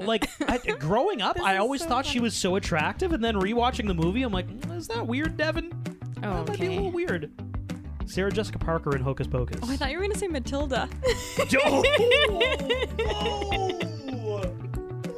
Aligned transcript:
Like 0.00 0.28
I, 0.48 0.58
growing 0.78 1.20
up, 1.22 1.38
I 1.40 1.56
always 1.58 1.82
so 1.82 1.88
thought 1.88 2.06
she 2.06 2.20
was 2.20 2.34
so 2.34 2.56
attractive, 2.56 3.12
and 3.12 3.22
then 3.22 3.34
rewatching 3.36 3.86
the 3.86 3.94
movie, 3.94 4.22
I'm 4.22 4.32
like, 4.32 4.48
"Mm, 4.48 4.76
is 4.76 4.88
that 4.88 5.06
weird, 5.06 5.36
Devin? 5.36 5.70
Oh, 6.22 6.44
That 6.44 6.48
might 6.48 6.60
be 6.60 6.66
a 6.66 6.70
little 6.70 6.90
weird. 6.90 7.30
Sarah 8.06 8.32
Jessica 8.32 8.58
Parker 8.58 8.96
in 8.96 9.02
Hocus 9.02 9.26
Pocus. 9.28 9.60
Oh, 9.62 9.70
I 9.70 9.76
thought 9.76 9.90
you 9.90 9.98
were 9.98 10.02
gonna 10.04 10.16
say 10.16 10.26
Matilda. 10.28 10.88
Oh, 11.62 11.82
whoa, 14.12 14.42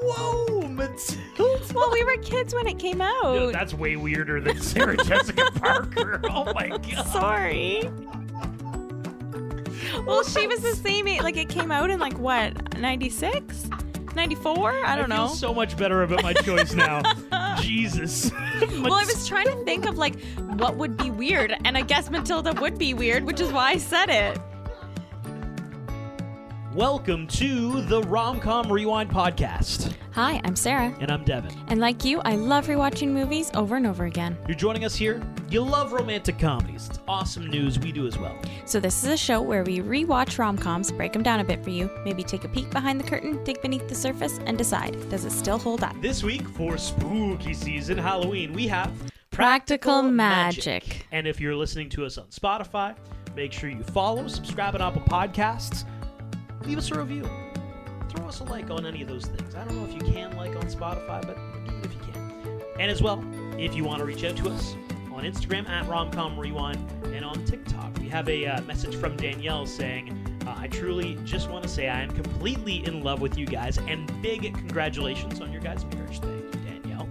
whoa, 0.02 0.68
Matilda. 0.68 1.74
well, 1.74 1.90
we 1.92 2.04
were 2.04 2.16
kids 2.18 2.54
when 2.54 2.66
it 2.66 2.78
came 2.78 3.00
out. 3.00 3.22
No, 3.22 3.50
that's 3.52 3.72
way 3.74 3.96
weirder 3.96 4.40
than 4.40 4.60
Sarah 4.60 4.96
Jessica 4.96 5.50
Parker. 5.54 6.20
Oh 6.24 6.52
my 6.52 6.68
god. 6.68 7.06
Sorry. 7.08 7.90
Well, 10.06 10.24
she 10.24 10.46
was 10.46 10.60
the 10.60 10.74
same 10.74 11.06
age. 11.06 11.22
Like, 11.22 11.36
it 11.36 11.48
came 11.48 11.70
out 11.70 11.90
in, 11.90 12.00
like, 12.00 12.18
what, 12.18 12.78
96? 12.78 13.68
94? 14.14 14.84
I 14.84 14.96
don't 14.96 15.10
I 15.12 15.16
know. 15.16 15.28
so 15.28 15.52
much 15.54 15.76
better 15.76 16.02
about 16.02 16.22
my 16.22 16.32
choice 16.32 16.74
now. 16.74 17.02
Jesus. 17.60 18.30
well, 18.60 18.94
I 18.94 19.04
was 19.04 19.26
trying 19.26 19.46
to 19.46 19.64
think 19.64 19.86
of, 19.86 19.98
like, 19.98 20.20
what 20.56 20.76
would 20.76 20.96
be 20.96 21.10
weird. 21.10 21.54
And 21.64 21.76
I 21.76 21.82
guess 21.82 22.10
Matilda 22.10 22.52
would 22.60 22.78
be 22.78 22.94
weird, 22.94 23.24
which 23.24 23.40
is 23.40 23.52
why 23.52 23.70
I 23.70 23.76
said 23.78 24.08
it. 24.10 24.38
Welcome 26.74 27.26
to 27.28 27.82
the 27.82 28.00
Romcom 28.02 28.70
Rewind 28.70 29.10
podcast, 29.10 29.94
Hi, 30.12 30.40
I'm 30.44 30.56
Sarah. 30.56 30.94
and 31.00 31.10
I'm 31.10 31.22
Devin. 31.24 31.54
And 31.68 31.80
like 31.80 32.02
you, 32.04 32.20
I 32.20 32.36
love 32.36 32.66
rewatching 32.66 33.08
movies 33.08 33.50
over 33.54 33.76
and 33.76 33.86
over 33.86 34.06
again. 34.06 34.38
You're 34.48 34.56
joining 34.56 34.84
us 34.86 34.94
here. 34.94 35.22
You 35.50 35.60
love 35.60 35.92
romantic 35.92 36.38
comedies. 36.38 36.88
It's 36.88 36.98
awesome 37.06 37.46
news. 37.48 37.78
We 37.78 37.92
do 37.92 38.06
as 38.06 38.16
well. 38.18 38.34
So, 38.64 38.80
this 38.80 39.04
is 39.04 39.10
a 39.10 39.16
show 39.18 39.42
where 39.42 39.64
we 39.64 39.80
rewatch 39.80 40.38
rom 40.38 40.56
coms, 40.56 40.90
break 40.92 41.12
them 41.12 41.22
down 41.22 41.40
a 41.40 41.44
bit 41.44 41.62
for 41.62 41.68
you, 41.70 41.90
maybe 42.04 42.22
take 42.22 42.44
a 42.44 42.48
peek 42.48 42.70
behind 42.70 42.98
the 42.98 43.04
curtain, 43.04 43.42
dig 43.44 43.60
beneath 43.60 43.86
the 43.88 43.94
surface, 43.94 44.38
and 44.46 44.56
decide 44.56 44.96
does 45.10 45.24
it 45.26 45.32
still 45.32 45.58
hold 45.58 45.82
up? 45.82 46.00
This 46.00 46.22
week 46.22 46.48
for 46.50 46.78
spooky 46.78 47.52
season 47.52 47.98
Halloween, 47.98 48.52
we 48.54 48.66
have 48.68 48.90
Practical 49.30 50.02
Magic. 50.02 51.06
And 51.12 51.26
if 51.26 51.38
you're 51.40 51.56
listening 51.56 51.90
to 51.90 52.06
us 52.06 52.16
on 52.16 52.28
Spotify, 52.28 52.94
make 53.36 53.52
sure 53.52 53.68
you 53.68 53.82
follow, 53.82 54.26
subscribe 54.28 54.74
on 54.74 54.80
Apple 54.82 55.02
Podcasts, 55.02 55.84
leave 56.64 56.78
us 56.78 56.90
a 56.90 56.98
review. 56.98 57.28
Throw 58.08 58.28
us 58.28 58.40
a 58.40 58.44
like 58.44 58.70
on 58.70 58.86
any 58.86 59.02
of 59.02 59.08
those 59.08 59.24
things. 59.24 59.54
I 59.54 59.64
don't 59.64 59.76
know 59.76 59.84
if 59.84 59.94
you 59.94 60.12
can 60.12 60.36
like 60.36 60.54
on 60.56 60.64
Spotify, 60.64 61.24
but 61.26 61.36
do 61.66 61.76
it 61.78 61.84
if 61.86 61.92
you 61.94 62.12
can. 62.12 62.62
And 62.78 62.90
as 62.90 63.02
well, 63.02 63.24
if 63.58 63.74
you 63.74 63.84
want 63.84 63.98
to 63.98 64.04
reach 64.04 64.24
out 64.24 64.36
to 64.36 64.50
us 64.50 64.74
on 65.12 65.24
Instagram 65.24 65.68
at 65.68 65.86
Romcom 65.86 66.38
Rewind 66.38 66.78
and 67.06 67.24
on 67.24 67.44
TikTok, 67.44 67.96
we 67.98 68.08
have 68.08 68.28
a 68.28 68.46
uh, 68.46 68.62
message 68.62 68.96
from 68.96 69.16
Danielle 69.16 69.66
saying, 69.66 70.18
uh, 70.46 70.54
I 70.56 70.68
truly 70.68 71.18
just 71.24 71.50
want 71.50 71.62
to 71.62 71.68
say 71.68 71.88
I 71.88 72.00
am 72.00 72.10
completely 72.10 72.84
in 72.86 73.02
love 73.02 73.20
with 73.20 73.38
you 73.38 73.46
guys 73.46 73.78
and 73.78 74.10
big 74.22 74.42
congratulations 74.54 75.40
on 75.40 75.52
your 75.52 75.62
guys' 75.62 75.84
marriage. 75.86 76.20
Thank 76.20 76.54
you, 76.54 76.60
Danielle. 76.64 77.08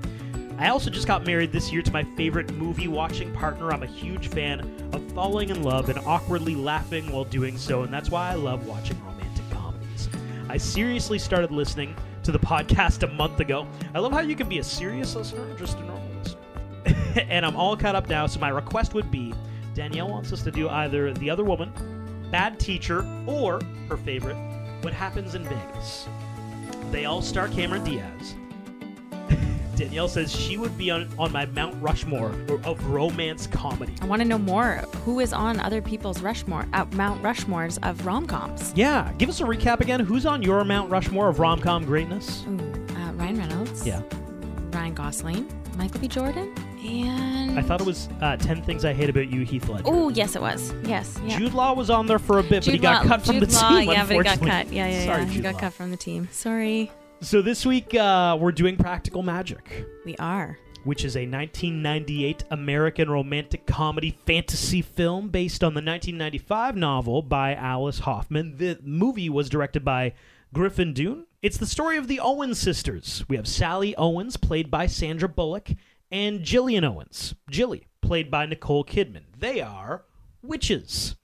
I 0.58 0.70
also 0.70 0.90
just 0.90 1.08
got 1.08 1.26
married 1.26 1.52
this 1.52 1.72
year 1.72 1.82
to 1.82 1.92
my 1.92 2.04
favorite 2.04 2.52
movie 2.54 2.88
watching 2.88 3.32
partner. 3.34 3.72
I'm 3.72 3.84
a 3.84 3.88
huge 3.88 4.28
fan 4.28 4.60
of 4.94 5.12
falling 5.14 5.50
in 5.50 5.64
love 5.64 5.90
and 5.90 6.00
awkwardly 6.00 6.56
laughing 6.56 7.12
while 7.12 7.24
doing 7.24 7.58
so, 7.58 7.84
and 7.84 7.94
that's 7.94 8.10
why 8.10 8.30
I 8.30 8.36
love 8.36 8.68
watching. 8.68 9.02
I 10.52 10.58
seriously 10.58 11.18
started 11.18 11.50
listening 11.50 11.96
to 12.24 12.32
the 12.34 12.38
podcast 12.38 13.04
a 13.04 13.14
month 13.14 13.40
ago. 13.40 13.66
I 13.96 14.00
love 14.00 14.12
how 14.12 14.20
you 14.20 14.36
can 14.36 14.50
be 14.50 14.60
a 14.60 14.64
serious 14.66 15.16
listener 15.16 15.50
or 15.50 15.58
just 15.58 15.78
a 15.78 15.86
normal 15.86 16.10
listener. 16.18 17.24
and 17.30 17.46
I'm 17.46 17.56
all 17.56 17.78
caught 17.78 17.96
up 17.96 18.10
now, 18.10 18.28
so 18.28 18.38
my 18.42 18.50
request 18.50 18.94
would 18.94 19.10
be 19.10 19.34
Danielle 19.76 20.10
wants 20.10 20.34
us 20.34 20.42
to 20.42 20.52
do 20.52 20.68
either 20.68 21.14
The 21.14 21.30
Other 21.30 21.46
Woman, 21.46 21.72
Bad 22.32 22.60
Teacher, 22.60 23.06
or 23.26 23.62
her 23.88 23.96
favorite, 23.96 24.36
What 24.82 24.92
Happens 24.92 25.36
in 25.36 25.46
Vegas. 25.46 26.10
They 26.92 27.06
all 27.06 27.22
star 27.22 27.48
Cameron 27.48 27.86
Diaz. 27.86 28.36
Danielle 29.82 30.08
says 30.08 30.32
she 30.32 30.58
would 30.58 30.78
be 30.78 30.92
on, 30.92 31.10
on 31.18 31.32
my 31.32 31.48
Mount 31.48 31.76
Rushmore 31.82 32.36
of 32.64 32.86
romance 32.86 33.48
comedy. 33.48 33.96
I 34.00 34.06
want 34.06 34.22
to 34.22 34.28
know 34.28 34.38
more. 34.38 34.76
Who 35.06 35.20
is 35.20 35.34
on 35.34 35.60
other 35.60 35.82
people's 35.82 36.22
Rushmore, 36.22 36.68
uh, 36.74 36.86
Mount 36.92 37.24
Rushmores 37.24 37.80
of 37.82 38.06
rom 38.06 38.28
coms? 38.28 38.74
Yeah, 38.76 39.12
give 39.18 39.28
us 39.28 39.42
a 39.42 39.44
recap 39.44 39.80
again. 39.80 40.00
Who's 40.00 40.28
on 40.28 40.44
your 40.44 40.64
Mount 40.64 40.92
Rushmore 40.92 41.30
of 41.30 41.40
rom 41.40 41.60
com 41.60 41.84
greatness? 41.84 42.44
Ooh, 42.48 42.60
uh, 42.96 43.12
Ryan 43.14 43.40
Reynolds. 43.40 43.88
Yeah. 43.88 44.04
Ryan 44.72 44.94
Gosling. 44.94 45.52
Michael 45.78 46.00
B. 46.00 46.08
Jordan. 46.08 46.54
And. 46.86 47.58
I 47.58 47.64
thought 47.64 47.82
it 47.82 47.88
was 47.88 48.08
uh, 48.22 48.38
10 48.38 48.62
Things 48.62 48.86
I 48.86 48.94
Hate 48.94 49.10
About 49.10 49.30
You, 49.30 49.42
Heath 49.46 49.68
Ledger. 49.68 49.86
Oh, 49.88 50.10
yes, 50.10 50.36
it 50.36 50.44
was. 50.44 50.76
Yes. 50.84 51.20
Yeah. 51.26 51.40
Jude 51.40 51.56
Law 51.56 51.74
was 51.74 51.90
on 51.90 52.06
there 52.06 52.20
for 52.20 52.38
a 52.38 52.44
bit, 52.44 52.66
but 52.66 52.74
he 52.74 52.78
got 52.78 53.04
Law- 53.04 53.16
cut 53.16 53.26
from 53.26 53.40
Jude 53.40 53.50
the 53.50 53.56
Law, 53.56 53.80
team. 53.80 53.90
Yeah, 53.90 54.06
but 54.06 54.16
he 54.18 54.22
got 54.24 54.40
cut. 54.40 54.72
Yeah, 54.72 54.88
yeah, 54.88 55.06
Sorry, 55.06 55.22
yeah. 55.24 55.28
He 55.28 55.34
Jude 55.34 55.44
got 55.44 55.54
Law. 55.56 55.60
cut 55.60 55.74
from 55.74 55.90
the 55.90 55.98
team. 55.98 56.28
Sorry. 56.32 56.92
So 57.22 57.42
this 57.42 57.66
week 57.66 57.94
uh, 57.94 58.38
we're 58.40 58.52
doing 58.52 58.78
Practical 58.78 59.22
Magic, 59.22 59.86
We 60.06 60.16
are. 60.18 60.58
which 60.84 61.06
is 61.06 61.16
a 61.16 61.20
1998 61.28 62.44
American 62.50 63.10
romantic 63.12 63.66
comedy 63.68 64.18
fantasy 64.26 64.82
film 64.82 65.30
based 65.30 65.64
on 65.64 65.74
the 65.74 65.82
1995 65.82 66.76
novel 66.76 67.22
by 67.22 67.54
Alice 67.54 68.00
Hoffman. 68.00 68.58
The 68.58 68.80
movie 68.84 69.30
was 69.30 69.50
directed 69.50 69.86
by 69.86 70.14
Griffin 70.54 70.94
Dunne. 70.94 71.26
It's 71.44 71.58
the 71.58 71.68
story 71.68 71.98
of 71.98 72.08
the 72.08 72.20
Owens 72.20 72.60
sisters. 72.60 73.24
We 73.28 73.36
have 73.36 73.48
Sally 73.48 73.96
Owens, 73.96 74.36
played 74.38 74.72
by 74.72 74.88
Sandra 74.88 75.30
Bullock, 75.30 75.70
and 76.12 76.44
Gillian 76.44 76.84
Owens, 76.84 77.36
Jilly, 77.50 77.88
played 78.02 78.30
by 78.32 78.46
Nicole 78.48 78.84
Kidman. 78.84 79.26
They 79.38 79.62
are 79.62 80.04
witches. 80.42 81.16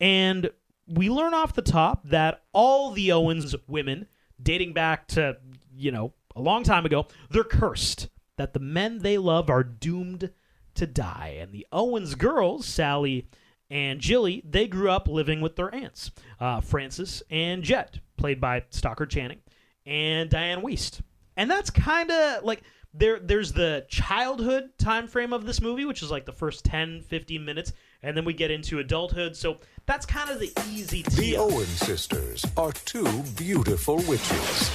And 0.00 0.50
we 0.88 1.08
learn 1.10 1.32
off 1.34 1.54
the 1.54 1.62
top 1.62 2.08
that 2.08 2.42
all 2.52 2.90
the 2.90 3.12
Owens 3.12 3.54
women, 3.68 4.08
dating 4.42 4.72
back 4.72 5.08
to, 5.08 5.36
you 5.76 5.90
know, 5.90 6.12
a 6.34 6.40
long 6.40 6.62
time 6.62 6.86
ago, 6.86 7.06
they're 7.30 7.44
cursed. 7.44 8.08
That 8.38 8.54
the 8.54 8.60
men 8.60 9.00
they 9.00 9.18
love 9.18 9.50
are 9.50 9.62
doomed 9.62 10.30
to 10.74 10.86
die. 10.86 11.36
And 11.38 11.52
the 11.52 11.66
Owens 11.70 12.14
girls, 12.14 12.66
Sally 12.66 13.28
and 13.70 14.00
Jilly, 14.00 14.42
they 14.48 14.66
grew 14.66 14.90
up 14.90 15.06
living 15.06 15.40
with 15.40 15.56
their 15.56 15.72
aunts, 15.74 16.10
uh, 16.40 16.60
Frances 16.60 17.22
and 17.30 17.62
Jet, 17.62 17.98
played 18.16 18.40
by 18.40 18.64
Stockard 18.70 19.10
Channing, 19.10 19.40
and 19.84 20.30
Diane 20.30 20.62
Wiest. 20.62 21.02
And 21.36 21.50
that's 21.50 21.70
kind 21.70 22.10
of 22.10 22.44
like 22.44 22.62
there 22.94 23.18
there's 23.18 23.52
the 23.52 23.86
childhood 23.88 24.70
time 24.78 25.06
frame 25.06 25.32
of 25.32 25.46
this 25.46 25.60
movie 25.60 25.84
which 25.84 26.02
is 26.02 26.10
like 26.10 26.26
the 26.26 26.32
first 26.32 26.64
10 26.64 27.02
15 27.02 27.44
minutes 27.44 27.72
and 28.02 28.16
then 28.16 28.24
we 28.24 28.34
get 28.34 28.50
into 28.50 28.78
adulthood 28.80 29.34
so 29.34 29.58
that's 29.86 30.06
kind 30.06 30.30
of 30.30 30.38
the 30.38 30.52
easy 30.70 31.02
The. 31.02 31.36
Owen 31.36 31.66
sisters 31.66 32.44
are 32.56 32.72
two 32.72 33.06
beautiful 33.36 33.96
witches. 33.96 34.68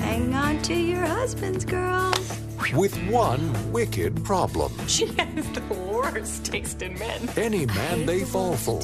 Hang 0.00 0.34
on 0.34 0.60
to 0.62 0.74
your 0.74 1.04
husbands, 1.04 1.64
girls. 1.64 2.43
With 2.72 2.96
one 3.08 3.72
wicked 3.72 4.24
problem. 4.24 4.72
She 4.88 5.06
has 5.06 5.50
the 5.50 5.62
worst 5.74 6.44
taste 6.44 6.80
in 6.82 6.96
men. 6.98 7.28
Any 7.36 7.66
man 7.66 8.06
they 8.06 8.24
fall 8.24 8.56
for 8.56 8.80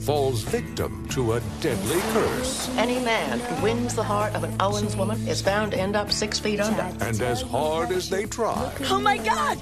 falls 0.00 0.42
victim 0.42 1.08
to 1.08 1.32
a 1.34 1.40
deadly 1.60 2.00
curse. 2.12 2.68
Any 2.76 3.00
man 3.00 3.40
who 3.40 3.62
wins 3.62 3.94
the 3.94 4.02
heart 4.02 4.34
of 4.34 4.44
an 4.44 4.54
Owens 4.60 4.94
woman 4.96 5.26
is 5.26 5.40
bound 5.40 5.72
to 5.72 5.78
end 5.78 5.96
up 5.96 6.12
six 6.12 6.38
feet 6.38 6.60
under. 6.60 6.82
And 7.02 7.20
as 7.22 7.40
hard 7.40 7.90
as 7.90 8.10
they 8.10 8.26
try, 8.26 8.70
Oh 8.90 9.00
my 9.00 9.16
God! 9.16 9.58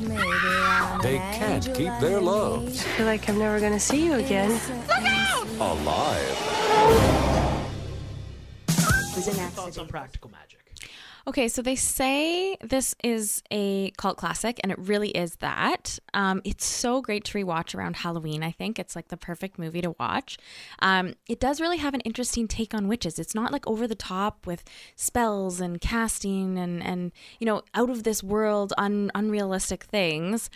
they 1.03 1.19
can't 1.39 1.65
keep 1.75 1.93
their 2.01 2.21
loves 2.21 2.81
I 2.81 2.89
feel 2.97 3.07
like 3.07 3.29
I'm 3.29 3.39
never 3.39 3.61
gonna 3.61 3.79
see 3.79 4.05
you 4.05 4.15
again. 4.15 4.51
Look 4.89 5.05
out! 5.05 5.47
Alive. 5.61 6.39
Was 9.15 9.29
an 9.29 9.35
accident. 9.35 9.53
thoughts 9.53 9.79
on 9.79 9.87
practical 9.87 10.31
magic 10.31 10.52
Okay, 11.27 11.47
so 11.47 11.63
they 11.63 11.77
say 11.77 12.57
this 12.63 12.97
is 13.05 13.43
a 13.53 13.93
cult 13.97 14.17
classic, 14.17 14.59
and 14.63 14.73
it 14.73 14.79
really 14.79 15.11
is 15.11 15.37
that. 15.37 15.99
Um, 16.15 16.43
it's 16.45 16.65
so 16.65 17.01
great 17.01 17.25
to 17.27 17.39
rewatch 17.39 17.77
around 17.77 17.97
Halloween. 17.97 18.43
I 18.43 18.51
think 18.51 18.79
it's 18.79 18.97
like 18.97 19.09
the 19.09 19.17
perfect 19.17 19.57
movie 19.59 19.83
to 19.83 19.95
watch. 20.01 20.37
Um, 20.81 21.15
it 21.29 21.39
does 21.39 21.61
really 21.61 21.77
have 21.77 21.95
an 21.95 22.01
interesting 22.01 22.49
take 22.49 22.75
on 22.75 22.89
witches. 22.89 23.21
It's 23.21 23.37
not 23.37 23.53
like 23.53 23.67
over 23.69 23.87
the 23.87 23.95
top 23.95 24.47
with 24.47 24.65
spells 24.97 25.61
and 25.61 25.81
casting 25.81 26.59
and 26.59 26.83
and 26.83 27.13
you 27.39 27.47
know 27.47 27.63
out 27.75 27.91
of 27.91 28.03
this 28.03 28.23
world, 28.23 28.73
un- 28.77 29.13
unrealistic 29.15 29.85
things. 29.85 30.51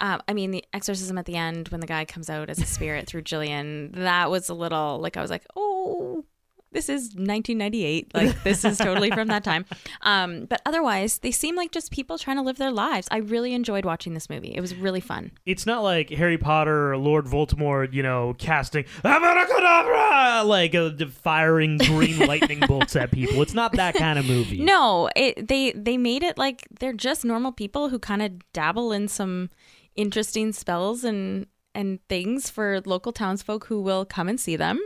Um, 0.00 0.20
I 0.28 0.32
mean, 0.32 0.50
the 0.50 0.64
exorcism 0.72 1.18
at 1.18 1.26
the 1.26 1.36
end 1.36 1.68
when 1.68 1.80
the 1.80 1.86
guy 1.86 2.04
comes 2.04 2.30
out 2.30 2.50
as 2.50 2.60
a 2.60 2.66
spirit 2.66 3.06
through 3.06 3.22
Jillian, 3.22 3.94
that 3.94 4.30
was 4.30 4.48
a 4.48 4.54
little 4.54 4.98
like 4.98 5.16
I 5.16 5.22
was 5.22 5.30
like, 5.30 5.46
oh, 5.54 6.24
this 6.72 6.88
is 6.88 7.14
1998. 7.14 8.14
Like 8.14 8.42
this 8.42 8.64
is 8.64 8.78
totally 8.78 9.10
from 9.10 9.28
that 9.28 9.42
time. 9.44 9.64
Um, 10.02 10.44
but 10.44 10.60
otherwise, 10.66 11.18
they 11.18 11.30
seem 11.30 11.56
like 11.56 11.72
just 11.72 11.90
people 11.90 12.18
trying 12.18 12.36
to 12.36 12.42
live 12.42 12.58
their 12.58 12.70
lives. 12.70 13.08
I 13.10 13.18
really 13.18 13.54
enjoyed 13.54 13.84
watching 13.84 14.14
this 14.14 14.28
movie. 14.28 14.52
It 14.54 14.60
was 14.60 14.74
really 14.74 15.00
fun. 15.00 15.32
it's 15.46 15.64
not 15.66 15.82
like 15.82 16.10
Harry 16.10 16.38
Potter 16.38 16.92
or 16.92 16.96
Lord 16.98 17.24
Voldemort, 17.26 17.92
you 17.92 18.02
know, 18.02 18.34
casting 18.38 18.84
Abracadabra, 19.04 20.42
like 20.44 20.74
uh, 20.74 20.90
firing 21.10 21.78
green 21.78 22.18
lightning 22.26 22.60
bolts 22.66 22.96
at 22.96 23.10
people. 23.10 23.40
It's 23.42 23.54
not 23.54 23.72
that 23.72 23.94
kind 23.94 24.18
of 24.18 24.26
movie. 24.26 24.58
No, 24.68 25.08
it 25.16 25.48
they 25.48 25.72
they 25.72 25.96
made 25.96 26.22
it 26.22 26.36
like 26.36 26.66
they're 26.78 26.92
just 26.92 27.24
normal 27.24 27.52
people 27.52 27.88
who 27.88 27.98
kind 27.98 28.20
of 28.20 28.32
dabble 28.52 28.92
in 28.92 29.08
some 29.08 29.48
interesting 29.96 30.52
spells 30.52 31.04
and 31.04 31.46
and 31.78 32.00
things 32.08 32.50
for 32.50 32.82
local 32.84 33.12
townsfolk 33.12 33.66
who 33.66 33.80
will 33.80 34.04
come 34.04 34.28
and 34.28 34.40
see 34.40 34.56
them. 34.56 34.80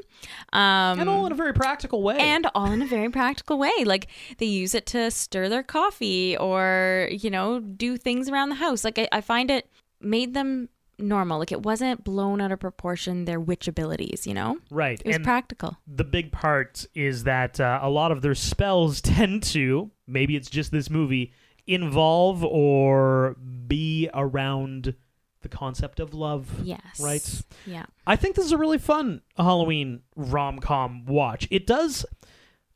Um, 0.52 1.00
and 1.00 1.08
all 1.08 1.24
in 1.24 1.32
a 1.32 1.34
very 1.34 1.54
practical 1.54 2.02
way. 2.02 2.18
and 2.18 2.46
all 2.54 2.70
in 2.70 2.82
a 2.82 2.86
very 2.86 3.08
practical 3.08 3.58
way. 3.58 3.72
Like 3.84 4.08
they 4.36 4.44
use 4.44 4.74
it 4.74 4.84
to 4.86 5.10
stir 5.10 5.48
their 5.48 5.62
coffee 5.62 6.36
or, 6.36 7.08
you 7.10 7.30
know, 7.30 7.60
do 7.60 7.96
things 7.96 8.28
around 8.28 8.50
the 8.50 8.56
house. 8.56 8.84
Like 8.84 8.98
I, 8.98 9.08
I 9.10 9.20
find 9.22 9.50
it 9.50 9.70
made 10.02 10.34
them 10.34 10.68
normal. 10.98 11.38
Like 11.38 11.50
it 11.50 11.62
wasn't 11.62 12.04
blown 12.04 12.42
out 12.42 12.52
of 12.52 12.60
proportion 12.60 13.24
their 13.24 13.40
witch 13.40 13.66
abilities, 13.68 14.26
you 14.26 14.34
know? 14.34 14.58
right. 14.70 15.00
It 15.00 15.06
was 15.06 15.16
and 15.16 15.24
practical. 15.24 15.78
the 15.86 16.04
big 16.04 16.30
part 16.30 16.84
is 16.94 17.24
that 17.24 17.58
uh, 17.58 17.80
a 17.80 17.88
lot 17.88 18.12
of 18.12 18.20
their 18.20 18.34
spells 18.34 19.00
tend 19.00 19.44
to, 19.44 19.90
maybe 20.06 20.36
it's 20.36 20.50
just 20.50 20.70
this 20.70 20.90
movie, 20.90 21.32
involve 21.66 22.44
or 22.44 23.36
be 23.66 24.10
around 24.12 24.94
the 25.42 25.48
concept 25.48 26.00
of 26.00 26.14
love. 26.14 26.48
Yes. 26.62 27.00
Right? 27.00 27.42
Yeah. 27.66 27.86
I 28.06 28.16
think 28.16 28.36
this 28.36 28.44
is 28.44 28.52
a 28.52 28.58
really 28.58 28.78
fun 28.78 29.22
Halloween 29.36 30.02
rom 30.16 30.58
com 30.58 31.04
watch. 31.06 31.46
It 31.50 31.66
does. 31.66 32.04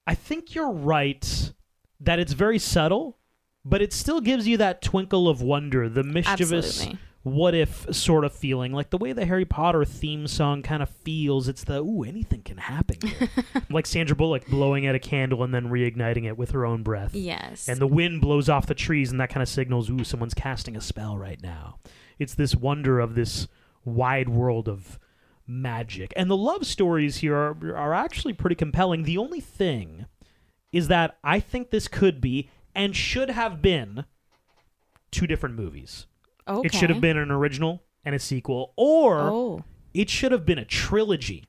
I 0.06 0.14
think 0.14 0.54
you're 0.54 0.70
right 0.72 1.52
that 2.00 2.18
it's 2.18 2.32
very 2.32 2.58
subtle, 2.58 3.18
but 3.64 3.82
it 3.82 3.92
still 3.92 4.20
gives 4.20 4.46
you 4.46 4.56
that 4.58 4.82
twinkle 4.82 5.28
of 5.28 5.42
wonder, 5.42 5.88
the 5.88 6.04
mischievous 6.04 6.78
Absolutely. 6.80 6.98
what 7.24 7.54
if 7.54 7.92
sort 7.92 8.24
of 8.24 8.32
feeling, 8.32 8.72
like 8.72 8.90
the 8.90 8.98
way 8.98 9.12
the 9.12 9.24
Harry 9.26 9.44
Potter 9.44 9.84
theme 9.84 10.28
song 10.28 10.62
kind 10.62 10.82
of 10.82 10.88
feels. 10.88 11.48
It's 11.48 11.64
the 11.64 11.80
ooh, 11.82 12.04
anything 12.04 12.42
can 12.42 12.58
happen, 12.58 12.98
like 13.70 13.86
Sandra 13.86 14.14
Bullock 14.14 14.46
blowing 14.46 14.86
out 14.86 14.94
a 14.94 15.00
candle 15.00 15.42
and 15.42 15.52
then 15.52 15.68
reigniting 15.70 16.24
it 16.26 16.38
with 16.38 16.52
her 16.52 16.64
own 16.64 16.84
breath. 16.84 17.14
Yes. 17.14 17.68
And 17.68 17.80
the 17.80 17.88
wind 17.88 18.20
blows 18.20 18.48
off 18.48 18.66
the 18.66 18.74
trees, 18.74 19.10
and 19.10 19.20
that 19.20 19.30
kind 19.30 19.42
of 19.42 19.48
signals, 19.48 19.90
ooh, 19.90 20.04
someone's 20.04 20.34
casting 20.34 20.76
a 20.76 20.80
spell 20.80 21.18
right 21.18 21.42
now. 21.42 21.78
It's 22.18 22.34
this 22.34 22.54
wonder 22.54 22.98
of 23.00 23.14
this 23.14 23.48
wide 23.84 24.28
world 24.28 24.68
of 24.68 24.98
magic. 25.46 26.12
And 26.16 26.30
the 26.30 26.36
love 26.36 26.66
stories 26.66 27.18
here 27.18 27.36
are, 27.36 27.56
are 27.76 27.94
actually 27.94 28.32
pretty 28.32 28.56
compelling. 28.56 29.02
The 29.04 29.18
only 29.18 29.40
thing 29.40 30.06
is 30.72 30.88
that 30.88 31.18
I 31.22 31.40
think 31.40 31.70
this 31.70 31.88
could 31.88 32.20
be 32.20 32.50
and 32.74 32.94
should 32.96 33.30
have 33.30 33.62
been 33.62 34.04
two 35.10 35.26
different 35.26 35.54
movies. 35.54 36.06
okay. 36.48 36.66
It 36.66 36.74
should 36.74 36.90
have 36.90 37.00
been 37.00 37.16
an 37.16 37.30
original 37.30 37.82
and 38.04 38.14
a 38.14 38.18
sequel, 38.18 38.72
or 38.76 39.18
Oh. 39.20 39.64
it 39.94 40.10
should 40.10 40.32
have 40.32 40.44
been 40.46 40.58
a 40.58 40.64
trilogy. 40.64 41.44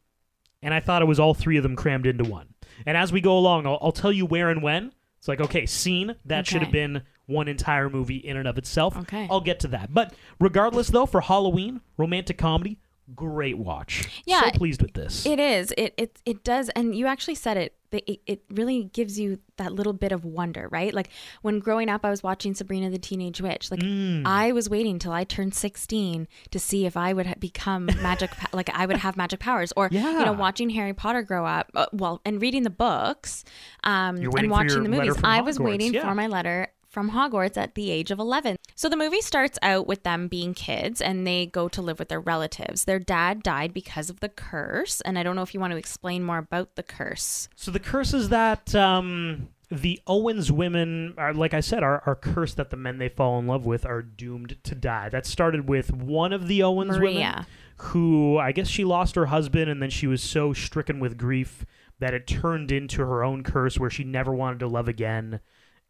And 0.62 0.74
I 0.74 0.80
thought 0.80 1.02
it 1.02 1.06
was 1.06 1.20
all 1.20 1.34
three 1.34 1.58
of 1.58 1.64
them 1.64 1.76
crammed 1.76 2.06
into 2.08 2.24
one. 2.24 2.54
And 2.86 2.96
as 2.98 3.12
we 3.12 3.22
go 3.22 3.38
along, 3.38 3.68
I'll, 3.68 3.78
I'll 3.82 3.92
tell 3.92 4.12
you 4.12 4.26
where 4.26 4.50
and 4.50 4.64
when. 4.64 4.92
It's 5.20 5.28
like, 5.28 5.42
okay, 5.42 5.66
scene, 5.66 6.16
that 6.26 6.48
should 6.48 6.62
have 6.64 6.72
been 6.72 7.04
one 7.28 7.48
entire 7.48 7.90
movie 7.90 8.18
in 8.18 8.36
and 8.38 8.48
of 8.48 8.58
itself. 8.58 8.98
Okay. 8.98 9.28
I'll 9.30 9.42
get 9.42 9.60
to 9.62 9.68
that. 9.70 9.94
But 9.94 10.14
regardless, 10.40 10.88
though, 10.90 11.06
for 11.06 11.22
Halloween, 11.22 11.82
romantic 11.98 12.38
comedy, 12.38 12.80
great 13.16 13.58
watch. 13.58 14.22
Yeah, 14.26 14.42
So 14.42 14.52
pleased 14.52 14.82
with 14.82 14.94
this. 14.94 15.26
It 15.26 15.40
is. 15.40 15.74
It 15.78 15.94
it 15.98 16.20
it 16.26 16.44
does, 16.44 16.70
and 16.70 16.96
you 16.96 17.06
actually 17.06 17.36
said 17.36 17.58
it. 17.58 17.74
It, 17.90 18.20
it 18.26 18.42
really 18.50 18.84
gives 18.84 19.18
you 19.18 19.40
that 19.56 19.72
little 19.72 19.94
bit 19.94 20.12
of 20.12 20.26
wonder, 20.26 20.68
right? 20.70 20.94
Like 20.94 21.08
when 21.42 21.60
growing 21.60 21.88
up, 21.88 22.04
I 22.04 22.10
was 22.10 22.22
watching 22.22 22.54
Sabrina 22.54 22.90
the 22.90 22.98
Teenage 22.98 23.40
Witch. 23.40 23.72
Like 23.72 23.80
Mm. 23.80 24.24
I 24.26 24.52
was 24.52 24.70
waiting 24.70 25.00
till 25.00 25.14
I 25.14 25.24
turned 25.24 25.56
sixteen 25.56 26.28
to 26.52 26.60
see 26.60 26.86
if 26.86 26.98
I 26.98 27.14
would 27.14 27.28
ha- 27.28 27.36
become 27.40 27.86
magic, 28.02 28.32
like 28.52 28.70
I 28.74 28.86
would 28.86 28.98
have 28.98 29.16
magic 29.16 29.40
powers, 29.40 29.72
or 29.78 29.88
you 29.90 30.02
know, 30.02 30.34
watching 30.34 30.70
Harry 30.72 30.94
Potter 30.94 31.22
grow 31.22 31.46
up. 31.46 31.72
Uh, 31.74 31.86
well, 31.94 32.20
and 32.26 32.42
reading 32.42 32.64
the 32.64 32.70
books, 32.70 33.46
um, 33.86 34.18
and 34.18 34.52
watching 34.52 34.84
the 34.84 34.90
movies. 34.90 35.16
I 35.24 35.40
was 35.42 35.58
Hogwarts, 35.58 35.64
waiting 35.66 35.94
yeah. 35.94 36.10
for 36.10 36.14
my 36.14 36.28
letter 36.28 36.68
from 36.98 37.12
Hogwarts 37.12 37.58
at 37.58 37.76
the 37.76 37.92
age 37.92 38.10
of 38.10 38.18
11. 38.18 38.56
So 38.74 38.90
the 38.90 38.98
movie 38.98 39.22
starts 39.22 39.60
out 39.62 39.86
with 39.86 40.02
them 40.02 40.28
being 40.28 40.56
kids 40.56 41.00
and 41.00 41.28
they 41.28 41.46
go 41.46 41.68
to 41.68 41.80
live 41.80 42.00
with 42.00 42.10
their 42.10 42.20
relatives. 42.20 42.86
Their 42.86 42.98
dad 42.98 43.44
died 43.44 43.72
because 43.72 44.10
of 44.10 44.20
the 44.20 44.30
curse. 44.30 45.00
And 45.02 45.20
I 45.20 45.22
don't 45.22 45.36
know 45.36 45.44
if 45.44 45.54
you 45.54 45.60
want 45.60 45.74
to 45.74 45.78
explain 45.78 46.24
more 46.24 46.40
about 46.40 46.74
the 46.74 46.82
curse. 46.82 47.50
So 47.56 47.70
the 47.70 47.80
curse 47.80 48.16
is 48.16 48.30
that 48.30 48.74
um, 48.74 49.50
the 49.70 50.02
Owens 50.08 50.52
women 50.52 51.14
are, 51.20 51.36
like 51.36 51.54
I 51.54 51.60
said, 51.60 51.84
are, 51.84 52.02
are 52.08 52.16
cursed 52.16 52.58
that 52.58 52.72
the 52.72 52.78
men 52.78 52.98
they 52.98 53.10
fall 53.10 53.38
in 53.38 53.46
love 53.46 53.68
with 53.68 53.86
are 53.86 54.02
doomed 54.02 54.58
to 54.64 54.74
die. 54.74 55.10
That 55.10 55.28
started 55.28 55.70
with 55.70 55.94
one 55.94 56.34
of 56.34 56.48
the 56.48 56.64
Owens 56.64 56.98
women, 56.98 57.14
Maria. 57.14 57.48
who 57.76 58.40
I 58.40 58.52
guess 58.52 58.70
she 58.70 58.84
lost 58.84 59.14
her 59.14 59.28
husband, 59.28 59.70
and 59.70 59.84
then 59.84 59.92
she 59.92 60.08
was 60.08 60.24
so 60.24 60.52
stricken 60.52 61.00
with 61.00 61.16
grief 61.16 61.64
that 62.00 62.16
it 62.16 62.26
turned 62.26 62.72
into 62.72 63.06
her 63.06 63.24
own 63.24 63.44
curse, 63.44 63.78
where 63.78 63.92
she 63.92 64.04
never 64.04 64.34
wanted 64.34 64.62
to 64.62 64.68
love 64.68 64.88
again, 64.88 65.42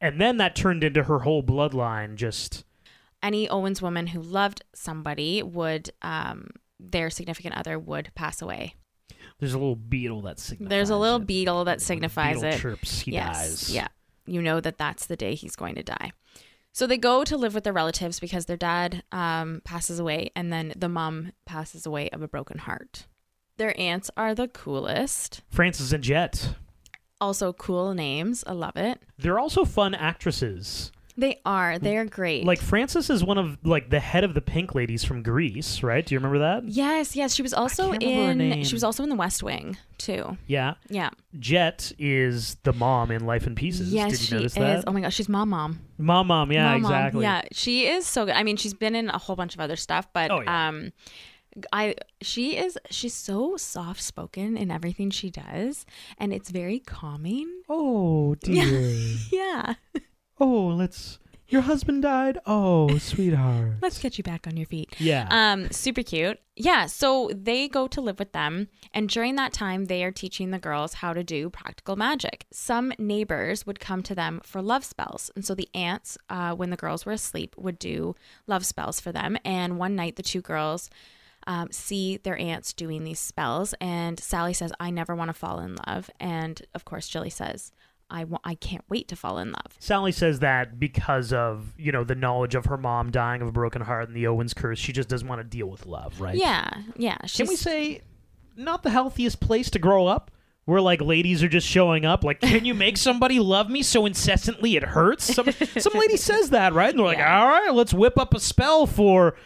and 0.02 0.20
then 0.20 0.38
that 0.38 0.56
turned 0.56 0.84
into 0.84 1.04
her 1.04 1.20
whole 1.20 1.44
bloodline. 1.44 2.16
Just 2.16 2.64
Any 3.22 3.50
Owens 3.50 3.82
woman 3.82 4.08
who 4.08 4.22
loved 4.22 4.64
somebody 4.74 5.42
would, 5.44 5.90
um, 6.02 6.50
their 6.80 7.10
significant 7.10 7.56
other 7.56 7.80
would 7.80 8.12
pass 8.16 8.42
away. 8.42 8.76
there's 9.40 9.54
a 9.54 9.58
little 9.58 9.76
beetle 9.76 10.22
that 10.22 10.40
signifies. 10.40 10.70
There's 10.70 10.90
a 10.90 10.98
little 10.98 11.22
it. 11.22 11.28
beetle 11.28 11.66
that 11.66 11.82
signifies 11.82 12.38
beetle 12.38 12.50
it. 12.50 12.60
Chirps, 12.60 13.00
he 13.02 13.12
yes. 13.14 13.38
dies. 13.38 13.74
Yeah. 13.74 13.88
You 14.26 14.42
know 14.42 14.60
that 14.60 14.78
that's 14.78 15.06
the 15.06 15.16
day 15.16 15.36
he's 15.36 15.56
going 15.56 15.76
to 15.76 15.84
die. 15.84 16.12
So 16.74 16.86
they 16.86 16.98
go 16.98 17.24
to 17.24 17.38
live 17.38 17.56
with 17.56 17.64
their 17.64 17.74
relatives 17.74 18.20
because 18.20 18.46
their 18.46 18.58
dad 18.58 19.02
um, 19.12 19.62
passes 19.64 19.98
away 20.00 20.30
and 20.36 20.54
then 20.54 20.74
the 20.76 20.90
mom 20.90 21.32
passes 21.46 21.88
away 21.88 22.10
of 22.10 22.22
a 22.22 22.28
broken 22.28 22.60
heart. 22.60 23.08
Their 23.58 23.74
aunts 23.80 24.12
are 24.16 24.36
the 24.36 24.48
coolest. 24.48 25.42
Frances 25.50 25.92
and 25.92 26.04
Jet. 26.04 26.54
Also, 27.20 27.54
cool 27.54 27.94
names. 27.94 28.44
I 28.46 28.54
love 28.54 28.76
it. 28.76 29.02
They're 29.18 29.40
also 29.40 29.66
fun 29.66 29.96
actresses. 29.96 30.92
They 31.20 31.42
are. 31.48 31.80
They 31.80 31.98
are 31.98 32.06
great. 32.06 32.46
Like 32.46 32.60
Frances 32.62 33.10
is 33.10 33.24
one 33.24 33.40
of 33.40 33.58
like 33.64 33.90
the 33.90 34.00
head 34.00 34.24
of 34.24 34.36
the 34.36 34.42
Pink 34.42 34.76
Ladies 34.76 35.04
from 35.04 35.24
Grease, 35.24 35.82
right? 35.82 36.06
Do 36.06 36.14
you 36.14 36.20
remember 36.20 36.38
that? 36.40 36.66
yes, 36.70 37.16
yes. 37.16 37.34
She 37.34 37.42
was 37.42 37.56
also 37.56 37.90
can't 37.94 38.04
remember 38.04 38.44
her 38.44 38.60
in. 38.60 38.64
She 38.64 38.76
was 38.76 38.84
also 38.84 39.02
in 39.02 39.10
The 39.10 39.16
West 39.16 39.42
Wing 39.42 39.78
too. 39.98 40.38
Yeah. 40.46 40.76
Yeah. 40.90 41.10
Jet 41.40 41.92
is 41.98 42.58
the 42.62 42.74
mom 42.74 43.10
in 43.10 43.26
Life 43.26 43.48
in 43.48 43.56
Pieces. 43.56 43.92
yes, 43.92 44.12
Did 44.12 44.20
you 44.22 44.26
she 44.28 44.36
notice 44.36 44.52
is. 44.52 44.58
that? 44.60 44.84
Oh 44.86 44.92
my 44.92 45.02
gosh, 45.02 45.16
she's 45.16 45.28
mom, 45.28 45.50
mom. 45.50 45.80
Mom, 45.98 46.28
mom. 46.28 46.52
Yeah, 46.52 46.74
Mom, 46.74 46.82
Mom. 46.84 46.92
exactly. 46.94 47.24
Yeah, 47.24 47.42
she 47.52 47.88
is 47.88 48.06
so 48.06 48.28
good. 48.28 48.36
I 48.36 48.44
mean, 48.44 48.56
she's 48.58 48.76
been 48.76 48.94
in 48.94 49.10
a 49.10 49.18
whole 49.18 49.36
bunch 49.36 49.56
of 49.56 49.60
other 49.60 49.76
stuff, 49.76 50.08
but 50.14 50.30
Oh, 50.30 50.42
yeah. 50.42 50.68
um 50.68 50.92
I 51.72 51.96
she 52.22 52.58
is 52.58 52.78
she's 52.90 53.14
so 53.14 53.58
soft 53.58 54.02
spoken 54.02 54.58
in 54.58 54.72
everything 54.72 55.10
she 55.10 55.30
does 55.30 55.86
and 56.18 56.34
it's 56.34 56.50
very 56.50 56.80
calming. 56.80 57.62
Oh 57.70 58.36
dear. 58.44 58.92
Yeah. 59.32 59.76
oh, 60.40 60.68
let's. 60.68 61.20
Your 61.50 61.62
husband 61.62 62.02
died. 62.02 62.40
Oh, 62.46 62.98
sweetheart. 62.98 63.76
Let's 63.82 64.00
get 64.00 64.18
you 64.18 64.24
back 64.24 64.48
on 64.48 64.58
your 64.58 64.66
feet. 64.66 64.94
Yeah. 65.00 65.28
Um, 65.30 65.72
super 65.72 66.04
cute. 66.04 66.40
Yeah, 66.58 66.88
so 66.88 67.32
they 67.34 67.70
go 67.70 67.88
to 67.88 68.02
live 68.02 68.20
with 68.20 68.34
them, 68.34 68.68
and 68.94 69.08
during 69.08 69.36
that 69.36 69.54
time, 69.54 69.86
they 69.86 70.04
are 70.04 70.12
teaching 70.12 70.52
the 70.52 70.60
girls 70.60 70.96
how 70.96 71.14
to 71.14 71.24
do 71.24 71.50
practical 71.50 71.96
magic. 71.96 72.48
Some 72.52 72.92
neighbors 72.98 73.66
would 73.66 73.80
come 73.80 74.04
to 74.04 74.16
them 74.16 74.42
for 74.44 74.62
love 74.62 74.84
spells, 74.84 75.32
and 75.36 75.46
so 75.46 75.56
the 75.56 75.70
aunts, 75.74 76.18
uh, 76.30 76.54
when 76.54 76.70
the 76.70 76.76
girls 76.76 77.06
were 77.06 77.14
asleep, 77.14 77.56
would 77.58 77.80
do 77.80 78.14
love 78.46 78.66
spells 78.66 79.00
for 79.00 79.14
them. 79.14 79.38
And 79.46 79.80
one 79.80 79.96
night, 79.96 80.18
the 80.18 80.24
two 80.24 80.42
girls 80.42 80.90
um, 81.48 81.72
see 81.72 82.18
their 82.18 82.38
aunts 82.38 82.74
doing 82.74 83.04
these 83.04 83.20
spells, 83.20 83.74
and 83.82 84.20
Sally 84.20 84.54
says, 84.54 84.72
"I 84.80 84.92
never 84.92 85.16
want 85.16 85.30
to 85.30 85.34
fall 85.34 85.60
in 85.60 85.76
love," 85.88 86.10
and 86.20 86.62
of 86.76 86.86
course, 86.86 87.08
Jilly 87.08 87.30
says, 87.32 87.72
"I 88.10 88.26
wa- 88.26 88.40
I 88.44 88.54
can't 88.56 88.84
wait 88.90 89.08
to 89.08 89.16
fall 89.16 89.40
in 89.40 89.52
love." 89.54 89.76
Sally 89.80 90.12
says 90.12 90.40
that 90.40 90.80
because 90.80 91.34
of 91.34 91.74
you 91.78 91.92
know 91.92 92.04
the 92.04 92.16
knowledge 92.16 92.54
of 92.54 92.66
her 92.66 92.78
mom 92.78 93.10
dying 93.12 93.42
of 93.42 93.48
a 93.48 93.52
broken 93.52 93.82
heart 93.82 94.10
and 94.10 94.16
the 94.16 94.28
Owens 94.28 94.54
curse, 94.54 94.78
she 94.78 94.92
just 94.94 95.10
doesn't 95.10 95.28
want 95.28 95.40
to 95.40 95.44
deal 95.44 95.68
with 95.68 95.86
love, 95.86 96.20
right? 96.22 96.36
Yeah, 96.36 96.70
yeah. 96.98 97.18
Can 97.34 97.48
we 97.48 97.56
say 97.56 98.02
not 98.56 98.84
the 98.84 98.90
healthiest 98.90 99.40
place 99.40 99.70
to 99.72 99.80
grow 99.80 100.06
up? 100.08 100.32
Where 100.66 100.82
like 100.82 101.00
ladies 101.00 101.44
are 101.44 101.48
just 101.48 101.66
showing 101.66 102.04
up, 102.06 102.26
like, 102.26 102.42
can 102.42 102.66
you 102.66 102.74
make 102.74 102.98
somebody 102.98 103.40
love 103.40 103.70
me 103.70 103.82
so 103.82 104.06
incessantly 104.06 104.76
it 104.76 104.84
hurts? 104.84 105.34
Some 105.34 105.48
some 105.78 105.94
lady 105.96 106.18
says 106.30 106.50
that, 106.50 106.74
right? 106.74 106.90
And 106.90 107.00
they're 107.00 107.06
like, 107.06 107.20
Yeah. 107.20 107.40
all 107.40 107.48
right, 107.48 107.74
let's 107.74 107.94
whip 107.94 108.18
up 108.18 108.34
a 108.34 108.40
spell 108.42 108.86
for 108.86 109.38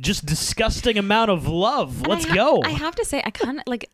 just 0.00 0.26
disgusting 0.26 0.98
amount 0.98 1.30
of 1.30 1.46
love. 1.46 1.98
And 1.98 2.08
Let's 2.08 2.26
I 2.26 2.28
ha- 2.30 2.34
go. 2.34 2.62
I 2.64 2.70
have 2.70 2.94
to 2.96 3.04
say, 3.04 3.22
I 3.24 3.30
kind 3.30 3.58
of 3.58 3.64
like 3.66 3.90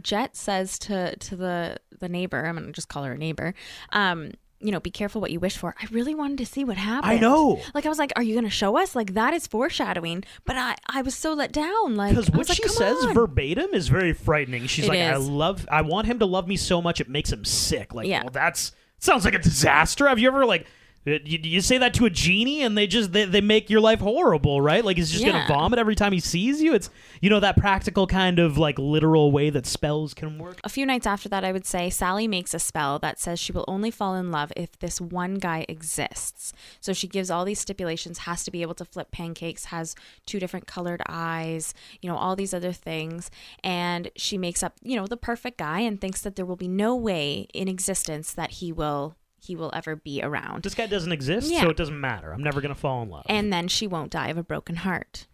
Jet 0.00 0.36
says 0.36 0.78
to 0.80 1.16
to 1.16 1.36
the 1.36 1.76
the 1.98 2.08
neighbor. 2.08 2.44
I'm 2.46 2.54
gonna 2.56 2.72
just 2.72 2.88
call 2.88 3.04
her 3.04 3.12
a 3.12 3.18
neighbor. 3.18 3.54
Um, 3.90 4.30
you 4.62 4.70
know, 4.70 4.78
be 4.80 4.90
careful 4.90 5.22
what 5.22 5.30
you 5.30 5.40
wish 5.40 5.56
for. 5.56 5.74
I 5.80 5.86
really 5.90 6.14
wanted 6.14 6.36
to 6.38 6.44
see 6.46 6.64
what 6.64 6.76
happened. 6.76 7.10
I 7.10 7.18
know. 7.18 7.60
Like 7.74 7.86
I 7.86 7.88
was 7.88 7.98
like, 7.98 8.12
are 8.16 8.22
you 8.22 8.34
gonna 8.34 8.50
show 8.50 8.76
us? 8.76 8.94
Like 8.94 9.14
that 9.14 9.32
is 9.34 9.46
foreshadowing. 9.46 10.22
But 10.44 10.56
I 10.56 10.76
I 10.86 11.02
was 11.02 11.14
so 11.14 11.32
let 11.32 11.50
down. 11.50 11.96
Like 11.96 12.10
Because 12.10 12.28
what 12.30 12.38
was 12.40 12.48
like, 12.50 12.56
she 12.58 12.68
says 12.68 13.02
on." 13.04 13.14
verbatim 13.14 13.70
is 13.72 13.88
very 13.88 14.12
frightening. 14.12 14.66
She's 14.66 14.84
It 14.84 14.88
like, 14.88 15.00
I 15.00 15.16
love, 15.16 15.66
I 15.72 15.80
want 15.82 16.06
him 16.06 16.18
to 16.20 16.26
love 16.26 16.46
me 16.46 16.56
so 16.56 16.80
much 16.82 17.00
it 17.00 17.08
makes 17.08 17.32
him 17.32 17.44
sick. 17.44 17.94
Like, 17.94 18.06
Yeah. 18.06 18.20
well, 18.22 18.30
that's 18.30 18.72
sounds 18.98 19.24
like 19.24 19.34
a 19.34 19.38
disaster. 19.38 20.06
Have 20.08 20.18
you 20.18 20.28
ever 20.28 20.44
like 20.44 20.66
It- 21.06 21.26
you, 21.26 21.38
you 21.42 21.60
say 21.62 21.78
that 21.78 21.94
to 21.94 22.04
a 22.04 22.10
genie 22.10 22.62
and 22.62 22.76
they 22.76 22.86
just 22.86 23.12
they, 23.12 23.24
they 23.24 23.40
make 23.40 23.70
your 23.70 23.80
life 23.80 24.00
horrible 24.00 24.60
right 24.60 24.84
like 24.84 24.98
he's 24.98 25.10
just 25.10 25.24
Yeah. 25.24 25.32
gonna 25.32 25.46
vomit 25.48 25.78
every 25.78 25.94
time 25.94 26.12
he 26.12 26.20
sees 26.20 26.60
you 26.60 26.74
it's 26.74 26.90
you 27.22 27.30
know 27.30 27.40
that 27.40 27.56
practical 27.56 28.06
kind 28.06 28.38
of 28.38 28.58
like 28.58 28.78
literal 28.78 29.32
way 29.32 29.48
that 29.48 29.64
spells 29.66 30.12
can 30.12 30.38
work 30.38 30.60
A 30.62 30.68
few 30.68 30.84
nights 30.84 31.06
after 31.06 31.28
that, 31.30 31.42
I 31.44 31.52
would 31.52 31.64
say 31.64 31.88
Sally 31.88 32.28
makes 32.28 32.52
a 32.52 32.58
spell 32.58 32.98
that 32.98 33.18
says 33.18 33.40
she 33.40 33.50
will 33.52 33.64
only 33.66 33.90
fall 33.90 34.14
in 34.14 34.30
love 34.30 34.52
if 34.56 34.78
this 34.78 35.00
one 35.00 35.36
guy 35.36 35.64
exists. 35.70 36.52
So 36.80 36.92
she 36.92 37.08
gives 37.08 37.30
all 37.30 37.44
these 37.46 37.60
stipulations, 37.60 38.18
has 38.18 38.44
to 38.44 38.50
be 38.50 38.60
able 38.62 38.74
to 38.74 38.84
flip 38.84 39.10
pancakes, 39.10 39.66
has 39.66 39.94
two 40.26 40.38
different 40.38 40.66
colored 40.66 41.02
eyes, 41.08 41.72
you 42.02 42.10
know, 42.10 42.16
all 42.16 42.36
these 42.36 42.52
other 42.52 42.72
things. 42.72 43.30
And 43.64 44.10
she 44.16 44.36
makes 44.36 44.62
up, 44.62 44.74
you 44.82 44.96
know, 44.96 45.06
the 45.06 45.16
perfect 45.16 45.56
guy 45.58 45.80
and 45.80 46.00
thinks 46.00 46.20
that 46.22 46.36
there 46.36 46.44
will 46.46 46.56
be 46.56 46.68
no 46.68 46.94
way 46.94 47.46
in 47.54 47.68
existence 47.68 48.32
that 48.34 48.50
he 48.52 48.70
will 48.72 49.16
he 49.40 49.56
will 49.56 49.70
ever 49.74 49.96
be 49.96 50.22
around. 50.22 50.62
this 50.62 50.74
guy 50.74 50.86
doesn't 50.86 51.12
exist 51.12 51.50
Yeah. 51.50 51.62
so 51.62 51.70
it 51.70 51.76
doesn't 51.76 51.98
matter 52.00 52.32
i'm 52.32 52.42
never 52.42 52.60
gonna 52.60 52.74
fall 52.74 53.02
in 53.02 53.08
love 53.10 53.24
And 53.28 53.52
then 53.52 53.68
she 53.68 53.86
won't 53.86 54.10
die 54.12 54.28
of 54.28 54.36
a 54.38 54.42
broken 54.44 54.76
heart. 54.76 55.26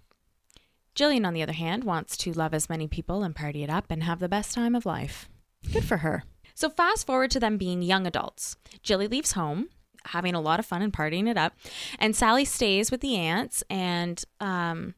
Jillian, 0.95 1.27
on 1.27 1.35
the 1.35 1.43
other 1.43 1.53
hand, 1.53 1.85
wants 1.85 2.17
to 2.19 2.33
love 2.33 2.55
as 2.55 2.71
many 2.71 2.89
people 2.89 3.23
and 3.23 3.37
party 3.37 3.63
it 3.63 3.69
up 3.69 3.91
and 3.91 4.03
have 4.03 4.19
the 4.19 4.31
best 4.31 4.55
time 4.55 4.75
of 4.75 4.87
life. 4.87 5.29
Good 5.73 5.85
for 5.85 5.99
her. 5.99 6.25
So, 6.55 6.71
fast 6.71 7.07
forward 7.07 7.31
to 7.33 7.41
them 7.41 7.59
being 7.59 7.83
young 7.83 8.07
adults. 8.07 8.57
Jilly 8.83 9.07
leaves 9.07 9.33
home, 9.33 9.69
having 10.07 10.35
a 10.35 10.41
lot 10.41 10.59
of 10.59 10.65
fun 10.65 10.81
and 10.81 10.93
partying 10.93 11.29
it 11.29 11.37
up, 11.37 11.53
and 11.99 12.17
Sally 12.17 12.47
stays 12.47 12.91
with 12.91 13.03
the 13.03 13.17
aunts 13.17 13.63
and 13.69 14.25
um, 14.41 14.95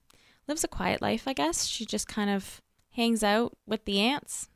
lives 0.47 0.63
a 0.63 0.69
quiet 0.69 1.03
life, 1.03 1.27
I 1.27 1.33
guess. 1.33 1.65
She 1.65 1.85
just 1.85 2.07
kind 2.07 2.31
of 2.31 2.63
hangs 2.93 3.25
out 3.25 3.57
with 3.67 3.85
the 3.85 3.99
aunts, 3.99 4.49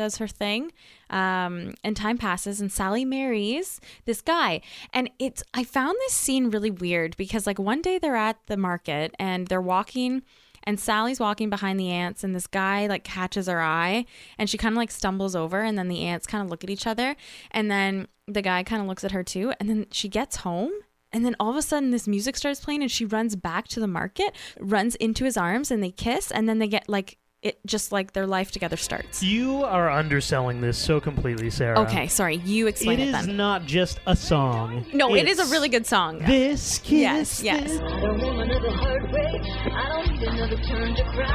does 0.00 0.16
her 0.16 0.30
thing, 0.42 0.72
um, 1.10 1.74
and 1.84 1.94
time 1.96 2.18
passes, 2.18 2.60
and 2.60 2.72
Sally 2.72 3.04
marries 3.04 3.80
this 4.04 4.20
guy. 4.20 4.60
And 4.92 5.10
it's 5.18 5.42
I 5.52 5.62
found 5.64 5.96
this 6.00 6.14
scene 6.14 6.50
really 6.50 6.70
weird 6.70 7.16
because 7.16 7.46
like 7.46 7.58
one 7.58 7.82
day 7.82 7.98
they're 7.98 8.24
at 8.30 8.38
the 8.46 8.56
market 8.56 9.14
and 9.18 9.46
they're 9.48 9.68
walking. 9.74 10.22
And 10.64 10.78
Sally's 10.78 11.20
walking 11.20 11.48
behind 11.48 11.80
the 11.80 11.90
aunts, 11.90 12.22
and 12.22 12.34
this 12.34 12.46
guy 12.46 12.86
like 12.86 13.02
catches 13.02 13.46
her 13.46 13.62
eye, 13.62 14.04
and 14.36 14.48
she 14.48 14.58
kind 14.58 14.74
of 14.74 14.76
like 14.76 14.90
stumbles 14.90 15.34
over, 15.34 15.62
and 15.62 15.78
then 15.78 15.88
the 15.88 16.04
aunts 16.04 16.26
kind 16.26 16.44
of 16.44 16.50
look 16.50 16.62
at 16.62 16.68
each 16.68 16.86
other, 16.86 17.16
and 17.50 17.70
then 17.70 18.08
the 18.26 18.42
guy 18.42 18.62
kind 18.62 18.82
of 18.82 18.86
looks 18.86 19.02
at 19.02 19.12
her 19.12 19.24
too, 19.24 19.54
and 19.58 19.70
then 19.70 19.86
she 19.90 20.06
gets 20.06 20.36
home, 20.36 20.72
and 21.12 21.24
then 21.24 21.34
all 21.40 21.50
of 21.50 21.56
a 21.56 21.62
sudden, 21.62 21.90
this 21.90 22.06
music 22.06 22.36
starts 22.36 22.60
playing, 22.60 22.82
and 22.82 22.90
she 22.90 23.06
runs 23.06 23.36
back 23.36 23.68
to 23.68 23.80
the 23.80 23.86
market, 23.86 24.36
runs 24.60 24.96
into 24.96 25.24
his 25.24 25.38
arms, 25.38 25.70
and 25.70 25.82
they 25.82 25.90
kiss, 25.90 26.30
and 26.30 26.46
then 26.46 26.58
they 26.58 26.68
get 26.68 26.90
like 26.90 27.16
it 27.42 27.58
just 27.64 27.90
like 27.90 28.12
their 28.12 28.26
life 28.26 28.50
together 28.50 28.76
starts. 28.76 29.22
you 29.22 29.64
are 29.64 29.88
underselling 29.90 30.60
this 30.60 30.76
so 30.76 31.00
completely 31.00 31.48
sarah 31.50 31.80
Okay, 31.80 32.06
sorry, 32.06 32.36
you 32.36 32.66
explain 32.66 33.00
it 33.00 33.04
explain 33.04 33.14
it, 33.14 33.20
is 33.20 33.26
then. 33.26 33.36
not 33.36 33.64
just 33.64 33.98
a 34.06 34.14
song 34.14 34.84
no, 34.92 35.14
it 35.14 35.26
is 35.26 35.38
a 35.38 35.46
really 35.46 35.68
good 35.68 35.86
song. 35.86 36.18
this 36.20 36.78
kiss 36.78 37.42
Yes, 37.42 37.42
yes. 37.42 37.70
I 37.80 38.00
don't 38.00 38.20
want 38.20 38.40
another 38.42 38.70
heartbreak. 38.70 39.42
I 39.72 39.88
don't 39.88 40.12
need 40.18 40.28
another 40.28 40.56
turn 40.64 40.94
to 40.94 41.04
cry. 41.04 41.26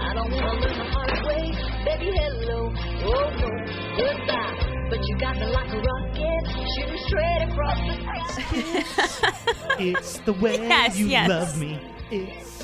I 0.00 0.14
don't 0.14 0.30
want 0.32 0.62
to 0.62 0.68
lose 0.68 0.76
my 0.78 0.90
heart 0.90 1.24
away. 1.24 1.52
Baby, 1.84 2.16
hello. 2.16 2.72
Oh, 3.04 3.30
no. 3.38 3.48
Goodbye. 3.96 4.86
But 4.90 5.06
you 5.06 5.18
got 5.18 5.36
me 5.36 5.46
like 5.46 5.72
a 5.72 5.78
rocket, 5.78 6.42
shooting 6.74 6.98
straight 7.06 7.48
across 7.48 7.78
the 7.86 7.94
sky. 9.12 9.74
it's 9.78 10.18
the 10.20 10.32
way 10.34 10.56
Yes, 10.56 10.96
you 10.98 11.06
yes. 11.06 11.28
love 11.28 11.58
me 11.58 11.80
it's 12.10 12.57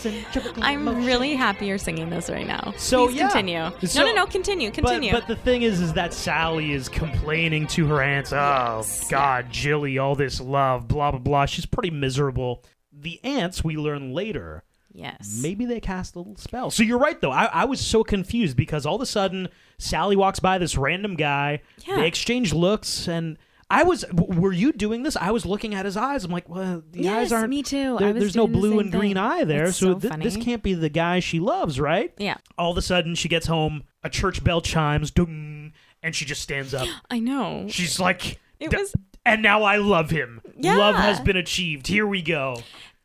I'm 0.62 0.84
motion. 0.84 1.04
really 1.04 1.34
happy 1.34 1.66
you're 1.66 1.78
singing 1.78 2.11
this 2.11 2.28
right 2.30 2.46
now. 2.46 2.73
So, 2.76 3.06
Please 3.06 3.16
yeah. 3.16 3.28
continue. 3.30 3.70
So- 3.87 4.00
no, 4.02 4.08
no, 4.08 4.14
no. 4.14 4.26
Continue. 4.26 4.70
Continue. 4.70 5.12
But, 5.12 5.26
but 5.26 5.28
the 5.28 5.37
thing 5.42 5.62
is, 5.62 5.80
is 5.80 5.92
that 5.94 6.12
Sally 6.14 6.73
is 6.73 6.88
complaining 6.88 7.66
to 7.68 7.87
her 7.87 8.00
aunts. 8.02 8.32
Oh 8.32 8.78
Yes. 8.78 9.08
God, 9.08 9.50
Jilly, 9.50 9.99
all 9.99 10.14
this 10.14 10.40
love, 10.40 10.88
blah 10.88 11.11
blah 11.11 11.20
blah. 11.20 11.46
She's 11.46 11.66
pretty 11.66 11.90
miserable. 11.90 12.62
The 12.92 13.20
aunts, 13.25 13.64
we 13.64 13.76
learn 13.76 14.12
later, 14.14 14.62
yes. 14.92 15.40
maybe 15.42 15.64
they 15.66 15.80
cast 15.80 16.14
a 16.14 16.18
little 16.18 16.37
spell. 16.37 16.70
So 16.70 16.82
you're 16.82 16.99
right, 16.99 17.20
though. 17.20 17.32
I, 17.32 17.46
I 17.46 17.64
was 17.64 17.80
so 17.80 18.04
confused 18.04 18.56
because 18.56 18.87
all 18.87 18.94
of 18.96 19.00
a 19.00 19.06
sudden 19.06 19.49
Sally 19.78 20.14
walks 20.16 20.38
by 20.40 20.58
this 20.58 20.76
random 20.76 21.16
guy. 21.16 21.61
Yeah. 21.87 21.96
They 21.96 22.06
exchange 22.06 22.52
looks, 22.54 23.08
and 23.08 23.37
I 23.81 23.83
was. 23.85 24.04
Were 24.12 24.52
you 24.52 24.73
doing 24.73 25.02
this? 25.02 25.16
I 25.16 25.31
was 25.31 25.45
looking 25.47 25.75
at 25.75 25.85
his 25.85 25.97
eyes. 25.97 26.25
I'm 26.25 26.31
like, 26.31 26.49
well, 26.49 26.83
the 26.90 27.02
Yes, 27.02 27.26
eyes 27.26 27.33
aren't. 27.33 27.50
me 27.50 27.62
too. 27.62 27.99
I 28.00 28.12
was 28.12 28.21
there's 28.21 28.37
no 28.37 28.47
doing 28.47 28.52
the 28.52 28.59
blue 28.69 28.78
and 28.81 28.90
green 28.93 29.14
thing. 29.14 29.16
eye 29.16 29.45
there, 29.45 29.66
It's 29.66 29.76
so 29.76 29.99
so 29.99 30.09
thi- 30.09 30.16
this 30.23 30.37
can't 30.37 30.62
be 30.62 30.75
the 30.75 30.88
guy 30.88 31.21
she 31.21 31.40
loves, 31.40 31.81
right? 31.81 32.12
Yeah. 32.19 32.37
All 32.59 32.71
of 32.73 32.78
a 32.78 32.83
sudden, 32.83 33.14
she 33.14 33.28
gets 33.28 33.47
home. 33.47 33.85
A 34.02 34.11
church 34.11 34.45
bell 34.45 34.61
chimes, 34.61 35.11
dung, 35.11 35.73
and 36.02 36.14
she 36.14 36.25
just 36.25 36.43
stands 36.43 36.75
up. 36.75 36.87
I 37.11 37.19
know. 37.19 37.66
She's 37.69 37.99
like, 37.99 38.38
It 38.61 38.71
"D- 38.71 38.76
was- 38.76 38.95
and 39.26 39.43
now 39.43 39.62
I 39.62 39.76
love 39.78 40.11
him. 40.11 40.40
Yeah. 40.57 40.76
Love 40.76 40.97
has 40.97 41.19
been 41.21 41.37
achieved. 41.37 41.87
Here 41.87 42.07
we 42.07 42.21
go. 42.23 42.57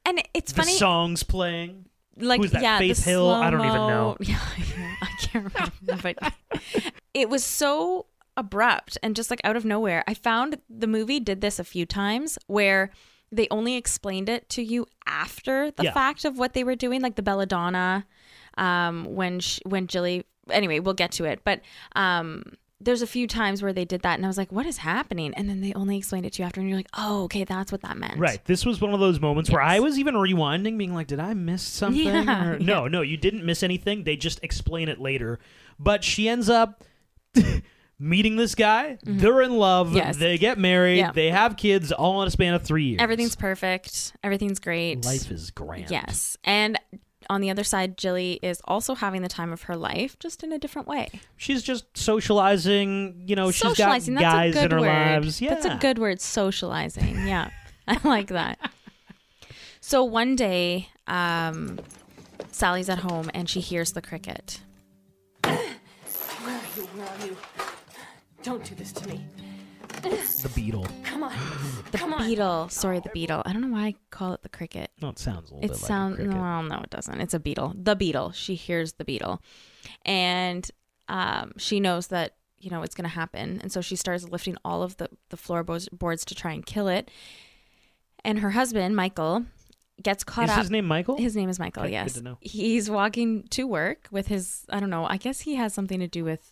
And 0.05 0.21
it's 0.33 0.51
The 0.51 0.63
funny. 0.63 0.73
song's 0.73 1.23
playing. 1.23 1.85
like 2.17 2.41
who's 2.41 2.51
that, 2.51 2.61
yeah, 2.61 2.77
Faith 2.79 3.03
Hill? 3.05 3.29
I 3.29 3.49
don't 3.49 3.61
even 3.61 3.73
know. 3.75 4.17
Yeah, 4.19 4.39
yeah, 4.57 4.95
I 5.01 5.07
can't 5.21 5.45
remember, 5.85 6.13
but 6.21 6.33
it 7.13 7.29
was 7.29 7.43
so 7.45 8.07
abrupt 8.39 8.97
and 9.03 9.15
just 9.15 9.29
like 9.29 9.41
out 9.43 9.55
of 9.55 9.65
nowhere. 9.65 10.03
I 10.07 10.13
found 10.13 10.57
the 10.69 10.87
movie 10.87 11.19
did 11.19 11.41
this 11.41 11.59
a 11.59 11.63
few 11.63 11.85
times 11.85 12.37
where 12.47 12.89
they 13.31 13.47
only 13.51 13.75
explained 13.75 14.29
it 14.29 14.49
to 14.49 14.63
you 14.63 14.87
after 15.05 15.69
the 15.71 15.83
Yeah. 15.83 15.93
fact 15.93 16.25
of 16.25 16.37
what 16.39 16.53
they 16.53 16.63
were 16.63 16.75
doing, 16.75 17.01
like 17.01 17.15
the 17.15 17.21
belladonna, 17.21 18.05
um, 18.57 19.05
when 19.05 19.39
sh 19.39 19.59
when 19.65 19.85
Jilly. 19.87 20.25
Anyway, 20.49 20.79
we'll 20.79 20.95
get 20.95 21.11
to 21.13 21.25
it, 21.25 21.41
but 21.43 21.61
um. 21.95 22.43
There's 22.81 23.01
a 23.01 23.07
few 23.07 23.27
times 23.27 23.61
where 23.61 23.73
they 23.73 23.83
did 23.83 24.03
that, 24.03 24.15
and 24.17 24.23
I 24.25 24.29
was 24.29 24.37
like, 24.37 24.53
"What 24.53 24.65
is 24.65 24.77
happening?" 24.77 25.33
And 25.33 25.49
then 25.49 25.59
they 25.59 25.73
only 25.73 25.97
explained 25.97 26.25
it 26.25 26.31
to 26.31 26.41
you 26.41 26.45
after, 26.45 26.61
and 26.61 26.69
you're 26.69 26.77
like, 26.79 26.87
"Oh, 26.97 27.23
okay, 27.23 27.43
that's 27.43 27.73
what 27.73 27.81
that 27.81 27.97
meant." 27.97 28.17
Right. 28.17 28.39
This 28.45 28.65
was 28.65 28.79
one 28.79 28.93
of 28.93 29.01
those 29.01 29.19
moments 29.19 29.49
where 29.51 29.61
I 29.61 29.79
was 29.81 29.99
even 29.99 30.15
rewinding, 30.15 30.77
being 30.77 30.93
like, 30.93 31.07
did 31.07 31.19
I 31.19 31.33
miss 31.33 31.61
something? 31.61 32.05
Yeah, 32.05 32.51
Or- 32.51 32.57
No, 32.59 32.87
no, 32.87 33.01
you 33.01 33.17
didn't 33.17 33.45
miss 33.45 33.63
anything. 33.63 34.05
They 34.05 34.15
just 34.15 34.39
explain 34.43 34.87
it 34.87 34.97
later. 35.01 35.39
But 35.77 36.05
she 36.05 36.29
ends 36.29 36.49
up 36.49 36.85
meeting 37.99 38.37
this 38.37 38.55
guy. 38.55 38.97
They're 39.03 39.41
in 39.41 39.57
love. 39.57 39.87
Mm-hmm. 39.87 39.97
Yes. 39.97 40.17
They 40.17 40.37
get 40.37 40.57
married. 40.57 40.97
Yeah. 40.97 41.11
They 41.11 41.29
have 41.29 41.57
kids 41.57 41.91
all 41.91 42.21
in 42.21 42.27
a 42.27 42.31
span 42.31 42.53
of 42.53 42.63
three 42.63 42.85
years. 42.85 43.01
Everything's 43.01 43.35
perfect. 43.35 44.13
Everything's 44.23 44.59
great. 44.59 45.05
Life 45.05 45.29
is 45.29 45.51
grand. 45.51 45.91
Yes. 45.91 46.37
And 46.43 46.79
on 47.29 47.41
the 47.41 47.49
other 47.51 47.63
side, 47.63 47.97
Jilly 47.97 48.39
is 48.41 48.61
also 48.65 48.95
having 48.95 49.21
the 49.21 49.29
time 49.29 49.51
of 49.51 49.63
her 49.63 49.75
life, 49.75 50.17
just 50.17 50.43
in 50.43 50.51
a 50.51 50.57
different 50.57 50.87
way. 50.87 51.09
She's 51.37 51.61
just 51.61 51.95
socializing. 51.95 53.23
You 53.27 53.35
know, 53.35 53.51
she's 53.51 53.61
got 53.61 53.77
socializing. 53.77 54.15
That's 54.15 54.23
guys 54.23 54.55
a 54.55 54.59
good 54.59 54.65
in 54.65 54.71
her 54.71 54.79
word. 54.79 54.87
lives. 54.87 55.41
Yeah. 55.41 55.49
That's 55.53 55.65
a 55.65 55.77
good 55.79 55.99
word, 55.99 56.21
socializing. 56.21 57.27
Yeah. 57.27 57.51
I 57.87 57.99
like 58.03 58.27
that. 58.29 58.59
So 59.81 60.03
one 60.03 60.35
day, 60.35 60.89
um, 61.07 61.79
Sally's 62.51 62.89
at 62.89 62.99
home 62.99 63.29
and 63.33 63.49
she 63.49 63.59
hears 63.59 63.93
the 63.93 64.01
cricket. 64.01 64.61
Where 65.43 65.55
are 65.55 66.61
you? 66.75 66.83
Where 66.83 67.07
are 67.07 67.25
you? 67.25 67.37
Don't 68.43 68.63
do 68.63 68.75
this 68.75 68.91
to 68.93 69.07
me. 69.07 69.25
The 70.01 70.51
beetle. 70.55 70.87
Come 71.03 71.23
on. 71.23 71.33
The 71.91 71.97
Come 71.97 72.13
on. 72.13 72.27
beetle. 72.27 72.69
Sorry, 72.69 72.99
the 72.99 73.09
beetle. 73.09 73.41
I 73.45 73.51
don't 73.51 73.61
know 73.63 73.69
why 73.75 73.85
I 73.87 73.95
call 74.11 74.33
it 74.33 74.43
the 74.43 74.49
cricket. 74.49 74.91
No, 75.01 75.09
it 75.09 75.17
sounds 75.17 75.49
a 75.49 75.55
little 75.55 75.65
It 75.65 75.71
bit 75.71 75.77
sounds 75.77 76.19
like 76.19 76.27
a 76.27 76.29
cricket. 76.29 76.41
well, 76.41 76.61
no, 76.63 76.81
it 76.83 76.89
doesn't. 76.91 77.19
It's 77.19 77.33
a 77.33 77.39
beetle. 77.39 77.73
The 77.75 77.95
beetle. 77.95 78.31
She 78.31 78.53
hears 78.53 78.93
the 78.93 79.03
beetle, 79.05 79.41
and 80.05 80.69
um, 81.07 81.53
she 81.57 81.79
knows 81.79 82.07
that 82.07 82.35
you 82.59 82.69
know 82.69 82.83
it's 82.83 82.93
going 82.93 83.09
to 83.09 83.15
happen, 83.15 83.59
and 83.63 83.71
so 83.71 83.81
she 83.81 83.95
starts 83.95 84.29
lifting 84.29 84.55
all 84.63 84.83
of 84.83 84.97
the 84.97 85.09
the 85.29 85.37
floorboards 85.37 85.89
boards 85.89 86.23
to 86.25 86.35
try 86.35 86.51
and 86.51 86.63
kill 86.63 86.87
it. 86.87 87.09
And 88.23 88.39
her 88.39 88.51
husband, 88.51 88.95
Michael, 88.95 89.45
gets 90.03 90.23
caught 90.23 90.45
Is 90.45 90.51
up. 90.51 90.59
his 90.59 90.69
name 90.71 90.85
Michael? 90.85 91.17
His 91.17 91.35
name 91.35 91.49
is 91.49 91.57
Michael. 91.57 91.81
Okay, 91.83 91.89
good 91.89 91.93
yes, 91.93 92.13
to 92.13 92.21
know. 92.21 92.37
he's 92.41 92.87
walking 92.89 93.47
to 93.49 93.65
work 93.65 94.07
with 94.11 94.27
his. 94.27 94.65
I 94.69 94.79
don't 94.79 94.91
know. 94.91 95.05
I 95.05 95.17
guess 95.17 95.39
he 95.41 95.55
has 95.55 95.73
something 95.73 95.99
to 95.99 96.07
do 96.07 96.23
with 96.23 96.51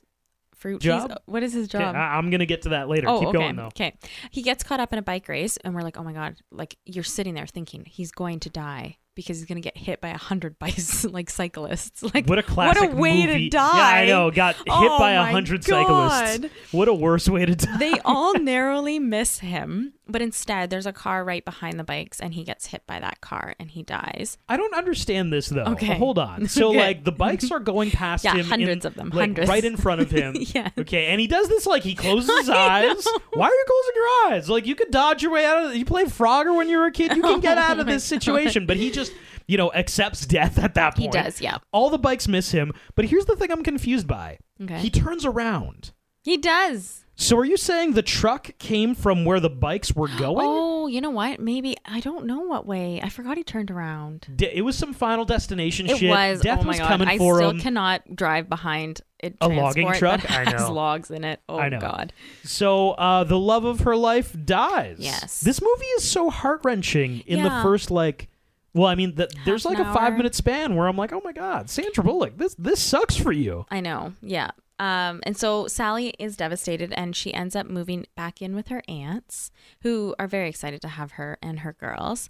fruit. 0.57 0.83
He's- 0.83 1.01
Job? 1.07 1.17
what 1.25 1.43
is 1.43 1.53
his 1.53 1.67
job? 1.67 1.95
I- 1.95 2.17
I'm 2.17 2.29
gonna 2.29 2.45
get 2.45 2.63
to 2.63 2.69
that 2.69 2.89
later. 2.89 3.07
Oh, 3.09 3.19
Keep 3.19 3.29
okay. 3.29 3.37
going 3.37 3.55
though. 3.55 3.67
Okay. 3.67 3.93
He 4.31 4.41
gets 4.41 4.63
caught 4.63 4.79
up 4.79 4.91
in 4.93 4.99
a 4.99 5.03
bike 5.03 5.27
race, 5.27 5.57
and 5.57 5.73
we're 5.75 5.81
like, 5.83 5.97
oh 5.97 6.03
my 6.03 6.13
God, 6.13 6.35
like 6.51 6.77
you're 6.85 7.03
sitting 7.03 7.33
there 7.33 7.47
thinking 7.47 7.85
he's 7.85 8.11
going 8.11 8.39
to 8.41 8.49
die 8.49 8.97
because 9.15 9.37
he's 9.37 9.47
going 9.47 9.55
to 9.59 9.61
get 9.61 9.75
hit 9.75 9.99
by 9.99 10.09
a 10.09 10.17
hundred 10.17 10.59
bikes, 10.59 11.03
like 11.05 11.29
cyclists. 11.29 12.03
Like, 12.13 12.27
What 12.27 12.37
a 12.39 12.43
classic 12.43 12.81
What 12.83 12.91
a 12.93 12.95
way 12.95 13.25
movie. 13.25 13.49
to 13.49 13.57
die. 13.57 13.77
Yeah, 13.77 14.03
I 14.03 14.05
know. 14.05 14.29
Got 14.31 14.55
hit 14.57 14.65
Oh 14.69 14.99
by 14.99 15.13
a 15.13 15.23
hundred 15.23 15.63
cyclists. 15.63 16.45
What 16.71 16.87
a 16.87 16.93
worse 16.93 17.27
way 17.27 17.45
to 17.45 17.55
die. 17.55 17.77
They 17.77 17.99
all 18.05 18.33
narrowly 18.39 18.99
miss 18.99 19.39
him, 19.39 19.93
but 20.09 20.21
instead 20.21 20.69
there's 20.69 20.85
a 20.85 20.93
car 20.93 21.23
right 21.23 21.43
behind 21.43 21.79
the 21.79 21.83
bikes, 21.83 22.19
and 22.19 22.33
he 22.33 22.43
gets 22.43 22.67
hit 22.67 22.85
by 22.87 22.99
that 22.99 23.21
car 23.21 23.55
and 23.59 23.69
he 23.71 23.83
dies. 23.83 24.37
I 24.49 24.57
don't 24.57 24.73
understand 24.73 25.31
this 25.33 25.47
though. 25.49 25.63
Okay. 25.63 25.97
Hold 25.97 26.19
on. 26.19 26.47
So 26.57 26.71
like 26.71 27.03
the 27.03 27.11
bikes 27.11 27.51
are 27.51 27.59
going 27.59 27.91
past 27.91 28.23
Yeah, 28.23 28.35
him, 28.35 28.45
hundreds 28.45 28.85
in- 28.85 28.87
of 28.87 28.95
them, 28.95 29.09
like, 29.09 29.19
hundreds. 29.19 29.49
right 29.49 29.63
in 29.63 29.77
front 29.77 30.01
of 30.01 30.09
him. 30.11 30.35
yeah. 30.39 30.69
Okay, 30.77 31.07
and 31.07 31.19
he 31.21 31.27
does 31.27 31.47
this 31.49 31.65
like 31.65 31.83
he 31.83 31.93
closes 32.03 32.29
his 32.39 32.49
eyes. 32.49 33.05
know. 33.05 33.11
Why 33.33 33.47
are 33.47 33.51
you 33.53 33.65
closing 33.67 33.93
your 33.95 34.33
eyes? 34.33 34.49
Like 34.49 34.65
you 34.65 34.75
could 34.75 34.91
dodge 34.91 35.21
your 35.21 35.31
way 35.31 35.45
out 35.45 35.65
of. 35.65 35.71
It. 35.71 35.77
You 35.77 35.85
played 35.85 36.07
Frogger 36.07 36.55
when 36.55 36.69
you 36.69 36.77
were 36.77 36.85
a 36.87 36.91
kid. 36.91 37.15
You 37.15 37.21
can 37.21 37.35
oh 37.35 37.39
get 37.39 37.57
Oh 37.57 37.61
out 37.61 37.79
of 37.79 37.85
this 37.85 38.03
situation. 38.03 38.65
But 38.65 38.77
he 38.77 38.91
just. 38.91 39.11
You 39.49 39.55
know, 39.55 39.71
accepts 39.71 40.25
death 40.25 40.59
at 40.59 40.73
that 40.73 40.95
point. 40.97 41.15
He 41.15 41.21
does, 41.21 41.39
yeah. 41.39 41.59
All 41.71 41.89
the 41.89 41.97
bikes 41.97 42.27
miss 42.27 42.51
him, 42.51 42.73
but 42.95 43.05
here's 43.05 43.23
the 43.27 43.35
thing 43.37 43.49
I'm 43.49 43.63
confused 43.63 44.05
by. 44.05 44.39
Okay. 44.61 44.79
He 44.79 44.89
turns 44.89 45.23
around. 45.25 45.91
He 46.25 46.35
does. 46.35 47.05
So 47.19 47.35
are 47.37 47.45
you 47.45 47.57
saying 47.57 47.93
the 47.93 48.03
truck 48.03 48.51
came 48.59 48.93
from 48.93 49.25
where 49.25 49.39
the 49.39 49.49
bikes 49.49 49.95
were 49.95 50.07
going? 50.07 50.45
Oh, 50.47 50.85
you 50.85 51.01
know 51.01 51.09
what? 51.09 51.39
Maybe 51.39 51.75
I 51.83 51.99
don't 51.99 52.27
know 52.27 52.41
what 52.41 52.67
way. 52.67 53.01
I 53.01 53.09
forgot 53.09 53.37
he 53.37 53.43
turned 53.43 53.71
around. 53.71 54.27
De- 54.35 54.55
it 54.55 54.61
was 54.61 54.77
some 54.77 54.93
Final 54.93 55.25
Destination 55.25 55.89
It 55.89 55.97
shit. 55.97 56.09
was. 56.11 56.41
Death 56.41 56.59
oh 56.59 56.63
my 56.63 56.67
was 56.69 56.77
god! 56.79 56.87
coming 56.89 57.07
I 57.07 57.17
for 57.17 57.37
still 57.37 57.49
him. 57.49 57.59
cannot 57.59 58.15
drive 58.15 58.47
behind 58.47 59.01
a, 59.23 59.33
A 59.41 59.49
logging 59.49 59.87
transport 59.87 59.97
truck? 59.97 60.21
that 60.29 60.47
I 60.47 60.51
has 60.51 60.61
know. 60.67 60.73
logs 60.73 61.09
in 61.09 61.23
it. 61.23 61.39
Oh 61.49 61.57
I 61.57 61.69
know. 61.69 61.79
god! 61.79 62.13
So 62.43 62.91
uh, 62.91 63.23
the 63.23 63.39
love 63.39 63.65
of 63.65 63.79
her 63.79 63.95
life 63.95 64.35
dies. 64.45 64.97
Yes. 64.99 65.39
This 65.41 65.59
movie 65.59 65.85
is 65.97 66.09
so 66.09 66.29
heart 66.29 66.61
wrenching 66.63 67.21
in 67.21 67.41
the 67.41 67.49
Yeah. 67.49 67.63
first 67.63 67.89
like. 67.89 68.29
Well, 68.75 68.85
I 68.85 68.93
mean, 68.93 69.15
the, 69.15 69.27
there's 69.43 69.65
like 69.65 69.79
a 69.79 69.91
five 69.91 70.15
minute 70.17 70.35
span 70.35 70.75
where 70.75 70.87
I'm 70.87 70.97
like, 70.97 71.11
oh 71.11 71.21
my 71.25 71.31
god, 71.31 71.67
Sandra 71.67 72.03
Bullock, 72.03 72.37
this 72.37 72.53
this 72.59 72.79
sucks 72.79 73.15
for 73.17 73.31
you. 73.31 73.65
I 73.71 73.79
know. 73.79 74.13
Yeah. 74.21 74.51
Um, 74.79 75.21
and 75.23 75.35
so 75.35 75.67
Sally 75.67 76.13
is 76.19 76.37
devastated, 76.37 76.93
and 76.93 77.15
she 77.15 77.33
ends 77.33 77.55
up 77.55 77.67
moving 77.67 78.05
back 78.15 78.41
in 78.41 78.55
with 78.55 78.67
her 78.67 78.83
aunts, 78.87 79.51
who 79.81 80.13
are 80.19 80.27
very 80.27 80.49
excited 80.49 80.81
to 80.81 80.87
have 80.89 81.13
her 81.13 81.37
and 81.41 81.61
her 81.61 81.73
girls, 81.73 82.29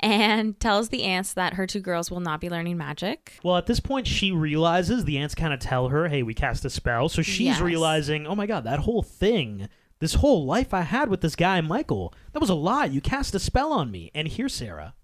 and 0.00 0.58
tells 0.60 0.88
the 0.88 1.02
aunts 1.04 1.32
that 1.34 1.54
her 1.54 1.66
two 1.66 1.80
girls 1.80 2.10
will 2.10 2.20
not 2.20 2.40
be 2.40 2.50
learning 2.50 2.76
magic. 2.76 3.38
Well, 3.42 3.56
at 3.56 3.66
this 3.66 3.80
point, 3.80 4.06
she 4.06 4.30
realizes 4.32 5.04
the 5.04 5.18
aunts 5.18 5.34
kind 5.34 5.52
of 5.52 5.60
tell 5.60 5.88
her, 5.88 6.08
hey, 6.08 6.22
we 6.22 6.34
cast 6.34 6.64
a 6.64 6.70
spell. 6.70 7.08
So 7.08 7.22
she's 7.22 7.46
Yes. 7.46 7.60
realizing, 7.60 8.26
oh 8.26 8.34
my 8.34 8.46
god, 8.46 8.64
that 8.64 8.80
whole 8.80 9.02
thing, 9.02 9.68
this 10.00 10.14
whole 10.14 10.44
life 10.46 10.72
I 10.72 10.82
had 10.82 11.08
with 11.08 11.20
this 11.20 11.34
guy, 11.36 11.60
Michael, 11.60 12.14
that 12.32 12.40
was 12.40 12.50
a 12.50 12.54
lie. 12.54 12.84
You 12.86 13.00
cast 13.00 13.34
a 13.34 13.40
spell 13.40 13.72
on 13.72 13.90
me. 13.90 14.10
And 14.14 14.28
here, 14.28 14.48
Sarah, 14.48 14.94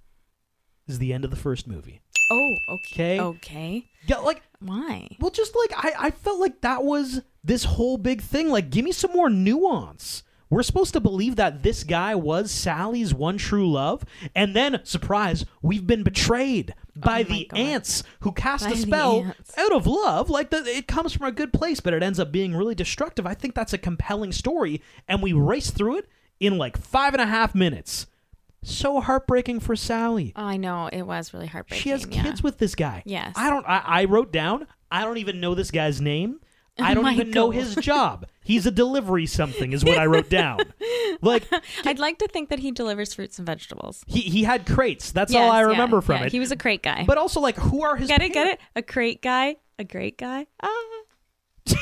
is 0.87 0.99
the 0.99 1.13
end 1.13 1.25
of 1.25 1.31
the 1.31 1.37
first 1.37 1.67
movie. 1.67 2.01
Oh, 2.31 2.57
okay. 2.69 3.21
Okay. 3.21 3.85
Yeah, 4.07 4.19
like, 4.19 4.43
Why? 4.61 5.09
well, 5.21 5.31
just 5.31 5.55
like, 5.55 5.73
I, 5.77 6.07
I 6.07 6.11
felt 6.11 6.41
like 6.41 6.61
that 6.63 6.85
was 6.85 7.23
this 7.43 7.65
whole 7.65 7.99
big 7.99 8.23
thing. 8.23 8.49
Like, 8.49 8.71
give 8.71 8.85
me 8.85 8.93
some 8.93 9.13
more 9.13 9.29
nuance. 9.31 10.23
We're 10.51 10.63
supposed 10.63 10.93
to 10.93 11.01
believe 11.01 11.37
that 11.37 11.63
this 11.63 11.85
guy 11.85 12.15
was 12.15 12.51
Sally's 12.51 13.13
one 13.13 13.39
true 13.39 13.71
love, 13.71 14.05
and 14.35 14.55
then, 14.55 14.81
surprise, 14.85 15.45
we've 15.63 15.87
been 15.87 16.03
betrayed 16.03 16.75
oh 16.79 17.01
by 17.01 17.21
Oh 17.21 17.25
the 17.25 17.47
God. 17.51 17.59
aunts 17.59 18.03
who 18.21 18.31
cast 18.33 18.65
By 18.67 18.71
a 18.73 18.77
spell 18.77 19.35
out 19.57 19.73
of 19.73 19.87
love. 19.87 20.31
Like, 20.31 20.51
the, 20.51 20.65
it 20.65 20.87
comes 20.87 21.13
from 21.13 21.27
a 21.27 21.33
good 21.33 21.53
place, 21.53 21.81
but 21.81 21.93
it 21.95 22.03
ends 22.03 22.21
up 22.21 22.31
being 22.31 22.55
really 22.55 22.75
destructive. 22.75 23.27
I 23.27 23.35
think 23.35 23.55
that's 23.55 23.73
a 23.73 23.79
compelling 23.79 24.33
story, 24.33 24.81
and 25.09 25.23
we 25.23 25.33
race 25.33 25.71
through 25.71 25.99
it 25.99 26.09
in 26.41 26.57
like 26.59 26.77
five 26.77 27.15
and 27.15 27.23
a 27.23 27.27
half 27.27 27.55
minutes. 27.55 28.07
So 28.65 29.01
heartbreaking 29.01 29.61
for 29.61 29.77
Sally. 29.77 30.33
I 30.35 30.57
know 30.57 30.89
it 30.93 31.03
was 31.03 31.33
really 31.33 31.47
heartbreaking. 31.47 31.83
She 31.83 31.91
has 31.91 32.07
yeah. 32.11 32.23
kids 32.23 32.43
with 32.43 32.59
this 32.59 32.75
guy. 32.75 33.03
Yes. 33.07 33.35
I 33.37 33.51
don't. 33.51 33.65
I, 33.69 33.83
I 33.87 34.05
wrote 34.07 34.33
down. 34.33 34.67
I 34.91 35.05
don't 35.05 35.19
even 35.19 35.41
know 35.41 35.55
this 35.55 35.71
guy's 35.71 36.01
name. 36.01 36.41
I 36.79 36.91
Oh 36.91 36.95
don't 36.95 37.05
my 37.05 37.13
even 37.13 37.31
know 37.31 37.51
his 37.51 37.75
job. 37.77 38.27
He's 38.43 38.67
a 38.67 38.71
delivery 38.71 39.27
something, 39.27 39.73
is 39.73 39.85
what 39.85 39.97
I 39.99 40.07
wrote 40.07 40.29
down. 40.29 40.61
Like 41.23 41.45
I'd 41.87 42.01
like 42.01 42.19
to 42.19 42.29
think 42.29 42.51
that 42.51 42.59
he 42.59 42.71
delivers 42.73 43.15
fruits 43.15 43.39
and 43.39 43.47
vegetables. 43.47 44.03
he 44.07 44.21
he 44.21 44.43
had 44.43 44.67
crates. 44.67 45.13
That's 45.13 45.33
Yes, 45.33 45.41
all 45.43 45.51
I 45.51 45.61
yeah, 45.61 45.69
remember 45.69 46.01
from 46.01 46.17
yeah, 46.21 46.27
it. 46.27 46.33
He 46.33 46.41
was 46.41 46.51
a 46.51 46.57
crate 46.57 46.83
guy. 46.83 47.05
but 47.07 47.17
also 47.17 47.41
like, 47.41 47.57
who 47.57 47.83
are 47.83 47.97
his? 47.97 48.09
get 48.09 48.21
it? 48.21 48.33
Get 48.33 48.49
it? 48.49 48.61
A 48.75 48.83
crate 48.83 49.23
guy? 49.23 49.57
A 49.79 49.85
great 49.85 50.19
guy? 50.19 50.47
Ah. 50.61 50.69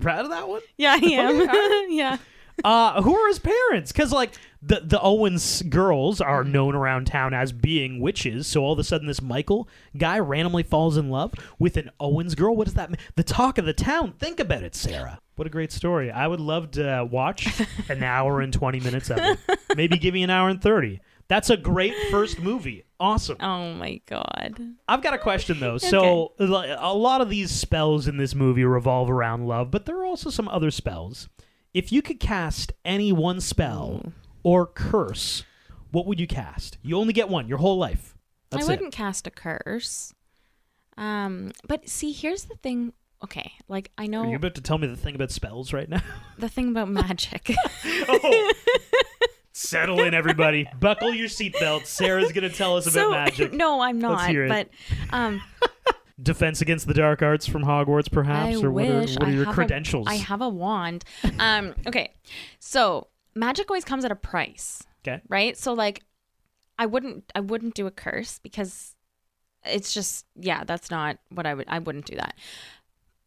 Proud 0.00 0.24
of 0.24 0.30
that 0.30 0.48
one. 0.48 0.62
Yeah, 0.76 0.92
I 1.00 1.06
am. 1.06 1.92
yeah. 1.92 2.16
Uh, 2.64 3.02
who 3.02 3.14
are 3.16 3.28
his 3.28 3.38
parents? 3.38 3.92
Because 3.92 4.12
like 4.12 4.32
the 4.62 4.80
the 4.84 5.00
Owens 5.00 5.62
girls 5.62 6.20
are 6.20 6.44
known 6.44 6.74
around 6.74 7.06
town 7.06 7.34
as 7.34 7.52
being 7.52 8.00
witches. 8.00 8.46
So 8.46 8.62
all 8.62 8.72
of 8.72 8.78
a 8.78 8.84
sudden, 8.84 9.06
this 9.06 9.22
Michael 9.22 9.68
guy 9.96 10.18
randomly 10.18 10.62
falls 10.62 10.96
in 10.96 11.10
love 11.10 11.34
with 11.58 11.76
an 11.76 11.90
Owens 11.98 12.34
girl. 12.34 12.54
What 12.54 12.64
does 12.64 12.74
that 12.74 12.90
mean? 12.90 12.98
The 13.16 13.24
talk 13.24 13.58
of 13.58 13.64
the 13.64 13.72
town. 13.72 14.14
Think 14.18 14.40
about 14.40 14.62
it, 14.62 14.74
Sarah. 14.74 15.18
What 15.36 15.46
a 15.46 15.50
great 15.50 15.72
story. 15.72 16.10
I 16.10 16.26
would 16.26 16.40
love 16.40 16.72
to 16.72 17.08
watch 17.10 17.48
an 17.88 18.02
hour 18.02 18.40
and 18.40 18.52
twenty 18.52 18.80
minutes 18.80 19.10
of 19.10 19.18
it. 19.18 19.38
Maybe 19.76 19.98
give 19.98 20.14
me 20.14 20.22
an 20.22 20.30
hour 20.30 20.48
and 20.48 20.60
thirty. 20.60 21.00
That's 21.28 21.48
a 21.48 21.56
great 21.56 21.94
first 22.10 22.40
movie. 22.40 22.84
Awesome. 23.00 23.38
Oh 23.40 23.72
my 23.72 24.00
god. 24.06 24.60
I've 24.86 25.02
got 25.02 25.14
a 25.14 25.18
question 25.18 25.58
though. 25.60 25.78
So 25.78 26.34
li- 26.38 26.74
a 26.78 26.92
lot 26.94 27.22
of 27.22 27.30
these 27.30 27.50
spells 27.50 28.06
in 28.06 28.18
this 28.18 28.34
movie 28.34 28.64
revolve 28.64 29.08
around 29.08 29.46
love, 29.46 29.70
but 29.70 29.86
there 29.86 29.98
are 29.98 30.04
also 30.04 30.28
some 30.28 30.46
other 30.48 30.70
spells. 30.70 31.28
If 31.74 31.90
you 31.90 32.02
could 32.02 32.20
cast 32.20 32.72
any 32.84 33.12
one 33.12 33.40
spell 33.40 34.12
or 34.42 34.66
curse, 34.66 35.44
what 35.90 36.06
would 36.06 36.20
you 36.20 36.26
cast? 36.26 36.78
You 36.82 36.98
only 36.98 37.12
get 37.12 37.28
one 37.28 37.48
your 37.48 37.58
whole 37.58 37.78
life. 37.78 38.16
That's 38.50 38.68
I 38.68 38.72
wouldn't 38.72 38.92
cast 38.92 39.26
a 39.26 39.30
curse. 39.30 40.12
Um, 40.98 41.52
but 41.66 41.88
see, 41.88 42.12
here's 42.12 42.44
the 42.44 42.56
thing. 42.56 42.92
Okay, 43.24 43.52
like 43.68 43.90
I 43.96 44.06
know 44.06 44.24
you're 44.24 44.36
about 44.36 44.56
to 44.56 44.60
tell 44.60 44.78
me 44.78 44.86
the 44.86 44.96
thing 44.96 45.14
about 45.14 45.30
spells 45.30 45.72
right 45.72 45.88
now? 45.88 46.02
the 46.38 46.48
thing 46.48 46.68
about 46.70 46.88
magic. 46.88 47.52
oh. 47.86 48.52
Settle 49.54 50.00
in, 50.00 50.14
everybody. 50.14 50.66
Buckle 50.80 51.12
your 51.12 51.28
seatbelts. 51.28 51.86
Sarah's 51.86 52.32
going 52.32 52.48
to 52.48 52.54
tell 52.54 52.76
us 52.78 52.86
about 52.86 52.94
so 52.94 53.10
magic. 53.12 53.52
no, 53.52 53.80
I'm 53.82 53.98
not. 53.98 54.28
hear 54.28 54.46
it. 54.46 54.48
But 54.48 54.68
um, 55.10 55.42
Defense 56.22 56.60
against 56.60 56.86
the 56.86 56.94
dark 56.94 57.22
arts 57.22 57.46
from 57.46 57.64
Hogwarts, 57.64 58.10
perhaps? 58.10 58.56
I 58.56 58.62
or 58.62 58.70
what 58.70 58.86
are, 58.86 59.00
what 59.00 59.22
are 59.22 59.30
your 59.30 59.46
credentials? 59.46 60.06
A, 60.06 60.10
I 60.10 60.14
have 60.14 60.40
a 60.40 60.48
wand. 60.48 61.04
Um, 61.38 61.74
okay, 61.86 62.14
so 62.58 63.08
magic 63.34 63.70
always 63.70 63.84
comes 63.84 64.04
at 64.04 64.12
a 64.12 64.16
price, 64.16 64.82
okay. 65.06 65.20
right? 65.28 65.56
So 65.56 65.72
like, 65.72 66.02
I 66.78 66.86
wouldn't, 66.86 67.30
I 67.34 67.40
wouldn't 67.40 67.74
do 67.74 67.86
a 67.86 67.90
curse 67.90 68.38
because 68.38 68.94
it's 69.64 69.92
just, 69.92 70.26
yeah, 70.36 70.64
that's 70.64 70.90
not 70.90 71.18
what 71.30 71.46
I 71.46 71.54
would. 71.54 71.66
I 71.68 71.78
wouldn't 71.78 72.06
do 72.06 72.16
that. 72.16 72.34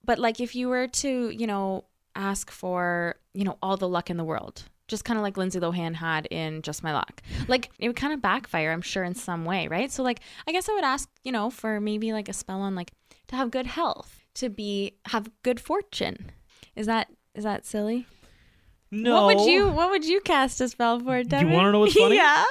But 0.03 0.19
like, 0.19 0.39
if 0.39 0.55
you 0.55 0.69
were 0.69 0.87
to, 0.87 1.29
you 1.29 1.47
know, 1.47 1.85
ask 2.15 2.51
for, 2.51 3.15
you 3.33 3.43
know, 3.43 3.57
all 3.61 3.77
the 3.77 3.87
luck 3.87 4.09
in 4.09 4.17
the 4.17 4.23
world. 4.23 4.63
Just 4.87 5.03
kind 5.05 5.17
of 5.17 5.23
like 5.23 5.35
Lindsay 5.37 5.59
Lohan 5.59 5.95
had 5.95 6.27
in 6.27 6.61
Just 6.61 6.83
My 6.83 6.93
Luck. 6.93 7.21
Like, 7.47 7.71
it 7.79 7.87
would 7.87 7.95
kind 7.95 8.13
of 8.13 8.21
backfire, 8.21 8.71
I'm 8.71 8.81
sure, 8.83 9.03
in 9.03 9.15
some 9.15 9.43
way, 9.43 9.67
right? 9.67 9.91
So, 9.91 10.03
like, 10.03 10.19
I 10.47 10.51
guess 10.51 10.69
I 10.69 10.73
would 10.73 10.83
ask, 10.83 11.09
you 11.23 11.31
know, 11.31 11.49
for 11.49 11.79
maybe 11.81 12.13
like 12.13 12.29
a 12.29 12.33
spell 12.33 12.61
on 12.61 12.75
like 12.75 12.91
to 13.29 13.35
have 13.35 13.49
good 13.49 13.65
health, 13.65 14.25
to 14.35 14.49
be 14.49 14.93
have 15.07 15.29
good 15.43 15.59
fortune. 15.59 16.31
Is 16.75 16.85
that 16.85 17.07
is 17.33 17.43
that 17.43 17.65
silly? 17.65 18.05
No. 18.91 19.25
What 19.25 19.35
would 19.37 19.45
you 19.49 19.69
What 19.69 19.89
would 19.89 20.05
you 20.05 20.21
cast 20.21 20.61
a 20.61 20.69
spell 20.69 20.99
for? 20.99 21.23
Devin? 21.23 21.49
You 21.49 21.53
wanna 21.55 21.71
know 21.71 21.79
what's 21.79 21.93
funny? 21.99 22.17
yeah. 22.17 22.45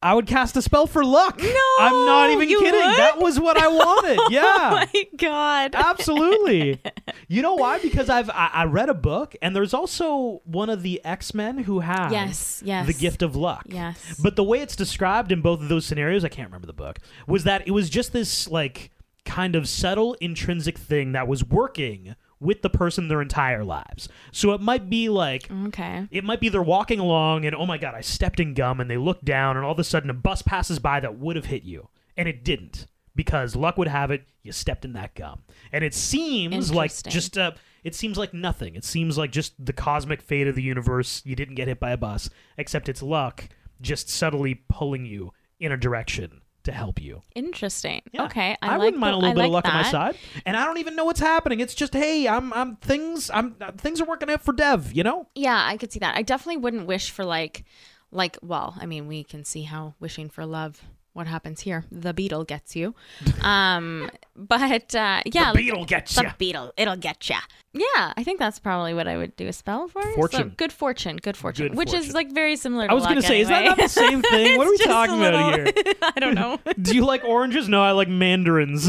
I 0.00 0.14
would 0.14 0.26
cast 0.28 0.56
a 0.56 0.62
spell 0.62 0.86
for 0.86 1.04
luck. 1.04 1.38
No, 1.42 1.60
I'm 1.80 2.06
not 2.06 2.30
even 2.30 2.46
kidding. 2.48 2.62
would? 2.64 2.98
That 2.98 3.18
was 3.18 3.40
what 3.40 3.56
I 3.58 3.66
wanted. 3.68 4.18
Oh 4.20 4.28
yeah. 4.30 4.42
Oh 4.44 4.70
my 4.94 5.04
god. 5.16 5.74
Absolutely. 5.74 6.80
You 7.30 7.42
know 7.42 7.54
why? 7.56 7.78
Because 7.78 8.08
I've 8.08 8.30
I, 8.30 8.50
I 8.54 8.64
read 8.64 8.88
a 8.88 8.94
book, 8.94 9.36
and 9.42 9.54
there's 9.54 9.74
also 9.74 10.40
one 10.44 10.70
of 10.70 10.82
the 10.82 11.04
X 11.04 11.34
Men 11.34 11.58
who 11.58 11.80
has 11.80 12.10
Yes, 12.10 12.62
yes. 12.64 12.86
the 12.86 12.94
gift 12.94 13.20
of 13.22 13.36
luck. 13.36 13.64
Yes. 13.68 14.18
But 14.22 14.34
the 14.36 14.44
way 14.44 14.60
it's 14.60 14.74
described 14.76 15.30
in 15.30 15.42
both 15.42 15.60
of 15.60 15.68
those 15.68 15.84
scenarios, 15.84 16.24
I 16.24 16.28
can't 16.28 16.48
remember 16.48 16.66
the 16.66 16.72
book, 16.72 17.00
was 17.26 17.44
that 17.44 17.66
it 17.68 17.72
was 17.72 17.90
just 17.90 18.12
this 18.14 18.48
like 18.48 18.90
kind 19.26 19.56
of 19.56 19.68
subtle 19.68 20.14
intrinsic 20.22 20.78
thing 20.78 21.12
that 21.12 21.28
was 21.28 21.44
working 21.44 22.14
with 22.40 22.62
the 22.62 22.70
person 22.70 23.08
their 23.08 23.20
entire 23.22 23.64
lives. 23.64 24.08
So 24.32 24.52
it 24.52 24.60
might 24.60 24.88
be 24.88 25.08
like 25.08 25.50
Okay. 25.66 26.06
it 26.10 26.24
might 26.24 26.40
be 26.40 26.48
they're 26.48 26.62
walking 26.62 26.98
along 27.00 27.44
and 27.44 27.54
oh 27.54 27.66
my 27.66 27.78
god, 27.78 27.94
I 27.94 28.00
stepped 28.00 28.40
in 28.40 28.54
gum 28.54 28.80
and 28.80 28.90
they 28.90 28.96
look 28.96 29.22
down 29.22 29.56
and 29.56 29.64
all 29.64 29.72
of 29.72 29.78
a 29.78 29.84
sudden 29.84 30.10
a 30.10 30.14
bus 30.14 30.42
passes 30.42 30.78
by 30.78 31.00
that 31.00 31.18
would 31.18 31.36
have 31.36 31.46
hit 31.46 31.62
you 31.64 31.88
and 32.16 32.28
it 32.28 32.44
didn't 32.44 32.86
because 33.16 33.56
luck 33.56 33.76
would 33.76 33.88
have 33.88 34.10
it 34.10 34.24
you 34.42 34.52
stepped 34.52 34.84
in 34.84 34.92
that 34.92 35.14
gum. 35.14 35.42
And 35.72 35.82
it 35.84 35.94
seems 35.94 36.72
like 36.72 36.92
just 37.04 37.36
uh 37.36 37.52
it 37.84 37.94
seems 37.94 38.18
like 38.18 38.34
nothing. 38.34 38.74
It 38.76 38.84
seems 38.84 39.16
like 39.18 39.30
just 39.32 39.54
the 39.64 39.72
cosmic 39.72 40.20
fate 40.20 40.46
of 40.48 40.54
the 40.56 40.62
universe. 40.62 41.22
You 41.24 41.36
didn't 41.36 41.54
get 41.54 41.68
hit 41.68 41.80
by 41.80 41.90
a 41.90 41.96
bus 41.96 42.30
except 42.56 42.88
it's 42.88 43.02
luck 43.02 43.48
just 43.80 44.08
subtly 44.08 44.54
pulling 44.68 45.04
you 45.06 45.32
in 45.60 45.72
a 45.72 45.76
direction 45.76 46.40
to 46.68 46.72
help 46.72 47.00
you. 47.02 47.22
Interesting. 47.34 48.02
Yeah. 48.12 48.24
Okay. 48.24 48.56
I, 48.62 48.68
I, 48.68 48.70
like 48.76 48.78
wouldn't 48.78 48.98
mind 49.00 49.14
the- 49.14 49.16
a 49.16 49.20
little 49.20 49.30
I 49.30 49.34
bit 49.34 49.44
of 49.46 49.50
like 49.52 49.64
luck 49.64 49.74
on 49.74 49.82
my 49.82 49.90
side, 49.90 50.16
and 50.46 50.56
I 50.56 50.64
don't 50.64 50.78
even 50.78 50.96
know 50.96 51.04
what's 51.04 51.20
happening. 51.20 51.60
It's 51.60 51.74
just, 51.74 51.92
hey, 51.92 52.28
I'm, 52.28 52.52
I'm 52.52 52.76
things, 52.76 53.30
I'm 53.30 53.54
things 53.76 54.00
are 54.00 54.04
working 54.06 54.30
out 54.30 54.42
for 54.42 54.52
Dev, 54.52 54.92
you 54.92 55.02
know. 55.02 55.28
Yeah, 55.34 55.62
I 55.66 55.76
could 55.76 55.92
see 55.92 55.98
that. 55.98 56.16
I 56.16 56.22
definitely 56.22 56.58
wouldn't 56.58 56.86
wish 56.86 57.10
for 57.10 57.24
like 57.24 57.64
like 58.10 58.38
well, 58.42 58.74
I 58.80 58.86
mean, 58.86 59.06
we 59.06 59.22
can 59.24 59.44
see 59.44 59.62
how 59.62 59.94
wishing 60.00 60.30
for 60.30 60.46
love 60.46 60.82
what 61.18 61.26
happens 61.26 61.60
here. 61.60 61.84
The 61.92 62.14
beetle 62.14 62.44
gets 62.44 62.74
you. 62.74 62.94
Um 63.42 64.10
but 64.36 64.94
uh 64.94 65.20
yeah, 65.26 65.52
The 65.52 65.58
beetle 65.58 65.84
gets 65.84 66.16
you. 66.16 66.22
the 66.22 66.28
ya. 66.28 66.34
beetle, 66.38 66.72
it'll 66.76 66.96
get 66.96 67.28
ya. 67.28 67.38
Yeah, 67.74 68.12
I 68.16 68.24
think 68.24 68.38
that's 68.38 68.58
probably 68.58 68.94
what 68.94 69.06
I 69.06 69.16
would 69.18 69.36
do 69.36 69.46
a 69.46 69.52
spell 69.52 69.88
for. 69.88 70.02
So, 70.02 70.14
Fortune. 70.14 70.54
good 70.56 70.72
fortune, 70.72 71.16
good 71.18 71.36
fortune, 71.36 71.68
Good 71.68 71.76
which 71.76 71.90
fortune. 71.90 72.08
is 72.08 72.14
like 72.14 72.32
very 72.32 72.56
similar 72.56 72.86
to 72.86 72.90
I 72.90 72.94
was 72.94 73.04
gonna 73.04 73.20
say, 73.22 73.40
is 73.40 73.48
that 73.48 73.64
not 73.64 73.76
the 73.76 73.88
same 73.88 74.22
thing? 74.22 74.56
What 74.58 74.66
are 74.66 74.70
we 74.70 74.78
talking 74.78 75.22
a 75.22 75.28
about 75.28 75.54
here? 75.54 75.72
I 76.02 76.18
don't 76.20 76.34
know. 76.34 76.58
Do 76.80 76.94
you 76.94 77.04
like 77.04 77.24
oranges? 77.24 77.68
No, 77.68 77.82
I 77.82 77.90
like 77.92 78.08
mandarins. 78.08 78.88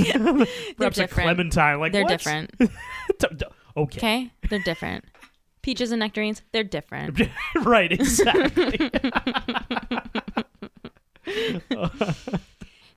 Perhaps 0.77 0.97
a 0.97 1.07
clementine. 1.07 1.79
Like 1.79 1.91
They're 1.91 2.03
what? 2.03 2.09
different. 2.09 2.51
Okay. 3.77 3.97
Okay? 3.97 4.31
They're 4.49 4.59
different. 4.59 5.05
Peaches 5.61 5.91
and 5.91 5.99
nectarines, 5.99 6.41
they're 6.53 6.63
different. 6.63 7.19
right. 7.55 7.91
Exactly. 7.91 8.89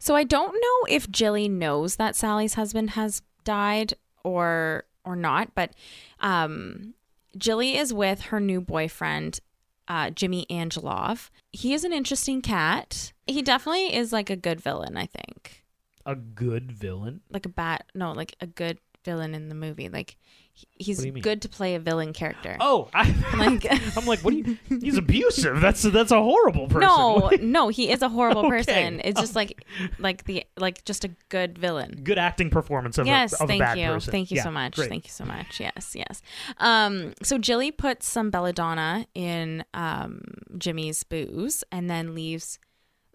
So 0.02 0.16
I 0.16 0.24
don't 0.24 0.52
know 0.52 0.92
if 0.92 1.08
Jilly 1.08 1.48
knows 1.48 1.94
that 1.94 2.16
Sally's 2.16 2.54
husband 2.54 2.90
has 2.90 3.22
died 3.44 3.94
or 4.24 4.82
or 5.04 5.14
not, 5.14 5.54
but 5.54 5.74
um 6.18 6.94
Jilly 7.36 7.76
is 7.76 7.94
with 7.94 8.22
her 8.22 8.40
new 8.40 8.60
boyfriend, 8.60 9.38
uh, 9.86 10.10
Jimmy 10.10 10.44
Angelov. 10.50 11.30
He 11.52 11.72
is 11.72 11.84
an 11.84 11.92
interesting 11.92 12.42
cat. 12.42 13.12
He 13.28 13.42
definitely 13.42 13.94
is 13.94 14.12
like 14.12 14.28
a 14.28 14.34
good 14.34 14.60
villain, 14.60 14.96
I 14.96 15.06
think. 15.06 15.62
A 16.04 16.16
good 16.16 16.72
villain. 16.72 17.20
Like 17.30 17.46
a 17.46 17.50
bat? 17.50 17.84
no, 17.94 18.10
like 18.10 18.34
a 18.40 18.46
good 18.48 18.78
villain 19.04 19.34
in 19.34 19.48
the 19.48 19.54
movie. 19.54 19.88
Like 19.88 20.16
he- 20.54 20.66
he's 20.78 21.04
you 21.04 21.12
mean? 21.12 21.22
good 21.22 21.40
to 21.42 21.48
play 21.48 21.74
a 21.74 21.78
villain 21.80 22.12
character. 22.12 22.56
Oh, 22.60 22.88
I, 22.94 23.10
Like- 23.36 23.66
I'm 23.96 24.04
like, 24.06 24.20
what 24.20 24.32
do 24.32 24.38
you? 24.38 24.58
He's 24.80 24.96
abusive. 24.98 25.60
That's 25.60 25.82
that's 25.82 26.10
a 26.12 26.22
horrible 26.22 26.66
person. 26.68 26.88
No, 26.88 27.30
no, 27.40 27.68
he 27.68 27.90
is 27.90 28.02
a 28.02 28.08
horrible 28.08 28.40
Okay. 28.46 28.50
person. 28.50 29.00
It's 29.04 29.18
just 29.20 29.34
like, 29.34 29.64
like 29.98 30.24
the 30.24 30.44
like 30.58 30.84
just 30.84 31.04
a 31.04 31.10
good 31.30 31.58
villain. 31.58 32.00
Good 32.04 32.18
acting 32.18 32.50
performance 32.50 32.98
of, 32.98 33.06
yes, 33.06 33.32
a, 33.38 33.42
of 33.44 33.48
thank 33.48 33.62
a 33.62 33.64
bad 33.64 33.78
you, 33.78 33.86
person. 33.88 34.10
thank 34.12 34.30
you 34.30 34.36
Yeah, 34.36 34.42
so 34.44 34.50
much, 34.50 34.74
great. 34.76 34.88
thank 34.90 35.04
you 35.06 35.10
so 35.12 35.24
much. 35.24 35.58
Yes, 35.60 35.94
yes. 35.96 36.20
Um, 36.58 37.14
so 37.22 37.38
Jilly 37.38 37.70
puts 37.70 38.06
some 38.08 38.30
belladonna 38.30 39.06
in 39.14 39.64
um 39.74 40.20
Jimmy's 40.58 41.02
booze 41.02 41.64
and 41.72 41.88
then 41.88 42.14
leaves. 42.14 42.58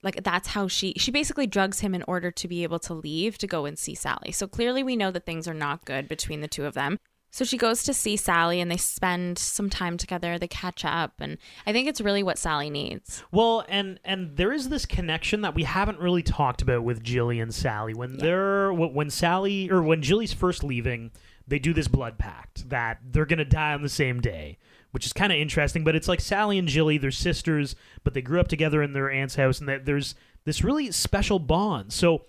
Like 0.03 0.23
that's 0.23 0.49
how 0.49 0.67
she 0.67 0.93
she 0.97 1.11
basically 1.11 1.47
drugs 1.47 1.79
him 1.79 1.95
in 1.95 2.03
order 2.07 2.31
to 2.31 2.47
be 2.47 2.63
able 2.63 2.79
to 2.79 2.93
leave 2.93 3.37
to 3.39 3.47
go 3.47 3.65
and 3.65 3.77
see 3.77 3.95
Sally. 3.95 4.31
So 4.31 4.47
clearly 4.47 4.83
we 4.83 4.95
know 4.95 5.11
that 5.11 5.25
things 5.25 5.47
are 5.47 5.53
not 5.53 5.85
good 5.85 6.07
between 6.07 6.41
the 6.41 6.47
two 6.47 6.65
of 6.65 6.73
them. 6.73 6.99
So 7.31 7.43
she 7.43 7.57
goes 7.57 7.83
to 7.83 7.93
see 7.93 8.15
Sally 8.15 8.61
and 8.61 8.71
they 8.71 8.77
spend 8.77 9.37
some 9.37 9.69
time 9.69 9.97
together. 9.97 10.39
They 10.39 10.47
catch 10.47 10.85
up 10.85 11.13
and 11.19 11.37
I 11.65 11.73
think 11.73 11.87
it's 11.87 12.01
really 12.01 12.23
what 12.23 12.37
Sally 12.37 12.69
needs. 12.69 13.23
Well, 13.31 13.65
and 13.67 13.99
and 14.03 14.37
there 14.37 14.53
is 14.53 14.69
this 14.69 14.85
connection 14.85 15.41
that 15.41 15.55
we 15.55 15.63
haven't 15.63 15.99
really 15.99 16.23
talked 16.23 16.61
about 16.61 16.83
with 16.83 17.03
Jilly 17.03 17.39
and 17.39 17.53
Sally. 17.53 17.93
When 17.93 18.17
they're 18.17 18.71
when 18.71 19.09
Sally 19.09 19.69
or 19.69 19.81
when 19.81 20.01
Jilly's 20.01 20.33
first 20.33 20.63
leaving, 20.63 21.11
they 21.47 21.59
do 21.59 21.73
this 21.73 21.87
blood 21.87 22.17
pact 22.17 22.69
that 22.69 22.99
they're 23.03 23.25
gonna 23.25 23.45
die 23.45 23.73
on 23.73 23.81
the 23.81 23.89
same 23.89 24.21
day, 24.21 24.57
which 24.91 25.05
is 25.05 25.13
kind 25.13 25.31
of 25.31 25.37
interesting. 25.39 25.83
But 25.83 25.95
it's 25.95 26.07
like 26.07 26.21
Sally 26.21 26.57
and 26.57 26.67
Jilly, 26.67 26.97
they're 26.97 27.11
sisters, 27.11 27.75
but 28.03 28.13
they 28.13 28.21
grew 28.21 28.39
up 28.39 28.47
together 28.47 28.81
in 28.81 28.93
their 28.93 29.09
aunt's 29.09 29.35
house, 29.35 29.59
and 29.59 29.69
that 29.69 29.85
there's 29.85 30.15
this 30.45 30.63
really 30.63 30.91
special 30.91 31.39
bond. 31.39 31.93
So. 31.93 32.25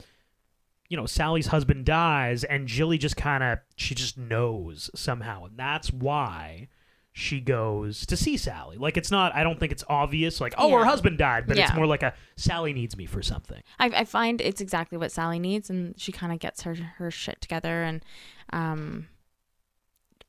You 0.91 0.97
know, 0.97 1.05
Sally's 1.05 1.49
husband 1.49 1.85
dies, 1.85 2.45
and 2.45 2.67
Jilly 2.67 2.97
just 2.97 3.15
kind 3.15 3.45
of 3.45 3.59
she 3.77 3.95
just 3.95 4.17
knows 4.17 4.91
somehow, 4.95 5.45
and 5.45 5.55
that's 5.55 5.93
why 5.93 6.69
she 7.19 7.41
goes 7.41 8.07
to 8.07 8.17
see 8.17 8.37
Sally. 8.37 8.77
Like 8.77 8.97
it's 8.97 9.11
not 9.11 9.35
I 9.35 9.43
don't 9.43 9.59
think 9.59 9.73
it's 9.73 9.83
obvious 9.89 10.41
like 10.41 10.55
oh 10.57 10.71
her 10.79 10.85
husband 10.85 11.19
died, 11.19 11.47
but 11.49 11.59
it's 11.59 11.75
more 11.75 11.87
like 11.87 12.05
a 12.05 12.15
Sally 12.37 12.73
needs 12.73 12.97
me 12.97 13.07
for 13.07 13.23
something. 13.23 13.61
I, 13.79 13.87
I 13.87 14.05
find 14.05 14.41
it's 14.41 14.61
exactly 14.61 14.97
what 14.97 15.11
Sally 15.11 15.41
needs, 15.41 15.69
and 15.69 15.99
she 16.01 16.13
kind 16.13 16.33
of 16.33 16.39
gets 16.39 16.63
her 16.63 16.75
her 16.75 17.11
shit 17.11 17.41
together 17.41 17.83
and 17.83 18.05
um 18.53 19.09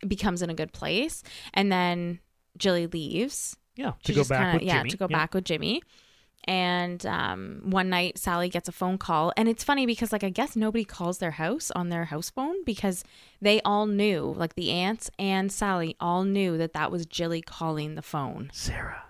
becomes 0.08 0.42
in 0.42 0.50
a 0.50 0.54
good 0.54 0.72
place. 0.74 1.24
And 1.54 1.72
then 1.72 2.20
Jilly 2.58 2.88
leaves 2.88 3.56
Yeah, 3.76 3.92
to 4.04 4.14
to 4.14 4.14
go 4.14 4.24
back 4.24 4.40
kinda, 4.42 4.54
with 4.56 4.64
yeah 4.64 4.78
Jimmy. 4.80 4.90
to 4.92 4.98
go 4.98 5.08
back 5.08 5.34
with 5.34 5.44
Jimmy. 5.46 5.82
And 6.46 7.06
um, 7.06 7.62
one 7.66 7.90
night 7.90 8.18
Sally 8.18 8.48
gets 8.50 8.70
a 8.70 8.72
phone 8.72 8.98
call, 8.98 9.34
and 9.36 9.50
it's 9.50 9.64
funny 9.64 9.86
because 9.86 10.12
like 10.14 10.24
I 10.24 10.30
guess 10.30 10.56
nobody 10.56 10.86
calls 10.86 11.18
their 11.18 11.32
house 11.32 11.70
on 11.76 11.90
their 11.90 12.06
house 12.06 12.30
phone 12.30 12.64
because 12.64 13.04
they 13.42 13.60
all 13.62 13.86
knew, 13.88 14.34
like 14.38 14.56
the 14.56 14.72
aunts 14.72 15.12
and 15.20 15.52
Sally 15.52 15.96
all 16.00 16.24
knew 16.24 16.58
that 16.58 16.72
that 16.74 16.92
was 16.92 17.06
Jilly 17.06 17.42
calling 17.42 17.96
the 17.96 18.02
phone. 18.02 18.50
Sarah, 18.54 19.04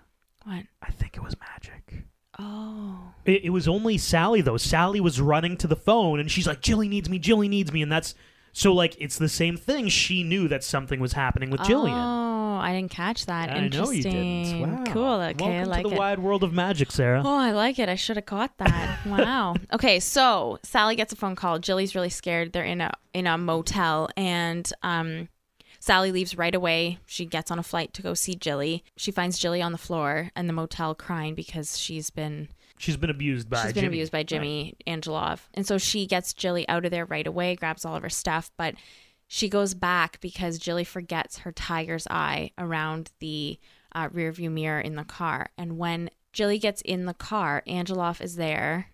What? 0.44 0.64
I 0.82 0.90
think 0.90 1.16
it 1.16 1.22
was 1.22 1.36
magic. 1.38 2.04
Oh, 2.38 3.12
It, 3.24 3.44
it 3.44 3.50
was 3.50 3.68
only 3.68 3.96
Sally 3.96 4.40
though. 4.40 4.56
Sally 4.56 5.00
was 5.00 5.20
running 5.20 5.56
to 5.58 5.66
the 5.68 5.76
phone 5.76 6.18
and 6.18 6.30
she's 6.30 6.46
like 6.48 6.60
Jilly 6.62 6.88
needs 6.88 7.08
me, 7.08 7.18
Jilly 7.20 7.48
needs 7.48 7.72
me, 7.72 7.80
and 7.80 7.92
that's 7.92 8.14
so 8.52 8.72
like 8.72 8.96
it's 8.98 9.18
the 9.18 9.28
same 9.28 9.56
thing. 9.56 9.88
She 9.88 10.22
knew 10.22 10.48
that 10.48 10.64
something 10.64 11.00
was 11.00 11.12
happening 11.12 11.50
with 11.50 11.60
Jillian. 11.60 11.92
Oh, 11.92 12.58
I 12.58 12.72
didn't 12.72 12.90
catch 12.90 13.26
that. 13.26 13.50
I 13.50 13.68
know 13.68 13.90
you 13.90 13.98
Interesting. 13.98 14.44
didn't. 14.44 14.60
Wow. 14.60 14.84
Cool. 14.92 15.04
Okay, 15.04 15.44
I 15.44 15.62
Welcome 15.64 15.70
like 15.70 15.82
to 15.84 15.88
the 15.88 15.94
it. 15.94 15.98
wide 15.98 16.18
world 16.18 16.42
of 16.42 16.52
magic, 16.52 16.90
Sarah. 16.92 17.22
Oh, 17.24 17.36
I 17.38 17.52
like 17.52 17.78
it. 17.78 17.88
I 17.88 17.94
should 17.94 18.16
have 18.16 18.26
caught 18.26 18.56
that. 18.58 18.98
wow. 19.06 19.54
Okay, 19.72 20.00
so 20.00 20.58
Sally 20.62 20.96
gets 20.96 21.12
a 21.12 21.16
phone 21.16 21.36
call. 21.36 21.58
Jilly's 21.58 21.94
really 21.94 22.10
scared. 22.10 22.52
They're 22.52 22.64
in 22.64 22.80
a 22.80 22.92
in 23.14 23.26
a 23.26 23.38
motel, 23.38 24.08
and 24.16 24.70
um, 24.82 25.28
Sally 25.78 26.12
leaves 26.12 26.36
right 26.36 26.54
away. 26.54 26.98
She 27.06 27.24
gets 27.24 27.50
on 27.50 27.58
a 27.58 27.62
flight 27.62 27.94
to 27.94 28.02
go 28.02 28.14
see 28.14 28.34
Jilly. 28.34 28.84
She 28.96 29.10
finds 29.10 29.38
Jilly 29.38 29.62
on 29.62 29.72
the 29.72 29.78
floor 29.78 30.30
in 30.36 30.46
the 30.46 30.52
motel 30.52 30.94
crying 30.94 31.34
because 31.34 31.78
she's 31.78 32.10
been 32.10 32.48
She's 32.80 32.96
been 32.96 33.10
abused 33.10 33.50
by 33.50 33.62
she's 33.64 33.72
been 33.74 33.82
Jimmy. 33.84 33.96
abused 33.96 34.12
by 34.12 34.18
Right. 34.18 34.26
Jimmy 34.26 34.74
Angelov. 34.86 35.40
And 35.54 35.66
so 35.66 35.76
she 35.78 36.06
gets 36.06 36.32
Jilly 36.32 36.68
out 36.68 36.84
of 36.84 36.90
there 36.90 37.04
right 37.04 37.26
away, 37.26 37.54
grabs 37.56 37.84
all 37.84 37.94
of 37.96 38.02
her 38.02 38.08
stuff, 38.08 38.50
but 38.56 38.74
she 39.28 39.48
goes 39.48 39.74
back 39.74 40.18
because 40.20 40.58
Jilly 40.58 40.84
forgets 40.84 41.38
her 41.38 41.52
tiger's 41.52 42.06
eye 42.08 42.50
around 42.58 43.10
the 43.20 43.58
uh, 43.94 44.08
rear 44.12 44.32
view 44.32 44.50
mirror 44.50 44.80
in 44.80 44.96
the 44.96 45.04
car. 45.04 45.50
And 45.58 45.76
when 45.78 46.10
Jilly 46.32 46.58
gets 46.58 46.80
in 46.82 47.04
the 47.06 47.14
car, 47.14 47.62
Angelov 47.68 48.20
is 48.20 48.36
there 48.36 48.86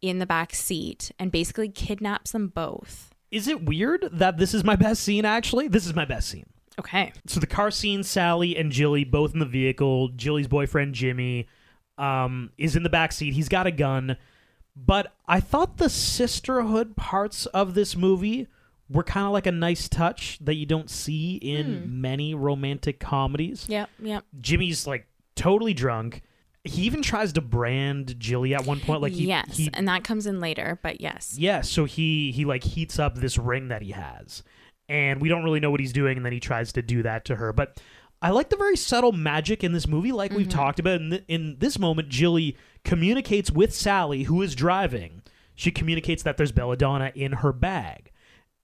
in 0.00 0.18
the 0.20 0.26
back 0.26 0.54
seat 0.54 1.12
and 1.18 1.30
basically 1.30 1.68
kidnaps 1.68 2.32
them 2.32 2.48
both. 2.48 3.10
Is 3.30 3.46
it 3.48 3.64
weird 3.64 4.08
that 4.12 4.38
this 4.38 4.54
is 4.54 4.64
my 4.64 4.76
best 4.76 5.02
scene? 5.02 5.24
Actually, 5.24 5.68
this 5.68 5.86
is 5.86 5.94
my 5.94 6.04
best 6.04 6.28
scene. 6.28 6.46
Okay. 6.76 7.12
so 7.26 7.38
the 7.38 7.46
car 7.46 7.70
scene 7.70 8.02
sally 8.02 8.56
and 8.56 8.72
jilly 8.72 9.04
both 9.04 9.32
in 9.32 9.38
the 9.38 9.46
vehicle 9.46 10.08
jilly's 10.08 10.48
boyfriend 10.48 10.92
jimmy 10.92 11.46
um, 11.98 12.50
is 12.58 12.76
in 12.76 12.82
the 12.82 12.88
back 12.88 13.12
seat 13.12 13.34
he's 13.34 13.48
got 13.48 13.66
a 13.66 13.70
gun 13.70 14.16
but 14.76 15.12
i 15.28 15.38
thought 15.40 15.76
the 15.76 15.88
sisterhood 15.88 16.96
parts 16.96 17.46
of 17.46 17.74
this 17.74 17.96
movie 17.96 18.48
were 18.90 19.04
kind 19.04 19.26
of 19.26 19.32
like 19.32 19.46
a 19.46 19.52
nice 19.52 19.88
touch 19.88 20.38
that 20.40 20.54
you 20.54 20.66
don't 20.66 20.90
see 20.90 21.36
in 21.36 22.00
many 22.00 22.34
romantic 22.34 22.98
comedies 22.98 23.66
Yep. 23.68 23.90
Yep. 24.00 24.24
jimmy's 24.40 24.86
like 24.86 25.06
totally 25.36 25.74
drunk 25.74 26.22
he 26.64 26.82
even 26.82 27.02
tries 27.02 27.32
to 27.34 27.40
brand 27.42 28.18
jilly 28.18 28.54
at 28.54 28.64
one 28.64 28.80
point 28.80 29.02
like 29.02 29.12
he, 29.12 29.26
yes. 29.26 29.56
he 29.56 29.70
and 29.74 29.86
that 29.86 30.02
comes 30.02 30.26
in 30.26 30.40
later, 30.40 30.78
but 30.82 31.00
yes. 31.00 31.36
yeah, 31.38 31.60
so 31.60 31.84
he 31.84 32.32
he 32.32 32.46
like 32.46 32.64
heats 32.64 32.98
up 32.98 33.16
this 33.16 33.36
ring 33.36 33.68
that 33.68 33.82
he 33.82 33.92
has, 33.92 34.42
and 34.88 35.20
we 35.20 35.28
don't 35.28 35.44
really 35.44 35.60
know 35.60 35.70
what 35.70 35.80
he's 35.80 35.92
doing, 35.92 36.16
and 36.16 36.24
then 36.24 36.32
he 36.32 36.40
tries 36.40 36.72
to 36.72 36.82
do 36.82 37.02
that 37.02 37.26
to 37.26 37.36
her. 37.36 37.52
But 37.52 37.80
I 38.24 38.30
like 38.30 38.48
the 38.48 38.56
very 38.56 38.76
subtle 38.76 39.12
magic 39.12 39.62
in 39.62 39.72
this 39.72 39.86
movie, 39.86 40.10
like 40.10 40.32
we've 40.32 40.48
mm-hmm. 40.48 40.58
talked 40.58 40.78
about. 40.78 40.98
In, 41.02 41.10
th- 41.10 41.24
in 41.28 41.56
this 41.58 41.78
moment, 41.78 42.08
Jilly 42.08 42.56
communicates 42.82 43.50
with 43.50 43.74
Sally, 43.74 44.22
who 44.22 44.40
is 44.40 44.54
driving. 44.54 45.20
She 45.54 45.70
communicates 45.70 46.22
that 46.22 46.38
there's 46.38 46.50
belladonna 46.50 47.12
in 47.14 47.32
her 47.32 47.52
bag. 47.52 48.10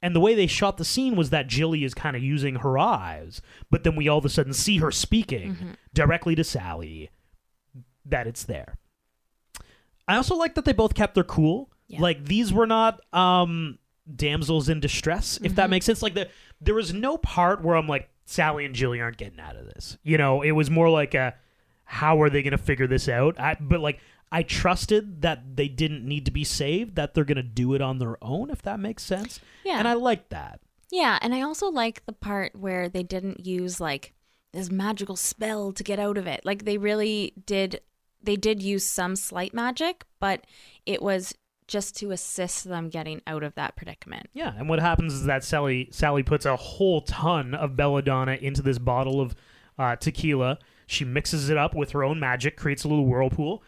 And 0.01 0.17
the 0.17 0.21
way 0.21 0.35
they 0.35 0.47
shot 0.47 0.79
the 0.79 0.85
scene 0.87 1.15
was 1.15 1.29
that 1.29 1.47
Jilly 1.47 1.85
is 1.85 1.93
kind 1.93 2.17
of 2.17 2.23
using 2.23 2.57
her 2.57 2.79
eyes, 2.79 3.43
but 3.71 3.85
then 3.85 3.97
we 3.97 4.09
all 4.09 4.17
of 4.17 4.25
a 4.25 4.31
sudden 4.31 4.55
see 4.55 4.79
her 4.79 4.91
speaking 4.91 5.55
mm-hmm. 5.55 5.71
directly 5.93 6.35
to 6.37 6.43
Sally 6.43 7.11
that 8.07 8.27
it's 8.27 8.45
there. 8.45 8.79
I 10.09 10.17
also 10.17 10.37
like 10.37 10.55
that 10.55 10.65
they 10.65 10.73
both 10.73 10.95
kept 10.95 11.15
their 11.15 11.23
cool. 11.23 11.71
Yeah. 11.87 12.01
Like 12.01 12.25
these 12.25 12.51
were 12.51 12.67
not 12.67 13.03
um 13.13 13.79
damsels 14.17 14.71
in 14.71 14.81
distress, 14.81 15.39
if 15.43 15.55
that 15.57 15.65
mm-hmm. 15.65 15.71
makes 15.73 15.85
sense. 15.85 16.01
Like 16.01 16.15
the 16.15 16.31
there 16.63 16.75
was 16.75 16.95
no 16.95 17.19
part 17.19 17.63
where 17.63 17.77
I'm 17.77 17.87
like 17.87 18.10
Sally 18.31 18.65
and 18.65 18.77
Jilly 18.77 19.01
aren't 19.01 19.17
getting 19.17 19.41
out 19.41 19.57
of 19.57 19.67
this. 19.67 19.99
You 20.05 20.17
know, 20.17 20.43
it 20.43 20.53
was 20.53 20.71
more 20.71 20.89
like 20.89 21.15
a 21.15 21.35
how 21.85 22.23
are 22.23 22.31
they 22.31 22.43
going 22.43 22.53
to 22.53 22.59
figure 22.59 22.87
this 22.87 23.09
out? 23.09 23.41
I, 23.41 23.57
but 23.61 23.81
like 23.81 23.99
I 24.31 24.45
trusted 24.45 25.23
that 25.23 25.57
they 25.57 25.67
didn't 25.67 26.05
need 26.05 26.27
to 26.27 26.31
be 26.31 26.45
saved, 26.45 26.95
that 26.95 27.13
they're 27.13 27.25
going 27.25 27.37
to 27.37 27.43
do 27.43 27.75
it 27.75 27.81
on 27.81 27.99
their 27.99 28.23
own, 28.23 28.51
if 28.51 28.63
that 28.63 28.79
makes 28.79 29.03
sense. 29.03 29.41
Yeah. 29.65 29.81
And 29.81 29.89
I 29.89 29.95
like 29.95 30.29
that. 30.29 30.61
Yeah, 30.93 31.19
and 31.21 31.35
I 31.35 31.41
also 31.41 31.71
like 31.71 32.07
the 32.07 32.13
part 32.13 32.55
where 32.55 32.89
they 32.89 33.03
didn't 33.03 33.45
use 33.45 33.81
like 33.81 34.13
this 34.53 34.71
magical 34.71 35.17
spell 35.17 35.73
to 35.73 35.83
get 35.83 35.99
out 35.99 36.17
of 36.17 36.29
it. 36.29 36.43
Like 36.45 36.65
they 36.65 36.79
really 36.79 37.33
did 37.47 37.81
they 38.23 38.37
did 38.37 38.63
use 38.63 38.87
some 38.87 39.17
slight 39.17 39.55
magic, 39.55 40.05
but 40.21 40.47
it 40.87 41.03
was 41.03 41.35
just 41.71 41.97
to 41.97 42.11
assist 42.11 42.65
them 42.65 42.89
getting 42.89 43.23
out 43.29 43.45
of 43.45 43.55
that 43.55 43.77
predicament. 43.77 44.29
Yeah, 44.35 44.53
and 44.59 44.69
what 44.69 44.81
happens 44.81 45.15
is 45.15 45.25
that 45.25 45.45
Sally 45.45 45.89
Sally 45.93 46.25
puts 46.25 46.45
a 46.45 46.57
whole 46.57 47.01
ton 47.03 47.55
of 47.55 47.77
belladonna 47.77 48.33
into 48.33 48.61
this 48.61 48.79
bottle 48.79 49.21
of 49.21 49.37
uh, 49.79 49.95
tequila. 49.95 50.59
She 50.89 51.05
mixes 51.05 51.49
it 51.49 51.57
up 51.57 51.75
with 51.75 51.93
her 51.93 52.03
own 52.03 52.19
magic, 52.19 52.57
creates 52.57 52.83
a 52.83 52.89
little 52.89 53.07
whirlpool. 53.07 53.63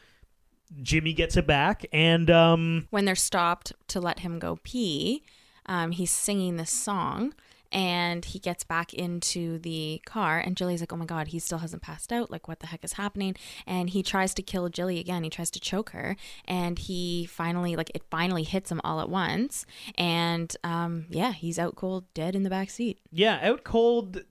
Jimmy 0.82 1.12
gets 1.12 1.36
it 1.36 1.46
back, 1.46 1.86
and 1.92 2.28
um, 2.28 2.88
When 2.90 3.04
they're 3.04 3.14
stopped 3.14 3.72
to 3.88 4.00
let 4.00 4.20
him 4.20 4.38
go 4.38 4.58
pee, 4.64 5.22
um, 5.66 5.92
he's 5.92 6.10
singing 6.10 6.56
this 6.56 6.70
song 6.72 7.34
and 7.72 8.24
he 8.24 8.38
gets 8.38 8.62
back 8.62 8.94
into 8.94 9.58
the 9.58 10.00
car 10.06 10.38
and 10.38 10.56
Jilly's 10.56 10.80
like, 10.80 10.92
"Oh 10.92 10.96
my 10.96 11.04
god, 11.06 11.28
he 11.28 11.38
still 11.40 11.58
hasn't 11.58 11.82
passed 11.82 12.12
out. 12.12 12.30
Like 12.30 12.46
what 12.46 12.60
the 12.60 12.68
heck 12.68 12.84
is 12.84 12.92
happening?" 12.94 13.34
And 13.66 13.90
he 13.90 14.02
tries 14.02 14.34
to 14.34 14.42
kill 14.42 14.68
Jilly 14.68 14.98
again. 15.00 15.24
He 15.24 15.30
tries 15.30 15.50
to 15.52 15.60
choke 15.60 15.90
her 15.90 16.16
and 16.46 16.78
he 16.78 17.26
finally 17.26 17.74
like 17.74 17.90
it 17.94 18.02
finally 18.10 18.44
hits 18.44 18.70
him 18.70 18.80
all 18.84 19.00
at 19.00 19.08
once 19.08 19.66
and 19.96 20.54
um 20.62 21.06
yeah, 21.10 21.32
he's 21.32 21.58
out 21.58 21.74
cold 21.74 22.04
dead 22.14 22.36
in 22.36 22.42
the 22.44 22.50
back 22.50 22.70
seat. 22.70 22.98
yeah, 23.10 23.40
out 23.42 23.64
cold 23.64 24.22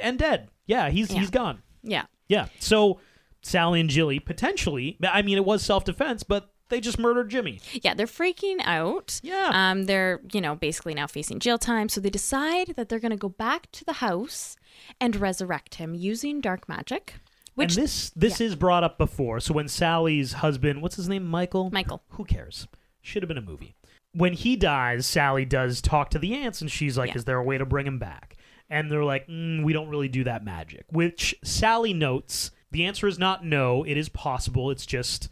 and 0.00 0.18
dead. 0.18 0.50
Yeah, 0.66 0.90
he's 0.90 1.10
Yeah. 1.12 1.20
he's 1.20 1.30
gone. 1.30 1.62
Yeah. 1.82 2.06
Yeah, 2.28 2.48
so 2.58 3.00
Sally 3.40 3.80
and 3.80 3.88
Jilly 3.88 4.18
potentially. 4.18 4.98
I 5.08 5.22
mean, 5.22 5.38
it 5.38 5.44
was 5.44 5.62
self 5.62 5.84
defense, 5.84 6.22
but 6.24 6.50
they 6.68 6.80
just 6.80 6.98
murdered 6.98 7.30
Jimmy. 7.30 7.60
Yeah, 7.72 7.94
they're 7.94 8.06
freaking 8.06 8.58
out. 8.64 9.20
Yeah. 9.22 9.50
Um, 9.52 9.84
they're, 9.84 10.20
you 10.32 10.40
know, 10.40 10.54
basically 10.54 10.94
now 10.94 11.06
facing 11.06 11.38
jail 11.38 11.58
time. 11.58 11.88
So 11.88 12.00
they 12.00 12.10
decide 12.10 12.74
that 12.76 12.88
they're 12.88 12.98
going 12.98 13.10
to 13.10 13.16
go 13.16 13.28
back 13.28 13.70
to 13.72 13.84
the 13.84 13.94
house 13.94 14.56
and 15.00 15.16
resurrect 15.16 15.76
him 15.76 15.94
using 15.94 16.40
dark 16.40 16.68
magic. 16.68 17.14
Which 17.54 17.74
and 17.76 17.84
this 17.84 18.10
this 18.10 18.40
is 18.40 18.54
brought 18.54 18.84
up 18.84 18.98
before. 18.98 19.40
So 19.40 19.52
when 19.52 19.66
Sally's 19.66 20.34
husband, 20.34 20.80
what's 20.80 20.94
his 20.96 21.08
name, 21.08 21.26
Michael? 21.26 21.70
Michael. 21.72 22.02
Who 22.10 22.24
cares? 22.24 22.68
Should 23.02 23.22
have 23.22 23.28
been 23.28 23.38
a 23.38 23.42
movie. 23.42 23.74
When 24.12 24.32
he 24.32 24.54
dies, 24.56 25.06
Sally 25.06 25.44
does 25.44 25.80
talk 25.82 26.10
to 26.10 26.18
the 26.18 26.34
aunts, 26.34 26.60
and 26.60 26.70
she's 26.70 26.96
like, 26.96 27.10
Yeah. 27.10 27.16
"Is 27.16 27.24
there 27.24 27.38
a 27.38 27.42
way 27.42 27.58
to 27.58 27.66
bring 27.66 27.86
him 27.86 27.98
back?" 27.98 28.36
And 28.70 28.90
they're 28.90 29.04
like, 29.04 29.26
mm, 29.26 29.64
"We 29.64 29.72
don't 29.72 29.88
really 29.88 30.08
do 30.08 30.24
that 30.24 30.44
magic." 30.44 30.84
Which 30.90 31.34
Sally 31.42 31.92
notes. 31.92 32.52
The 32.70 32.84
answer 32.84 33.06
is 33.08 33.18
not 33.18 33.44
no. 33.44 33.82
It 33.82 33.96
is 33.96 34.08
possible. 34.08 34.70
It's 34.70 34.86
just 34.86 35.28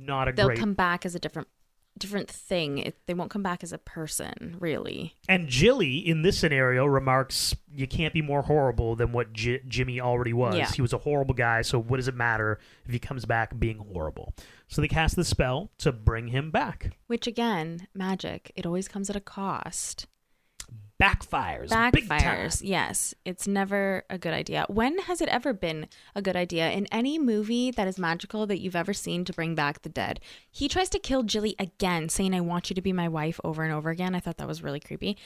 not 0.00 0.28
a 0.28 0.32
great 0.32 0.36
they'll 0.36 0.46
great. 0.46 0.58
come 0.58 0.74
back 0.74 1.04
as 1.06 1.14
a 1.14 1.18
different 1.18 1.48
different 1.98 2.30
thing. 2.30 2.78
It, 2.78 2.96
they 3.06 3.14
won't 3.14 3.30
come 3.30 3.42
back 3.42 3.62
as 3.62 3.72
a 3.72 3.78
person, 3.78 4.56
really. 4.58 5.16
and 5.28 5.48
Jilly 5.48 5.98
in 5.98 6.22
this 6.22 6.38
scenario 6.38 6.86
remarks, 6.86 7.54
"You 7.70 7.86
can't 7.86 8.14
be 8.14 8.22
more 8.22 8.42
horrible 8.42 8.96
than 8.96 9.12
what 9.12 9.32
J- 9.34 9.60
Jimmy 9.68 10.00
already 10.00 10.32
was. 10.32 10.54
Yeah. 10.56 10.70
He 10.70 10.80
was 10.80 10.92
a 10.94 10.98
horrible 10.98 11.34
guy. 11.34 11.62
So 11.62 11.78
what 11.78 11.96
does 11.98 12.08
it 12.08 12.14
matter 12.14 12.58
if 12.86 12.92
he 12.92 12.98
comes 12.98 13.24
back 13.26 13.58
being 13.58 13.78
horrible?" 13.78 14.34
So 14.68 14.80
they 14.80 14.88
cast 14.88 15.16
the 15.16 15.24
spell 15.24 15.72
to 15.78 15.92
bring 15.92 16.28
him 16.28 16.50
back. 16.50 16.96
Which 17.08 17.26
again, 17.26 17.88
magic, 17.92 18.52
it 18.54 18.64
always 18.64 18.88
comes 18.88 19.10
at 19.10 19.16
a 19.16 19.20
cost. 19.20 20.06
Backfires. 21.00 21.68
Backfires. 21.68 22.60
Yes, 22.62 23.14
it's 23.24 23.46
never 23.46 24.04
a 24.10 24.18
good 24.18 24.34
idea. 24.34 24.66
When 24.68 24.98
has 25.00 25.20
it 25.20 25.28
ever 25.28 25.52
been 25.52 25.88
a 26.14 26.22
good 26.22 26.36
idea 26.36 26.70
in 26.70 26.86
any 26.92 27.18
movie 27.18 27.70
that 27.70 27.88
is 27.88 27.98
magical 27.98 28.46
that 28.46 28.60
you've 28.60 28.76
ever 28.76 28.92
seen 28.92 29.24
to 29.24 29.32
bring 29.32 29.54
back 29.54 29.82
the 29.82 29.88
dead? 29.88 30.20
He 30.50 30.68
tries 30.68 30.90
to 30.90 30.98
kill 30.98 31.22
Jilly 31.22 31.56
again, 31.58 32.08
saying, 32.08 32.34
"I 32.34 32.40
want 32.40 32.70
you 32.70 32.74
to 32.74 32.82
be 32.82 32.92
my 32.92 33.08
wife" 33.08 33.40
over 33.42 33.62
and 33.64 33.72
over 33.72 33.90
again. 33.90 34.14
I 34.14 34.20
thought 34.20 34.36
that 34.36 34.48
was 34.48 34.62
really 34.62 34.80
creepy. 34.80 35.16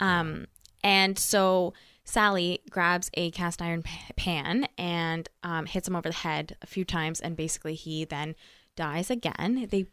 Um, 0.00 0.46
and 0.84 1.18
so 1.18 1.72
Sally 2.04 2.60
grabs 2.70 3.10
a 3.14 3.30
cast 3.32 3.62
iron 3.62 3.82
pan 4.16 4.68
and 4.76 5.28
um, 5.42 5.66
hits 5.66 5.88
him 5.88 5.96
over 5.96 6.10
the 6.10 6.14
head 6.14 6.56
a 6.62 6.66
few 6.66 6.84
times, 6.84 7.20
and 7.20 7.36
basically 7.36 7.74
he 7.74 8.04
then 8.04 8.36
dies 8.76 9.10
again. 9.10 9.66
They 9.70 9.86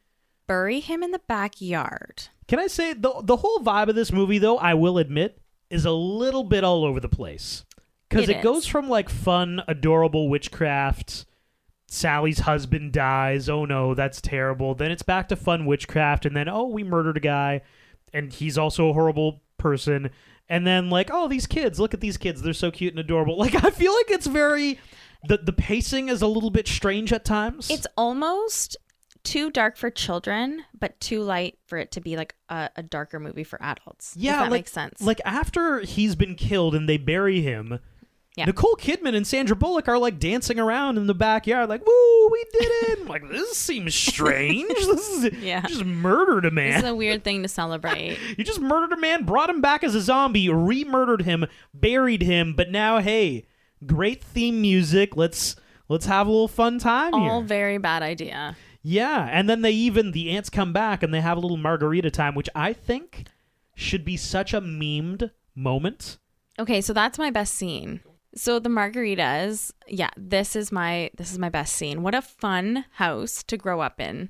bury 0.51 0.81
him 0.81 1.01
in 1.01 1.11
the 1.11 1.21
backyard. 1.29 2.23
Can 2.49 2.59
I 2.59 2.67
say 2.67 2.91
the 2.91 3.21
the 3.23 3.37
whole 3.37 3.59
vibe 3.59 3.87
of 3.87 3.95
this 3.95 4.11
movie 4.11 4.37
though, 4.37 4.57
I 4.57 4.73
will 4.73 4.97
admit, 4.97 5.39
is 5.69 5.85
a 5.85 5.91
little 5.91 6.43
bit 6.43 6.65
all 6.65 6.83
over 6.83 6.99
the 6.99 7.07
place. 7.07 7.63
Cuz 8.09 8.27
It 8.27 8.37
it, 8.37 8.43
goes 8.43 8.67
from 8.67 8.89
like 8.89 9.07
fun, 9.07 9.63
adorable 9.69 10.27
witchcraft 10.27 11.25
Sally's 11.87 12.39
husband 12.39 12.91
dies. 12.91 13.47
Oh 13.47 13.63
no, 13.63 13.93
that's 13.93 14.19
terrible. 14.19 14.75
Then 14.75 14.91
it's 14.91 15.03
back 15.03 15.29
to 15.29 15.37
fun 15.37 15.65
witchcraft 15.65 16.25
and 16.25 16.35
then 16.35 16.49
oh, 16.49 16.67
we 16.67 16.83
murdered 16.83 17.15
a 17.15 17.21
guy 17.21 17.61
and 18.13 18.33
he's 18.33 18.57
also 18.57 18.89
a 18.89 18.93
horrible 18.93 19.41
person. 19.57 20.09
And 20.49 20.67
then 20.67 20.89
like, 20.89 21.09
oh, 21.13 21.29
these 21.29 21.47
kids, 21.47 21.79
look 21.79 21.93
at 21.93 22.01
these 22.01 22.17
kids. 22.17 22.41
They're 22.41 22.53
so 22.53 22.71
cute 22.71 22.91
and 22.91 22.99
adorable. 22.99 23.37
Like 23.45 23.55
I 23.55 23.69
feel 23.69 23.93
like 23.93 24.11
it's 24.11 24.27
very 24.27 24.79
the 25.23 25.37
the 25.37 25.53
pacing 25.53 26.09
is 26.09 26.21
a 26.21 26.27
little 26.27 26.49
bit 26.49 26.67
strange 26.67 27.13
at 27.13 27.23
times. 27.23 27.69
It's 27.69 27.87
almost 27.95 28.75
too 29.23 29.49
dark 29.51 29.77
for 29.77 29.89
children, 29.89 30.63
but 30.77 30.99
too 30.99 31.21
light 31.21 31.57
for 31.67 31.77
it 31.77 31.91
to 31.91 32.01
be 32.01 32.15
like 32.17 32.36
a, 32.49 32.69
a 32.75 32.84
darker 32.84 33.19
movie 33.19 33.43
for 33.43 33.62
adults. 33.62 34.13
Yeah, 34.17 34.38
that 34.38 34.41
like, 34.43 34.51
makes 34.51 34.71
sense. 34.71 35.01
Like 35.01 35.21
after 35.25 35.79
he's 35.81 36.15
been 36.15 36.36
killed 36.36 36.75
and 36.75 36.88
they 36.89 36.97
bury 36.97 37.41
him, 37.41 37.79
Yeah. 38.36 38.45
Nicole 38.45 38.75
Kidman 38.75 39.15
and 39.15 39.27
Sandra 39.27 39.55
Bullock 39.55 39.88
are 39.88 39.97
like 39.97 40.17
dancing 40.19 40.60
around 40.60 40.97
in 40.97 41.05
the 41.07 41.13
backyard, 41.13 41.69
like 41.69 41.86
"Woo, 41.86 42.29
we 42.31 42.45
did 42.53 42.71
it!" 42.89 42.99
I'm 43.01 43.07
like 43.07 43.29
this 43.29 43.57
seems 43.57 43.93
strange. 43.93 44.67
this 44.69 45.10
is 45.10 45.34
Yeah. 45.41 45.62
just 45.67 45.86
murdered 45.86 46.45
a 46.45 46.51
man. 46.51 46.71
this 46.71 46.84
is 46.84 46.89
a 46.89 46.95
weird 46.95 47.23
thing 47.23 47.43
to 47.43 47.49
celebrate. 47.49 48.17
you 48.38 48.43
just 48.43 48.62
murdered 48.62 48.93
a 48.97 48.99
man, 49.01 49.25
brought 49.25 49.49
him 49.49 49.62
back 49.62 49.84
as 49.84 49.95
a 49.95 50.01
zombie, 50.01 50.49
re-murdered 50.49 51.23
him, 51.23 51.45
buried 51.73 52.21
him, 52.21 52.53
but 52.53 52.69
now 52.71 52.99
hey, 52.99 53.45
great 53.86 54.23
theme 54.23 54.62
music. 54.62 55.15
Let's 55.17 55.55
let's 55.89 56.05
have 56.05 56.27
a 56.27 56.29
little 56.31 56.47
fun 56.47 56.79
time 56.79 57.13
here. 57.13 57.29
All 57.29 57.41
very 57.41 57.77
bad 57.77 58.01
idea. 58.01 58.55
Yeah, 58.83 59.27
and 59.31 59.49
then 59.49 59.61
they 59.61 59.71
even 59.71 60.11
the 60.11 60.31
aunts 60.31 60.49
come 60.49 60.73
back 60.73 61.03
and 61.03 61.13
they 61.13 61.21
have 61.21 61.37
a 61.37 61.39
little 61.39 61.57
margarita 61.57 62.09
time, 62.09 62.35
which 62.35 62.49
I 62.55 62.73
think 62.73 63.25
should 63.75 64.03
be 64.03 64.17
such 64.17 64.53
a 64.53 64.61
memed 64.61 65.31
moment. 65.55 66.17
Okay, 66.59 66.81
so 66.81 66.93
that's 66.93 67.19
my 67.19 67.29
best 67.29 67.53
scene. 67.53 68.01
So 68.35 68.59
the 68.59 68.69
margaritas, 68.69 69.71
yeah, 69.87 70.09
this 70.15 70.55
is 70.55 70.71
my 70.71 71.11
this 71.17 71.31
is 71.31 71.39
my 71.39 71.49
best 71.49 71.75
scene. 71.75 72.01
What 72.01 72.15
a 72.15 72.21
fun 72.21 72.85
house 72.93 73.43
to 73.43 73.57
grow 73.57 73.81
up 73.81 73.99
in. 73.99 74.29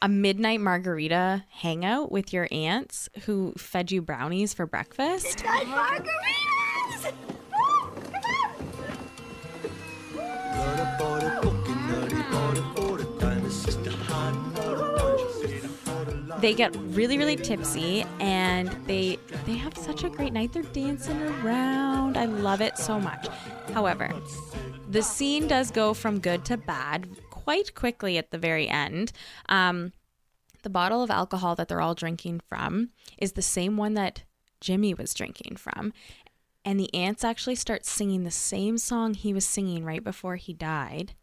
A 0.00 0.08
midnight 0.08 0.60
margarita 0.60 1.44
hangout 1.48 2.10
with 2.10 2.32
your 2.32 2.48
aunts 2.50 3.08
who 3.24 3.52
fed 3.56 3.92
you 3.92 4.02
brownies 4.02 4.52
for 4.54 4.66
breakfast. 4.66 5.44
Night 5.44 5.66
margaritas! 5.66 7.12
They 16.42 16.54
get 16.54 16.74
really 16.76 17.18
really 17.18 17.36
tipsy 17.36 18.04
and 18.18 18.68
they 18.88 19.16
they 19.46 19.54
have 19.54 19.76
such 19.78 20.02
a 20.02 20.10
great 20.10 20.32
night. 20.32 20.52
They're 20.52 20.64
dancing 20.64 21.22
around. 21.22 22.16
I 22.16 22.24
love 22.24 22.60
it 22.60 22.76
so 22.76 22.98
much. 22.98 23.28
However, 23.72 24.12
the 24.90 25.02
scene 25.02 25.46
does 25.46 25.70
go 25.70 25.94
from 25.94 26.18
good 26.18 26.44
to 26.46 26.56
bad 26.56 27.08
quite 27.30 27.76
quickly 27.76 28.18
at 28.18 28.32
the 28.32 28.38
very 28.38 28.68
end. 28.68 29.12
Um, 29.48 29.92
the 30.64 30.70
bottle 30.70 31.00
of 31.00 31.12
alcohol 31.12 31.54
that 31.54 31.68
they're 31.68 31.80
all 31.80 31.94
drinking 31.94 32.40
from 32.48 32.90
is 33.18 33.32
the 33.32 33.42
same 33.42 33.76
one 33.76 33.94
that 33.94 34.24
Jimmy 34.60 34.94
was 34.94 35.14
drinking 35.14 35.56
from. 35.56 35.92
And 36.64 36.78
the 36.78 36.92
aunts 36.92 37.22
actually 37.22 37.54
start 37.54 37.86
singing 37.86 38.24
the 38.24 38.32
same 38.32 38.78
song 38.78 39.14
he 39.14 39.32
was 39.32 39.44
singing 39.44 39.84
right 39.84 40.02
before 40.02 40.36
he 40.36 40.52
died. 40.52 41.14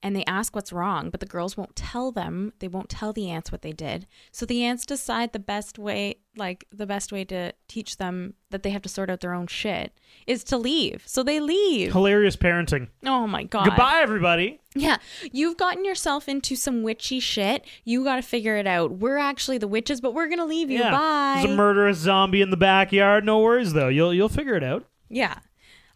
And 0.00 0.14
they 0.14 0.22
ask 0.28 0.54
what's 0.54 0.72
wrong, 0.72 1.10
but 1.10 1.18
the 1.18 1.26
girls 1.26 1.56
won't 1.56 1.74
tell 1.74 2.12
them. 2.12 2.52
They 2.60 2.68
won't 2.68 2.88
tell 2.88 3.12
the 3.12 3.28
aunts 3.30 3.50
what 3.50 3.62
they 3.62 3.72
did. 3.72 4.06
So 4.30 4.46
the 4.46 4.62
aunts 4.62 4.86
decide 4.86 5.32
the 5.32 5.40
best 5.40 5.76
way, 5.76 6.18
like 6.36 6.66
the 6.72 6.86
best 6.86 7.10
way 7.10 7.24
to 7.24 7.52
teach 7.66 7.96
them 7.96 8.34
that 8.50 8.62
they 8.62 8.70
have 8.70 8.82
to 8.82 8.88
sort 8.88 9.10
out 9.10 9.18
their 9.20 9.34
own 9.34 9.48
shit 9.48 9.92
is 10.28 10.44
to 10.44 10.56
leave. 10.56 11.02
So 11.04 11.24
they 11.24 11.40
leave. 11.40 11.92
Hilarious 11.92 12.36
parenting. 12.36 12.90
Oh 13.04 13.26
my 13.26 13.42
God. 13.42 13.64
Goodbye, 13.64 13.98
everybody. 14.00 14.60
Yeah, 14.76 14.98
you've 15.32 15.56
gotten 15.56 15.84
yourself 15.84 16.28
into 16.28 16.54
some 16.54 16.84
witchy 16.84 17.18
shit. 17.18 17.66
You 17.84 18.04
got 18.04 18.16
to 18.16 18.22
figure 18.22 18.56
it 18.56 18.68
out. 18.68 18.92
We're 18.98 19.16
actually 19.18 19.58
the 19.58 19.66
witches, 19.66 20.00
but 20.00 20.14
we're 20.14 20.28
gonna 20.28 20.46
leave 20.46 20.70
you. 20.70 20.78
yeah, 20.78 20.92
Bye. 20.92 21.40
there's 21.40 21.52
a 21.52 21.56
murderous 21.56 21.98
zombie 21.98 22.40
in 22.40 22.50
the 22.50 22.56
backyard. 22.56 23.24
No 23.24 23.40
worries 23.40 23.72
though. 23.72 23.88
You'll 23.88 24.14
you'll 24.14 24.28
figure 24.28 24.54
it 24.54 24.62
out. 24.62 24.84
yeah, 25.08 25.38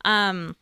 um, 0.05 0.57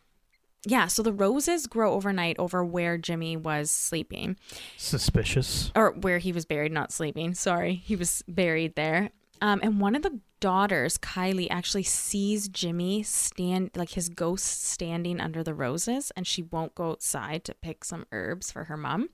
yeah. 0.64 0.86
So 0.86 1.02
the 1.02 1.12
roses 1.12 1.66
grow 1.66 1.92
overnight 1.92 2.38
over 2.38 2.64
where 2.64 2.98
Jimmy 2.98 3.36
was 3.36 3.70
sleeping, 3.70 4.36
Suspicious. 4.76 5.70
or 5.74 5.92
where 5.92 6.18
he 6.18 6.32
was 6.32 6.44
buried. 6.44 6.72
Not 6.72 6.92
sleeping. 6.92 7.34
Sorry, 7.34 7.74
he 7.74 7.96
was 7.96 8.22
buried 8.28 8.74
there. 8.76 9.10
Um, 9.42 9.60
and 9.62 9.80
one 9.80 9.94
of 9.94 10.02
the 10.02 10.20
daughters, 10.40 10.98
Kylie, 10.98 11.48
actually 11.50 11.82
sees 11.82 12.48
Jimmy 12.48 13.02
stand 13.02 13.70
like 13.74 13.90
his 13.90 14.08
ghost 14.08 14.64
standing 14.64 15.20
under 15.20 15.42
the 15.42 15.54
roses, 15.54 16.12
and 16.16 16.26
she 16.26 16.42
won't 16.42 16.74
go 16.74 16.90
outside 16.90 17.44
to 17.44 17.54
pick 17.54 17.84
some 17.84 18.04
herbs 18.12 18.50
for 18.50 18.64
her 18.64 18.76
mom. 18.76 19.08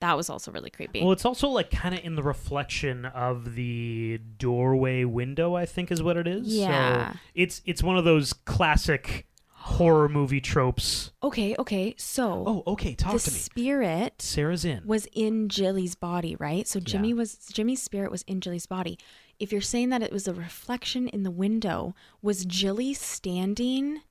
That 0.00 0.16
was 0.16 0.30
also 0.30 0.50
really 0.50 0.70
creepy. 0.70 1.02
Well, 1.02 1.12
it's 1.12 1.26
also 1.26 1.48
like 1.48 1.70
kind 1.70 1.94
of 1.94 2.02
in 2.02 2.14
the 2.14 2.22
reflection 2.22 3.04
of 3.04 3.54
the 3.54 4.18
doorway 4.38 5.04
window. 5.04 5.54
I 5.54 5.66
think 5.66 5.92
is 5.92 6.02
what 6.02 6.16
it 6.16 6.26
is. 6.26 6.46
Yeah. 6.48 7.12
So 7.12 7.18
it's 7.34 7.60
it's 7.66 7.82
one 7.82 7.98
of 7.98 8.04
those 8.04 8.32
classic 8.32 9.26
horror 9.70 10.08
movie 10.08 10.40
tropes. 10.40 11.12
Okay, 11.22 11.54
okay. 11.58 11.94
So 11.96 12.44
Oh, 12.46 12.62
okay. 12.72 12.94
Talk 12.94 13.14
the 13.14 13.18
to 13.20 13.30
me. 13.30 13.38
spirit 13.38 14.20
Sarah's 14.22 14.64
in. 14.64 14.82
was 14.86 15.06
in 15.12 15.48
Jilly's 15.48 15.94
body, 15.94 16.36
right? 16.36 16.66
So 16.68 16.80
Jimmy 16.80 17.14
was 17.14 17.36
Jimmy's 17.52 17.82
spirit 17.82 18.10
was 18.10 18.22
in 18.22 18.40
Jilly's 18.40 18.66
body. 18.66 18.98
If 19.38 19.52
you're 19.52 19.60
saying 19.62 19.88
that 19.90 20.02
it 20.02 20.12
was 20.12 20.28
a 20.28 20.34
reflection 20.34 21.08
in 21.08 21.22
the 21.22 21.30
window, 21.30 21.94
was 22.20 22.44
Jilly 22.44 22.92
standing 22.92 24.02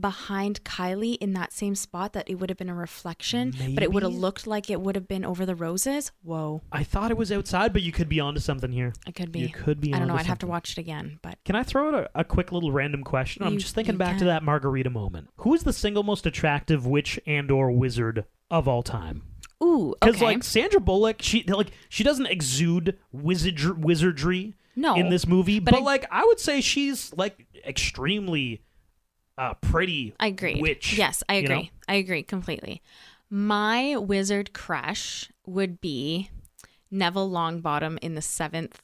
behind 0.00 0.64
Kylie 0.64 1.16
in 1.20 1.32
that 1.34 1.52
same 1.52 1.74
spot 1.74 2.12
that 2.12 2.28
it 2.28 2.36
would 2.36 2.50
have 2.50 2.56
been 2.56 2.68
a 2.68 2.74
reflection, 2.74 3.52
but 3.74 3.82
it 3.82 3.92
would 3.92 4.02
have 4.02 4.14
looked 4.14 4.46
like 4.46 4.70
it 4.70 4.80
would 4.80 4.94
have 4.94 5.08
been 5.08 5.24
over 5.24 5.44
the 5.46 5.54
roses? 5.54 6.12
Whoa. 6.22 6.62
I 6.72 6.84
thought 6.84 7.10
it 7.10 7.16
was 7.16 7.32
outside, 7.32 7.72
but 7.72 7.82
you 7.82 7.92
could 7.92 8.08
be 8.08 8.20
onto 8.20 8.40
something 8.40 8.72
here. 8.72 8.92
I 9.06 9.10
could 9.12 9.32
be. 9.32 9.40
You 9.40 9.48
could 9.48 9.80
be 9.80 9.92
I 9.94 9.98
don't 9.98 10.08
know. 10.08 10.14
I'd 10.16 10.26
have 10.26 10.38
to 10.40 10.46
watch 10.46 10.72
it 10.72 10.78
again, 10.78 11.18
but 11.22 11.38
Can 11.44 11.56
I 11.56 11.62
throw 11.62 11.88
out 11.88 11.94
a, 11.94 12.20
a 12.20 12.24
quick 12.24 12.52
little 12.52 12.72
random 12.72 13.02
question? 13.04 13.42
I'm 13.42 13.58
just 13.58 13.74
thinking 13.74 13.94
you 13.94 13.98
back 13.98 14.18
to 14.18 14.24
that 14.26 14.42
margarita 14.42 14.90
moment. 14.90 15.28
Who 15.38 15.54
is 15.54 15.62
the 15.64 15.72
single 15.72 16.02
most 16.02 16.26
attractive 16.26 16.86
witch 16.86 17.18
and 17.26 17.50
or 17.50 17.70
wizard 17.70 18.24
of 18.50 18.66
all 18.68 18.82
time? 18.82 19.22
ooh, 19.62 19.94
Because 20.00 20.16
okay. 20.16 20.24
like 20.24 20.44
Sandra 20.44 20.80
Bullock, 20.80 21.20
she 21.20 21.42
like 21.44 21.72
she 21.88 22.04
doesn't 22.04 22.26
exude 22.26 22.96
wizard 23.12 23.82
wizardry 23.84 24.54
No, 24.76 24.94
in 24.94 25.08
this 25.10 25.26
movie, 25.26 25.58
but 25.58 25.72
but, 25.72 25.80
I- 25.80 25.84
like 25.84 26.06
I 26.12 26.24
would 26.24 26.38
say 26.38 26.60
she's 26.60 27.12
like 27.14 27.44
extremely 27.66 28.62
uh 29.38 29.54
pretty. 29.54 30.14
I 30.20 30.26
agree. 30.26 30.60
Witch. 30.60 30.96
Yes, 30.98 31.22
I 31.28 31.36
you 31.38 31.44
agree. 31.44 31.56
know? 31.62 31.68
I 31.88 31.94
agree 31.94 32.22
completely. 32.22 32.82
My 33.30 33.96
wizard 33.96 34.52
crush 34.52 35.30
would 35.46 35.80
be 35.80 36.30
Neville 36.90 37.30
Longbottom 37.30 37.98
in 38.00 38.14
the 38.14 38.22
seventh 38.22 38.82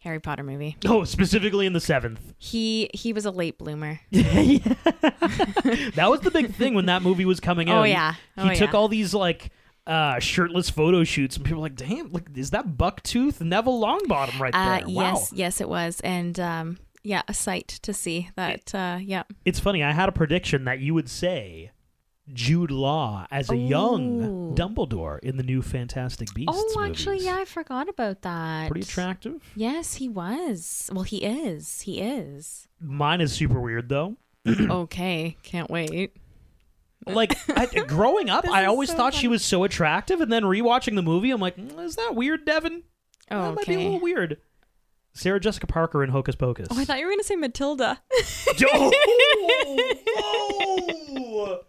Harry 0.00 0.20
Potter 0.20 0.42
movie. 0.44 0.76
Oh, 0.86 1.04
specifically 1.04 1.66
in 1.66 1.72
the 1.72 1.80
seventh. 1.80 2.34
He 2.38 2.88
he 2.94 3.12
was 3.12 3.24
a 3.24 3.30
late 3.30 3.58
bloomer. 3.58 4.00
that 4.12 6.06
was 6.08 6.20
the 6.20 6.30
big 6.30 6.54
thing 6.54 6.74
when 6.74 6.86
that 6.86 7.02
movie 7.02 7.24
was 7.24 7.40
coming 7.40 7.68
out. 7.70 7.80
Oh, 7.80 7.82
He- 7.84 7.92
yeah. 7.92 8.14
He, 8.36 8.50
Oh, 8.50 8.54
took 8.54 8.74
all 8.74 8.88
these 8.88 9.14
like 9.14 9.50
uh, 9.86 10.18
shirtless 10.18 10.68
photo 10.70 11.02
shoots, 11.02 11.36
and 11.36 11.44
people 11.46 11.60
were 11.62 11.66
like, 11.66 11.74
"Damn, 11.76 12.12
like 12.12 12.28
is 12.36 12.50
that 12.50 12.76
Bucktooth 12.76 13.40
Neville 13.40 13.80
Longbottom 13.80 14.38
right 14.38 14.54
Uh, 14.54 14.78
there?" 14.80 14.86
wow. 14.88 15.14
yes, 15.14 15.32
yes, 15.34 15.60
it 15.62 15.68
was, 15.68 16.00
and 16.00 16.38
um, 16.38 16.78
yeah, 17.02 17.22
a 17.28 17.34
sight 17.34 17.68
to 17.82 17.92
see 17.92 18.30
that. 18.36 18.74
Uh, 18.74 18.98
yeah, 19.00 19.22
It's 19.44 19.60
funny. 19.60 19.82
I 19.82 19.92
had 19.92 20.08
a 20.08 20.12
prediction 20.12 20.64
that 20.64 20.80
you 20.80 20.94
would 20.94 21.08
say 21.08 21.70
Jude 22.32 22.70
Law 22.70 23.26
as 23.30 23.50
a 23.50 23.56
young 23.56 24.54
Dumbledore 24.54 25.18
in 25.20 25.36
the 25.36 25.42
new 25.42 25.62
Fantastic 25.62 26.32
Beasts. 26.34 26.52
Oh, 26.76 26.84
actually, 26.84 27.14
movies. 27.16 27.26
yeah, 27.26 27.36
I 27.36 27.44
forgot 27.44 27.88
about 27.88 28.22
that. 28.22 28.70
Pretty 28.70 28.84
attractive. 28.86 29.42
Yes, 29.56 29.94
he 29.94 30.08
was. 30.08 30.90
Well, 30.92 31.04
he 31.04 31.18
is. 31.24 31.82
He 31.82 32.00
is. 32.00 32.68
Mine 32.80 33.20
is 33.20 33.32
super 33.32 33.60
weird 33.60 33.88
though. 33.88 34.16
okay, 34.48 35.36
can't 35.42 35.70
wait. 35.70 36.14
Like 37.06 37.34
I, 37.48 37.66
growing 37.86 38.28
up, 38.28 38.46
I 38.50 38.66
always 38.66 38.90
so 38.90 38.96
thought 38.96 39.14
she 39.14 39.28
was 39.28 39.42
so 39.42 39.64
attractive, 39.64 40.20
and 40.20 40.30
then 40.30 40.42
rewatching 40.42 40.94
the 40.94 41.02
movie, 41.02 41.30
I'm 41.30 41.40
like, 41.40 41.56
"Mm, 41.56 41.82
is 41.82 41.96
that 41.96 42.14
weird, 42.14 42.44
Devin? 42.44 42.82
Oh, 43.30 43.42
that 43.42 43.54
might 43.54 43.66
be 43.66 43.74
a 43.74 43.78
little 43.78 44.00
weird. 44.00 44.38
Sarah 45.18 45.40
Jessica 45.40 45.66
Parker 45.66 46.04
in 46.04 46.10
Hocus 46.10 46.36
Pocus. 46.36 46.68
Oh, 46.70 46.78
I 46.78 46.84
thought 46.84 47.00
you 47.00 47.06
were 47.06 47.10
gonna 47.10 47.24
say 47.24 47.34
Matilda. 47.36 48.00
Oh, 48.70 48.90
whoa, 51.10 51.60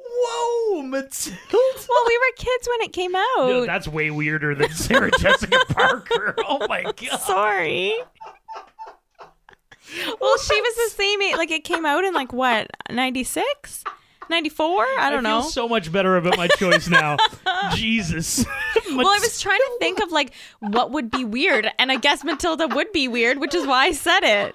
whoa, 0.00 0.82
Matilda. 0.82 1.38
well, 1.52 2.04
we 2.06 2.18
were 2.18 2.32
kids 2.36 2.68
when 2.68 2.82
it 2.82 2.92
came 2.92 3.14
out. 3.14 3.36
No, 3.38 3.66
that's 3.66 3.88
way 3.88 4.10
weirder 4.10 4.54
than 4.54 4.70
Sarah 4.70 5.10
Jessica 5.18 5.58
Parker. 5.68 6.34
Oh 6.38 6.66
my 6.68 6.82
god. 6.82 7.20
Sorry. 7.20 7.94
well, 10.20 10.38
she 10.38 10.60
was 10.60 10.74
the 10.76 10.90
same 10.96 11.22
age. 11.22 11.36
Like 11.36 11.50
it 11.50 11.64
came 11.64 11.86
out 11.86 12.04
in 12.04 12.14
like 12.14 12.32
what, 12.32 12.68
96? 12.90 13.84
94? 14.30 14.84
I 14.98 15.10
don't 15.10 15.22
know. 15.22 15.38
I 15.38 15.40
feel 15.42 15.50
so 15.50 15.68
much 15.68 15.90
better 15.92 16.16
about 16.16 16.36
my 16.36 16.48
choice 16.48 16.88
now. 16.88 17.16
Jesus. 17.74 18.44
well, 18.90 19.08
I 19.08 19.18
was 19.20 19.40
trying 19.40 19.58
to 19.58 19.76
think 19.78 20.00
of 20.00 20.12
like 20.12 20.32
what 20.60 20.90
would 20.90 21.10
be 21.10 21.24
weird, 21.24 21.70
and 21.78 21.90
I 21.90 21.96
guess 21.96 22.24
Matilda 22.24 22.66
would 22.68 22.92
be 22.92 23.08
weird, 23.08 23.38
which 23.38 23.54
is 23.54 23.66
why 23.66 23.86
I 23.86 23.92
said 23.92 24.22
it. 24.22 24.54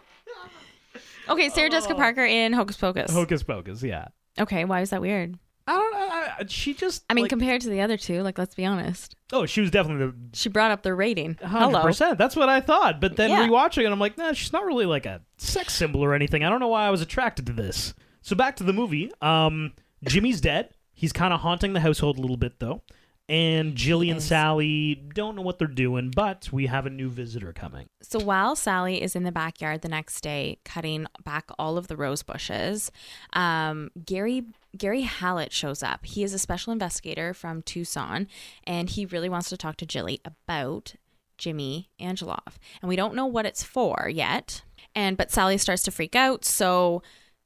Okay, 1.29 1.49
Sarah 1.49 1.69
Jessica 1.69 1.93
oh. 1.93 1.97
Parker 1.97 2.25
in 2.25 2.53
Hocus 2.53 2.77
Pocus. 2.77 3.11
Hocus 3.11 3.43
Pocus. 3.43 3.83
Yeah. 3.83 4.07
okay, 4.39 4.65
why 4.65 4.81
is 4.81 4.89
that 4.89 5.01
weird? 5.01 5.37
I 5.67 5.73
don't 5.73 5.91
know. 5.91 6.47
She 6.47 6.73
just. 6.73 7.03
I 7.09 7.13
mean, 7.13 7.25
like- 7.25 7.29
compared 7.29 7.61
to 7.61 7.69
the 7.69 7.81
other 7.81 7.95
two, 7.95 8.21
like 8.23 8.37
let's 8.37 8.55
be 8.55 8.65
honest, 8.65 9.15
oh, 9.31 9.45
she 9.45 9.61
was 9.61 9.71
definitely 9.71 10.11
she 10.33 10.49
brought 10.49 10.71
up 10.71 10.81
the 10.81 10.93
rating. 10.93 11.37
the 11.39 11.47
hundred 11.47 11.67
Hello. 11.67 11.81
percent. 11.83 12.17
That's 12.17 12.35
what 12.35 12.49
I 12.49 12.61
thought. 12.61 12.99
But 12.99 13.15
then 13.15 13.29
Yeah. 13.29 13.47
rewatching 13.47 13.85
it, 13.85 13.91
I'm 13.91 13.99
like, 13.99 14.17
nah, 14.17 14.33
she's 14.33 14.51
not 14.51 14.65
really 14.65 14.85
like 14.85 15.05
a 15.05 15.21
sex 15.37 15.73
symbol 15.73 16.03
or 16.03 16.13
anything. 16.13 16.43
I 16.43 16.49
don't 16.49 16.59
know 16.59 16.67
why 16.67 16.85
I 16.85 16.89
was 16.89 17.01
attracted 17.01 17.45
to 17.45 17.53
this. 17.53 17.93
So 18.21 18.35
back 18.35 18.55
to 18.57 18.63
the 18.63 18.73
movie. 18.73 19.11
Um, 19.21 19.73
Jimmy's 20.03 20.41
dead. 20.41 20.69
He's 20.93 21.11
kind 21.11 21.33
of 21.33 21.39
haunting 21.41 21.73
the 21.73 21.79
household 21.79 22.17
a 22.17 22.21
little 22.21 22.37
bit 22.37 22.59
though. 22.59 22.81
And 23.29 23.75
Jilly 23.75 24.09
and. 24.09 24.21
Sally 24.21 24.95
don't 24.95 25.37
know 25.37 25.41
what 25.41 25.57
they're 25.57 25.67
doing, 25.67 26.11
but 26.13 26.49
we 26.51 26.65
have 26.65 26.85
a 26.85 26.89
new 26.89 27.09
visitor 27.09 27.53
coming. 27.53 27.87
So 28.01 28.19
while 28.19 28.57
Sally 28.57 29.01
is 29.01 29.15
in 29.15 29.23
the 29.23 29.31
backyard 29.31 29.81
the 29.81 29.87
next 29.87 30.19
day 30.21 30.59
cutting 30.65 31.05
back 31.23 31.49
all 31.57 31.77
of 31.77 31.87
the 31.87 31.95
rose 31.95 32.23
bushes, 32.23 32.91
um, 33.33 33.89
Gary 34.05 34.47
Gary 34.77 35.03
Hallet 35.03 35.53
shows 35.53 35.81
up. 35.81 36.05
He 36.05 36.23
is 36.23 36.33
a 36.33 36.39
special 36.39 36.73
investigator 36.73 37.33
from 37.33 37.61
Tucson, 37.61 38.27
and 38.65 38.89
he 38.89 39.05
really 39.05 39.29
wants 39.29 39.49
to 39.49 39.57
talk 39.57 39.77
to 39.77 39.85
Jilly 39.85 40.19
about 40.25 40.95
Jimmy 41.37 41.89
Angelov. 42.01 42.57
And 42.81 42.89
we 42.89 42.95
don't 42.95 43.15
know 43.15 43.25
what 43.25 43.45
it's 43.45 43.63
for 43.63 44.09
yet. 44.13 44.63
And 44.93 45.15
but 45.15 45.31
Sally 45.31 45.57
starts 45.57 45.83
to 45.83 45.91
freak 45.91 46.15
out, 46.15 46.43
so 46.43 47.01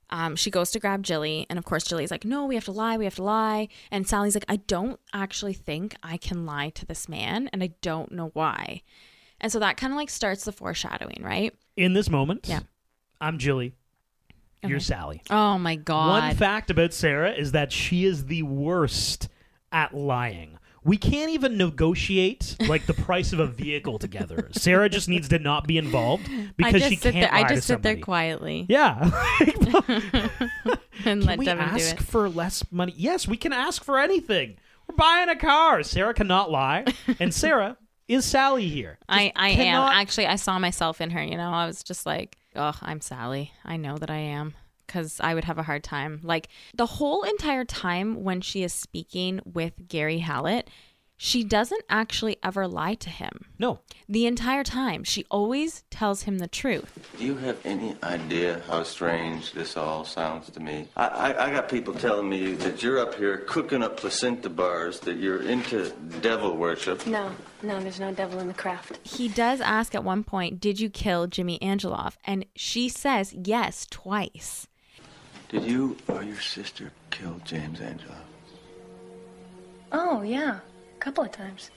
um, 0.10 0.36
she 0.36 0.52
goes 0.52 0.72
to 0.72 0.80
grab 0.80 1.04
Jilly, 1.04 1.46
and 1.50 1.58
of 1.58 1.66
course 1.66 1.84
Jilly's 1.84 2.12
like, 2.12 2.26
"No, 2.26 2.46
we 2.46 2.56
have 2.56 2.66
to 2.66 2.72
lie, 2.72 2.98
we 2.98 3.06
have 3.06 3.16
to 3.16 3.24
lie." 3.24 3.68
And 3.92 4.08
Sally's 4.08 4.36
like, 4.36 4.46
"I 4.48 4.58
don't 4.58 5.00
actually 5.14 5.54
think 5.54 5.96
I 6.04 6.18
can 6.18 6.46
lie 6.46 6.70
to 6.72 6.86
this 6.86 7.10
man, 7.10 7.50
and 7.52 7.64
I 7.64 7.72
don't 7.82 8.12
know 8.12 8.30
why." 8.34 8.82
And 9.42 9.52
so 9.52 9.60
that 9.60 9.78
kind 9.78 9.92
of 9.92 9.98
like 9.98 10.10
starts 10.10 10.46
the 10.46 10.52
foreshadowing, 10.52 11.22
right? 11.22 11.54
In 11.76 11.94
this 11.94 12.10
moment, 12.10 12.48
Yeah. 12.48 12.62
I'm 13.20 13.38
Jilly. 13.38 13.74
You're 14.64 14.80
Sally. 14.80 15.22
Oh 15.30 15.58
my 15.60 15.76
god. 15.76 16.24
One 16.24 16.36
fact 16.36 16.72
about 16.72 16.94
Sarah 16.94 17.32
is 17.32 17.52
that 17.52 17.72
she 17.72 18.06
is 18.06 18.26
the 18.26 18.44
worst 18.44 19.30
at 19.72 19.94
lying. 19.94 20.58
We 20.86 20.98
can't 20.98 21.32
even 21.32 21.58
negotiate 21.58 22.56
like 22.70 22.86
the 22.86 22.94
price 22.94 23.34
of 23.34 23.40
a 23.40 23.48
vehicle 23.48 23.98
together. 24.00 24.50
Sarah 24.54 24.88
just 24.88 25.10
needs 25.10 25.28
to 25.30 25.40
not 25.40 25.66
be 25.68 25.78
involved 25.80 26.30
because 26.56 26.84
she 26.84 26.96
can't 26.96 27.16
there. 27.16 27.34
I 27.34 27.44
just 27.48 27.66
sit 27.68 27.82
there 27.82 27.98
quietly 27.98 28.68
Yeah. 28.70 29.10
and 29.90 30.30
can 31.04 31.22
let 31.22 31.40
we 31.40 31.46
Devin 31.46 31.66
do 31.70 31.74
ask 31.76 31.98
for 32.00 32.30
less 32.30 32.64
money? 32.72 32.94
Yes, 32.96 33.28
we 33.28 33.36
can 33.38 33.52
ask 33.52 33.84
for 33.84 33.98
anything. 34.00 34.58
We're 34.88 34.96
buying 34.96 35.30
a 35.30 35.36
car. 35.36 35.82
Sarah 35.84 36.14
cannot 36.14 36.52
lie, 36.52 36.86
and 37.20 37.34
Sarah 37.34 37.78
is 38.08 38.24
Sally 38.24 38.68
here. 38.70 39.00
I, 39.10 39.26
Just 39.28 39.34
I 39.38 39.50
am 39.50 39.56
cannot- 39.56 39.94
actually. 39.96 40.28
I 40.28 40.36
saw 40.36 40.60
myself 40.60 41.02
in 41.02 41.10
her. 41.10 41.24
You 41.24 41.38
know, 41.38 41.50
I 41.50 41.66
was 41.66 41.82
just 41.84 42.06
like, 42.06 42.38
oh, 42.56 42.78
I'm 42.82 43.02
Sally. 43.02 43.52
I 43.64 43.78
know 43.78 43.98
that 43.98 44.12
I 44.12 44.18
am 44.18 44.54
because 44.86 45.20
I 45.20 45.34
would 45.34 45.46
have 45.46 45.58
a 45.58 45.64
hard 45.64 45.84
time. 45.84 46.20
Like 46.24 46.50
the 46.74 46.86
whole 46.86 47.24
entire 47.24 47.66
time 47.66 48.24
when 48.24 48.42
she 48.42 48.64
is 48.64 48.74
speaking 48.74 49.42
with 49.46 49.88
Gary 49.88 50.20
Hallet, 50.20 50.70
she 51.18 51.46
doesn't 51.46 51.84
actually 51.90 52.36
ever 52.44 52.68
lie 52.68 52.96
to 52.96 53.10
him. 53.10 53.46
No, 53.58 53.80
The 54.10 54.26
entire 54.26 54.66
time, 54.66 55.06
she 55.06 55.24
always 55.32 55.86
tells 55.90 56.24
him 56.24 56.40
the 56.40 56.48
truth. 56.50 56.92
Do 57.18 57.24
you 57.24 57.38
have 57.38 57.58
any 57.66 57.96
idea 58.04 58.62
how 58.68 58.84
strange 58.84 59.54
this 59.54 59.78
all 59.78 60.04
sounds 60.04 60.50
to 60.50 60.60
me? 60.60 60.90
I, 60.98 61.08
I, 61.08 61.48
I 61.48 61.52
got 61.52 61.70
people 61.70 61.94
telling 61.94 62.28
me 62.28 62.52
that 62.56 62.84
you're 62.84 63.00
up 63.00 63.16
here 63.16 63.38
cooking 63.48 63.82
up 63.82 63.96
placenta 63.96 64.50
bars, 64.50 65.00
that 65.00 65.16
you're 65.16 65.42
into 65.42 65.90
devil 66.20 66.58
worship. 66.58 67.08
No, 67.08 67.32
no, 67.64 67.80
there's 67.80 68.02
no 68.02 68.12
devil 68.14 68.40
in 68.40 68.48
the 68.50 68.54
craft. 68.54 69.00
He 69.08 69.30
does 69.30 69.62
ask 69.62 69.96
at 69.96 70.04
one 70.04 70.26
point, 70.26 70.60
"Did 70.60 70.82
you 70.82 70.90
kill 70.90 71.28
Jimmy 71.28 71.58
Angelov?" 71.60 72.18
And 72.26 72.46
she 72.58 72.90
says 72.90 73.34
yes 73.34 73.88
twice. 73.90 74.68
Did 75.50 75.64
you 75.64 75.96
or 76.08 76.24
your 76.24 76.40
sister 76.40 76.92
kill 77.12 77.40
James 77.46 77.80
Angelo? 77.82 78.16
Oh, 79.92 80.22
yeah, 80.22 80.60
a 80.96 81.00
couple 81.00 81.24
of 81.24 81.32
times. 81.32 81.72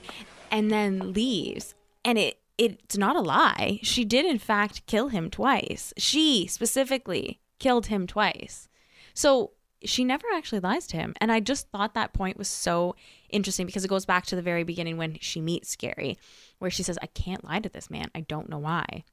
and 0.50 0.70
then 0.70 1.12
leaves. 1.12 1.74
And 2.04 2.18
it 2.18 2.38
it's 2.56 2.96
not 2.96 3.14
a 3.14 3.20
lie. 3.20 3.78
She 3.82 4.04
did 4.04 4.24
in 4.26 4.38
fact 4.38 4.84
kill 4.86 5.08
him 5.08 5.30
twice. 5.30 5.92
She 5.96 6.48
specifically 6.48 7.40
killed 7.60 7.86
him 7.86 8.06
twice. 8.06 8.68
So 9.14 9.52
she 9.84 10.02
never 10.02 10.26
actually 10.34 10.58
lies 10.58 10.88
to 10.88 10.96
him. 10.96 11.14
And 11.20 11.30
I 11.30 11.38
just 11.38 11.68
thought 11.68 11.94
that 11.94 12.12
point 12.12 12.36
was 12.36 12.48
so 12.48 12.96
interesting 13.30 13.66
because 13.66 13.84
it 13.84 13.88
goes 13.88 14.06
back 14.06 14.26
to 14.26 14.36
the 14.36 14.42
very 14.42 14.64
beginning 14.64 14.96
when 14.96 15.18
she 15.20 15.40
meets 15.40 15.76
Gary, 15.76 16.18
where 16.58 16.70
she 16.70 16.82
says, 16.82 16.98
I 17.00 17.06
can't 17.06 17.44
lie 17.44 17.60
to 17.60 17.68
this 17.68 17.90
man. 17.90 18.10
I 18.12 18.22
don't 18.22 18.48
know 18.48 18.58
why. 18.58 19.04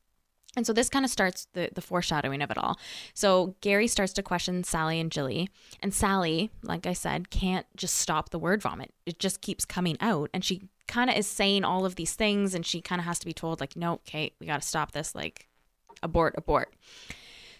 And 0.55 0.65
so 0.65 0.73
this 0.73 0.89
kind 0.89 1.03
of 1.03 1.11
starts 1.11 1.47
the, 1.53 1.69
the 1.73 1.81
foreshadowing 1.81 2.41
of 2.41 2.51
it 2.51 2.57
all. 2.57 2.79
So 3.13 3.55
Gary 3.61 3.87
starts 3.87 4.13
to 4.13 4.23
question 4.23 4.63
Sally 4.63 4.99
and 4.99 5.11
Jilly. 5.11 5.49
And 5.81 5.93
Sally, 5.93 6.49
like 6.63 6.85
I 6.85 6.93
said, 6.93 7.29
can't 7.29 7.65
just 7.75 7.95
stop 7.95 8.29
the 8.29 8.39
word 8.39 8.61
vomit. 8.61 8.93
It 9.05 9.19
just 9.19 9.41
keeps 9.41 9.65
coming 9.65 9.97
out. 9.99 10.29
And 10.33 10.43
she 10.43 10.69
kind 10.87 11.09
of 11.09 11.17
is 11.17 11.27
saying 11.27 11.63
all 11.63 11.85
of 11.85 11.95
these 11.95 12.13
things. 12.13 12.53
And 12.53 12.65
she 12.65 12.81
kind 12.81 12.99
of 12.99 13.05
has 13.05 13.19
to 13.19 13.25
be 13.25 13.33
told, 13.33 13.59
like, 13.59 13.75
no, 13.75 13.99
Kate, 14.05 14.33
we 14.39 14.47
got 14.47 14.61
to 14.61 14.67
stop 14.67 14.91
this. 14.91 15.13
Like, 15.13 15.47
abort, 16.01 16.35
abort. 16.37 16.73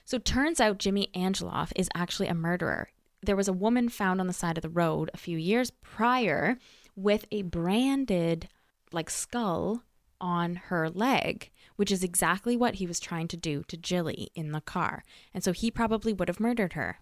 So 0.06 0.18
turns 0.20 0.62
out 0.62 0.78
Jimmy 0.78 1.10
Angelov 1.16 1.72
is 1.76 1.90
actually 1.96 2.28
a 2.28 2.36
murderer. 2.36 2.90
There 3.24 3.36
was 3.36 3.48
a 3.48 3.54
woman 3.54 3.90
found 3.90 4.22
on 4.22 4.28
the 4.28 4.34
side 4.34 4.58
of 4.58 4.62
the 4.62 4.70
road 4.70 5.10
a 5.14 5.18
few 5.18 5.38
years 5.38 5.72
prior 5.82 6.58
with 6.96 7.26
a 7.32 7.42
branded 7.42 8.48
like 8.92 9.10
skull 9.10 9.84
on 10.22 10.56
her 10.56 10.90
leg, 10.90 11.52
which 11.76 11.92
is 11.92 12.04
exactly 12.04 12.56
what 12.56 12.76
he 12.76 12.88
was 12.88 13.00
trying 13.00 13.28
to 13.30 13.38
do 13.38 13.64
to 13.68 13.78
Jilly 13.78 14.30
in 14.36 14.52
the 14.52 14.62
car. 14.62 15.04
And 15.34 15.44
so 15.44 15.52
he 15.52 15.72
probably 15.72 16.14
would 16.14 16.28
have 16.28 16.40
murdered 16.40 16.74
her. 16.74 17.00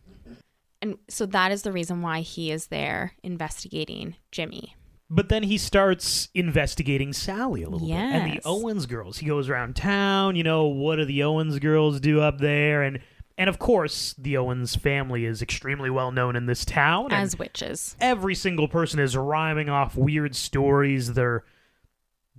And 0.82 0.98
so 1.08 1.26
that 1.28 1.52
is 1.52 1.62
the 1.62 1.72
reason 1.72 2.02
why 2.02 2.22
he 2.22 2.52
is 2.52 2.68
there 2.68 3.14
investigating 3.24 4.16
Jimmy. 4.32 4.76
But 5.10 5.30
then 5.30 5.44
he 5.44 5.58
starts 5.58 6.30
investigating 6.34 7.14
Sally 7.14 7.62
a 7.62 7.70
little 7.70 7.88
bit. 7.88 7.96
And 7.96 8.34
the 8.34 8.42
Owens 8.46 8.86
girls. 8.86 9.20
He 9.20 9.28
goes 9.28 9.48
around 9.48 9.76
town, 9.76 10.36
you 10.36 10.44
know, 10.44 10.66
what 10.66 10.96
do 10.96 11.06
the 11.06 11.24
Owens 11.24 11.60
girls 11.60 12.00
do 12.00 12.20
up 12.20 12.40
there? 12.40 12.82
And 12.82 13.00
and 13.38 13.50
of 13.50 13.60
course, 13.60 14.14
the 14.18 14.38
Owens 14.38 14.76
family 14.76 15.26
is 15.26 15.42
extremely 15.42 15.90
well 15.90 16.12
known 16.12 16.36
in 16.36 16.46
this 16.46 16.66
town. 16.66 17.12
As 17.12 17.38
witches. 17.38 17.96
every 18.00 18.36
single 18.36 18.68
person 18.68 19.00
is 19.00 19.18
rhyming 19.18 19.70
off 19.70 19.96
weird 19.96 20.36
stories. 20.36 21.14
They're 21.14 21.44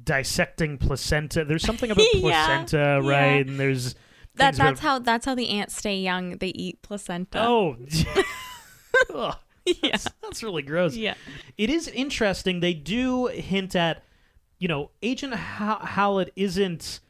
dissecting 0.03 0.79
placenta. 0.79 1.45
There's 1.45 1.63
something 1.65 1.91
about 1.93 2.07
placenta, 2.13 3.01
yeah. 3.03 3.09
right? 3.09 3.47
And 3.47 3.59
there's 3.59 3.95
That 3.95 4.55
that's 4.57 4.59
about- 4.59 4.79
how 4.81 4.99
that's 4.99 5.27
how 5.27 5.35
the 5.35 5.49
aunts 5.49 5.77
stay 5.77 5.99
young. 5.99 6.39
They 6.39 6.49
eat 6.49 6.83
placenta. 6.83 7.41
Oh. 7.43 7.77
Ugh, 9.15 9.37
yeah. 9.67 9.97
that's 10.23 10.43
really 10.43 10.63
gross. 10.63 10.95
Yeah. 10.95 11.15
It 11.59 11.69
is 11.71 11.89
interesting. 11.89 12.61
They 12.61 12.75
do 12.75 13.27
hint 13.27 13.75
at, 13.75 14.03
you 14.59 14.69
know, 14.69 14.91
Agent 15.03 15.35
How- 15.35 15.81
Howlett 15.81 16.33
isn't 16.37 17.01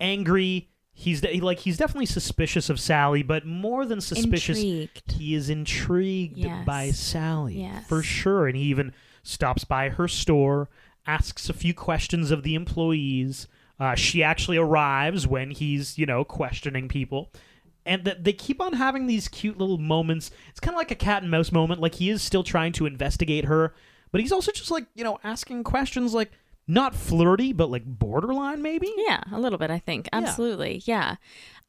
angry. 0.00 0.68
He's 0.92 1.20
de- 1.22 1.40
like 1.40 1.60
he's 1.60 1.78
definitely 1.78 2.06
suspicious 2.06 2.68
of 2.68 2.78
Sally, 2.78 3.22
but 3.22 3.46
more 3.46 3.86
than 3.86 4.00
suspicious, 4.00 4.58
Intrigued. 4.58 5.12
he 5.12 5.34
is 5.34 5.48
intrigued 5.48 6.36
Yes. 6.36 6.66
by 6.66 6.90
Sally 6.90 7.60
Yes. 7.62 7.86
for 7.88 8.02
sure. 8.02 8.46
And 8.46 8.56
he 8.56 8.64
even 8.64 8.92
stops 9.22 9.64
by 9.64 9.88
her 9.88 10.08
store, 10.08 10.68
asks 11.06 11.48
a 11.48 11.52
few 11.52 11.74
questions 11.74 12.30
of 12.30 12.42
the 12.42 12.54
employees. 12.54 13.46
Uh, 13.78 13.94
she 13.94 14.22
actually 14.22 14.56
arrives 14.56 15.26
when 15.26 15.50
he's 15.50 15.98
you 15.98 16.06
know 16.06 16.24
questioning 16.24 16.88
people. 16.88 17.32
And 17.86 18.04
that 18.04 18.24
they 18.24 18.34
keep 18.34 18.60
on 18.60 18.74
having 18.74 19.06
these 19.06 19.26
cute 19.26 19.56
little 19.56 19.78
moments. 19.78 20.30
It's 20.50 20.60
kind 20.60 20.74
of 20.74 20.78
like 20.78 20.90
a 20.90 20.94
cat 20.94 21.22
and 21.22 21.30
mouse 21.30 21.50
moment. 21.50 21.80
Like 21.80 21.94
he 21.94 22.10
is 22.10 22.22
still 22.22 22.42
trying 22.42 22.72
to 22.72 22.84
investigate 22.84 23.46
her, 23.46 23.74
but 24.12 24.20
he's 24.20 24.32
also 24.32 24.52
just 24.52 24.70
like 24.70 24.86
you 24.94 25.02
know 25.02 25.18
asking 25.24 25.64
questions 25.64 26.12
like 26.12 26.30
not 26.70 26.94
flirty, 26.94 27.52
but 27.52 27.70
like 27.70 27.84
borderline 27.84 28.62
maybe. 28.62 28.92
Yeah, 28.96 29.22
a 29.32 29.40
little 29.40 29.58
bit, 29.58 29.70
I 29.70 29.80
think. 29.80 30.08
Absolutely. 30.12 30.82
Yeah. 30.84 31.16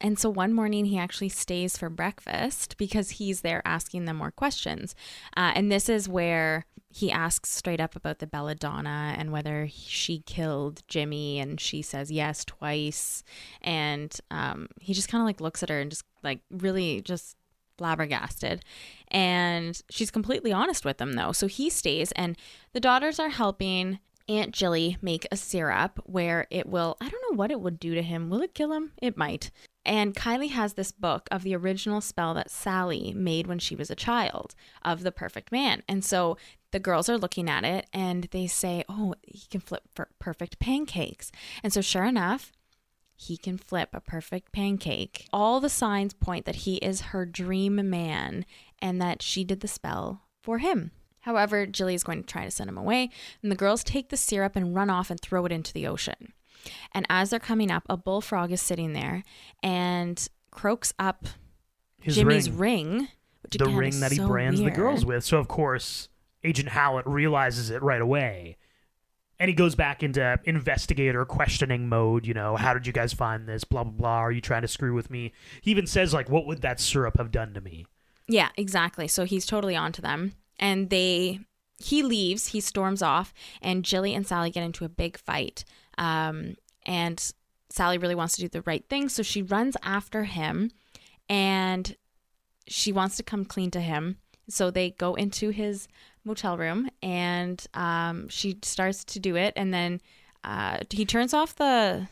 And 0.00 0.18
so 0.18 0.30
one 0.30 0.52
morning 0.52 0.84
he 0.84 0.96
actually 0.96 1.28
stays 1.28 1.76
for 1.76 1.90
breakfast 1.90 2.76
because 2.76 3.10
he's 3.10 3.40
there 3.40 3.62
asking 3.64 4.04
them 4.04 4.16
more 4.16 4.30
questions. 4.30 4.94
Uh, 5.36 5.52
and 5.54 5.72
this 5.72 5.88
is 5.88 6.08
where 6.08 6.66
he 6.92 7.10
asks 7.10 7.50
straight 7.50 7.80
up 7.80 7.96
about 7.96 8.18
the 8.18 8.26
belladonna 8.26 9.14
and 9.16 9.32
whether 9.32 9.68
she 9.72 10.20
killed 10.20 10.82
Jimmy. 10.88 11.38
And 11.40 11.60
she 11.60 11.82
says 11.82 12.10
yes 12.10 12.44
twice. 12.44 13.24
And 13.62 14.16
um, 14.30 14.68
he 14.80 14.92
just 14.92 15.08
kind 15.08 15.22
of 15.22 15.26
like 15.26 15.40
looks 15.40 15.62
at 15.62 15.70
her 15.70 15.80
and 15.80 15.90
just 15.90 16.04
like 16.22 16.40
really 16.50 17.00
just 17.00 17.36
flabbergasted. 17.78 18.62
And 19.08 19.80
she's 19.90 20.10
completely 20.10 20.52
honest 20.52 20.84
with 20.84 21.00
him, 21.00 21.14
though. 21.14 21.32
So 21.32 21.46
he 21.46 21.70
stays, 21.70 22.12
and 22.12 22.36
the 22.72 22.80
daughters 22.80 23.18
are 23.18 23.30
helping 23.30 23.98
Aunt 24.28 24.52
Jilly 24.52 24.98
make 25.02 25.26
a 25.32 25.36
syrup 25.36 26.00
where 26.04 26.46
it 26.50 26.66
will, 26.66 26.96
I 27.00 27.08
don't 27.08 27.24
know 27.30 27.36
what 27.36 27.50
it 27.50 27.60
would 27.60 27.80
do 27.80 27.94
to 27.94 28.02
him. 28.02 28.30
Will 28.30 28.42
it 28.42 28.54
kill 28.54 28.72
him? 28.72 28.92
It 29.00 29.16
might. 29.16 29.50
And 29.84 30.14
Kylie 30.14 30.50
has 30.50 30.74
this 30.74 30.92
book 30.92 31.28
of 31.30 31.42
the 31.42 31.56
original 31.56 32.00
spell 32.00 32.34
that 32.34 32.50
Sally 32.50 33.12
made 33.14 33.46
when 33.46 33.58
she 33.58 33.74
was 33.74 33.90
a 33.90 33.96
child 33.96 34.54
of 34.82 35.02
the 35.02 35.12
perfect 35.12 35.50
man. 35.50 35.82
And 35.88 36.04
so 36.04 36.36
the 36.70 36.78
girls 36.78 37.08
are 37.08 37.18
looking 37.18 37.48
at 37.48 37.64
it 37.64 37.86
and 37.92 38.24
they 38.30 38.46
say, 38.46 38.84
Oh, 38.88 39.14
he 39.22 39.48
can 39.50 39.60
flip 39.60 39.82
perfect 40.18 40.58
pancakes. 40.58 41.32
And 41.62 41.72
so, 41.72 41.80
sure 41.80 42.04
enough, 42.04 42.52
he 43.16 43.36
can 43.36 43.58
flip 43.58 43.90
a 43.92 44.00
perfect 44.00 44.52
pancake. 44.52 45.26
All 45.32 45.60
the 45.60 45.68
signs 45.68 46.14
point 46.14 46.44
that 46.44 46.56
he 46.56 46.76
is 46.76 47.00
her 47.12 47.24
dream 47.24 47.88
man 47.88 48.44
and 48.80 49.00
that 49.00 49.22
she 49.22 49.44
did 49.44 49.60
the 49.60 49.68
spell 49.68 50.22
for 50.42 50.58
him. 50.58 50.90
However, 51.20 51.66
Jilly 51.66 51.94
is 51.94 52.02
going 52.02 52.20
to 52.22 52.26
try 52.26 52.44
to 52.44 52.50
send 52.50 52.68
him 52.68 52.76
away, 52.76 53.10
and 53.42 53.52
the 53.52 53.56
girls 53.56 53.84
take 53.84 54.08
the 54.08 54.16
syrup 54.16 54.56
and 54.56 54.74
run 54.74 54.90
off 54.90 55.08
and 55.08 55.20
throw 55.20 55.46
it 55.46 55.52
into 55.52 55.72
the 55.72 55.86
ocean. 55.86 56.32
And 56.92 57.06
as 57.08 57.30
they're 57.30 57.38
coming 57.38 57.70
up, 57.70 57.84
a 57.88 57.96
bullfrog 57.96 58.52
is 58.52 58.60
sitting 58.60 58.92
there 58.92 59.22
and 59.62 60.28
croaks 60.50 60.92
up 60.98 61.26
His 62.00 62.16
Jimmy's 62.16 62.50
ring. 62.50 62.98
ring, 62.98 63.08
which 63.42 63.54
the 63.56 63.64
again 63.64 63.76
ring 63.76 64.00
that 64.00 64.12
he 64.12 64.18
so 64.18 64.28
brands 64.28 64.60
weird. 64.60 64.72
the 64.72 64.76
girls 64.76 65.04
with. 65.04 65.24
So 65.24 65.38
of 65.38 65.48
course, 65.48 66.08
Agent 66.44 66.70
Howlett 66.70 67.06
realizes 67.06 67.70
it 67.70 67.82
right 67.82 68.00
away. 68.00 68.56
And 69.38 69.48
he 69.48 69.54
goes 69.54 69.74
back 69.74 70.04
into 70.04 70.38
investigator 70.44 71.24
questioning 71.24 71.88
mode, 71.88 72.26
you 72.26 72.34
know, 72.34 72.54
how 72.54 72.74
did 72.74 72.86
you 72.86 72.92
guys 72.92 73.12
find 73.12 73.48
this? 73.48 73.64
Blah 73.64 73.84
blah 73.84 73.92
blah. 73.92 74.18
Are 74.18 74.30
you 74.30 74.40
trying 74.40 74.62
to 74.62 74.68
screw 74.68 74.94
with 74.94 75.10
me? 75.10 75.32
He 75.62 75.70
even 75.72 75.86
says 75.86 76.14
like 76.14 76.30
what 76.30 76.46
would 76.46 76.62
that 76.62 76.78
syrup 76.78 77.18
have 77.18 77.32
done 77.32 77.52
to 77.54 77.60
me? 77.60 77.86
Yeah, 78.28 78.50
exactly. 78.56 79.08
So 79.08 79.24
he's 79.24 79.44
totally 79.44 79.74
on 79.74 79.90
to 79.92 80.02
them. 80.02 80.34
And 80.60 80.90
they 80.90 81.40
he 81.78 82.04
leaves, 82.04 82.48
he 82.48 82.60
storms 82.60 83.02
off, 83.02 83.34
and 83.60 83.84
Jilly 83.84 84.14
and 84.14 84.24
Sally 84.24 84.50
get 84.50 84.62
into 84.62 84.84
a 84.84 84.88
big 84.88 85.18
fight. 85.18 85.64
Um, 85.98 86.56
and 86.84 87.32
Sally 87.70 87.98
really 87.98 88.14
wants 88.14 88.34
to 88.36 88.42
do 88.42 88.48
the 88.48 88.62
right 88.62 88.84
thing, 88.88 89.08
so 89.08 89.22
she 89.22 89.42
runs 89.42 89.76
after 89.82 90.24
him 90.24 90.70
and 91.28 91.96
she 92.66 92.92
wants 92.92 93.16
to 93.16 93.22
come 93.22 93.44
clean 93.44 93.70
to 93.72 93.80
him. 93.80 94.18
So 94.48 94.70
they 94.70 94.90
go 94.90 95.14
into 95.14 95.50
his 95.50 95.88
motel 96.24 96.56
room 96.56 96.90
and 97.02 97.64
um, 97.74 98.28
she 98.28 98.58
starts 98.62 99.04
to 99.04 99.20
do 99.20 99.36
it, 99.36 99.52
and 99.56 99.72
then 99.72 100.00
uh, 100.44 100.78
he 100.90 101.04
turns 101.04 101.32
off 101.32 101.54
the 101.56 102.08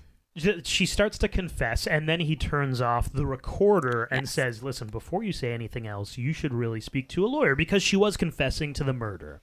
She 0.65 0.87
starts 0.87 1.19
to 1.19 1.29
confess, 1.29 1.87
and 1.87 2.09
then 2.09 2.21
he 2.21 2.37
turns 2.37 2.81
off 2.81 3.13
the 3.13 3.27
recorder 3.27 4.05
and 4.05 4.23
Yes. 4.23 4.33
says, 4.33 4.63
"Listen, 4.63 4.89
before 4.89 5.23
you 5.25 5.33
say 5.33 5.53
anything 5.53 5.87
else, 5.87 6.17
you 6.17 6.33
should 6.33 6.55
really 6.55 6.81
speak 6.81 7.09
to 7.11 7.25
a 7.25 7.29
lawyer 7.29 7.57
because 7.57 7.83
she 7.83 7.97
was 7.97 8.17
confessing 8.17 8.73
to 8.75 8.85
the 8.85 8.93
murder." 8.93 9.43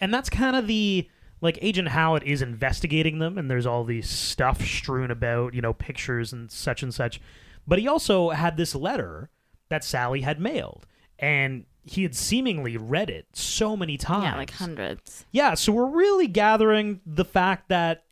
And 0.00 0.12
that's 0.12 0.28
kind 0.28 0.56
of 0.56 0.66
the 0.66 1.08
like 1.40 1.58
Agent 1.62 1.88
Howlett 1.88 2.22
is 2.24 2.42
investigating 2.42 3.18
them, 3.18 3.36
and 3.38 3.50
there's 3.50 3.66
all 3.66 3.84
these 3.84 4.08
stuff 4.08 4.62
strewn 4.62 5.10
about, 5.10 5.54
you 5.54 5.60
know, 5.60 5.72
pictures 5.72 6.32
and 6.32 6.50
such 6.50 6.82
and 6.82 6.92
such. 6.94 7.20
But 7.66 7.78
he 7.78 7.88
also 7.88 8.30
had 8.30 8.56
this 8.56 8.74
letter 8.74 9.30
that 9.68 9.84
Sally 9.84 10.22
had 10.22 10.40
mailed, 10.40 10.86
and 11.18 11.64
he 11.82 12.02
had 12.02 12.14
seemingly 12.14 12.76
read 12.76 13.10
it 13.10 13.26
so 13.34 13.76
many 13.76 13.96
times. 13.98 14.24
yeah, 14.24 14.36
like 14.36 14.50
hundreds. 14.52 15.26
Yeah, 15.32 15.54
so 15.54 15.72
we're 15.72 15.86
really 15.86 16.26
gathering 16.26 17.00
the 17.04 17.24
fact 17.24 17.68
that 17.68 18.04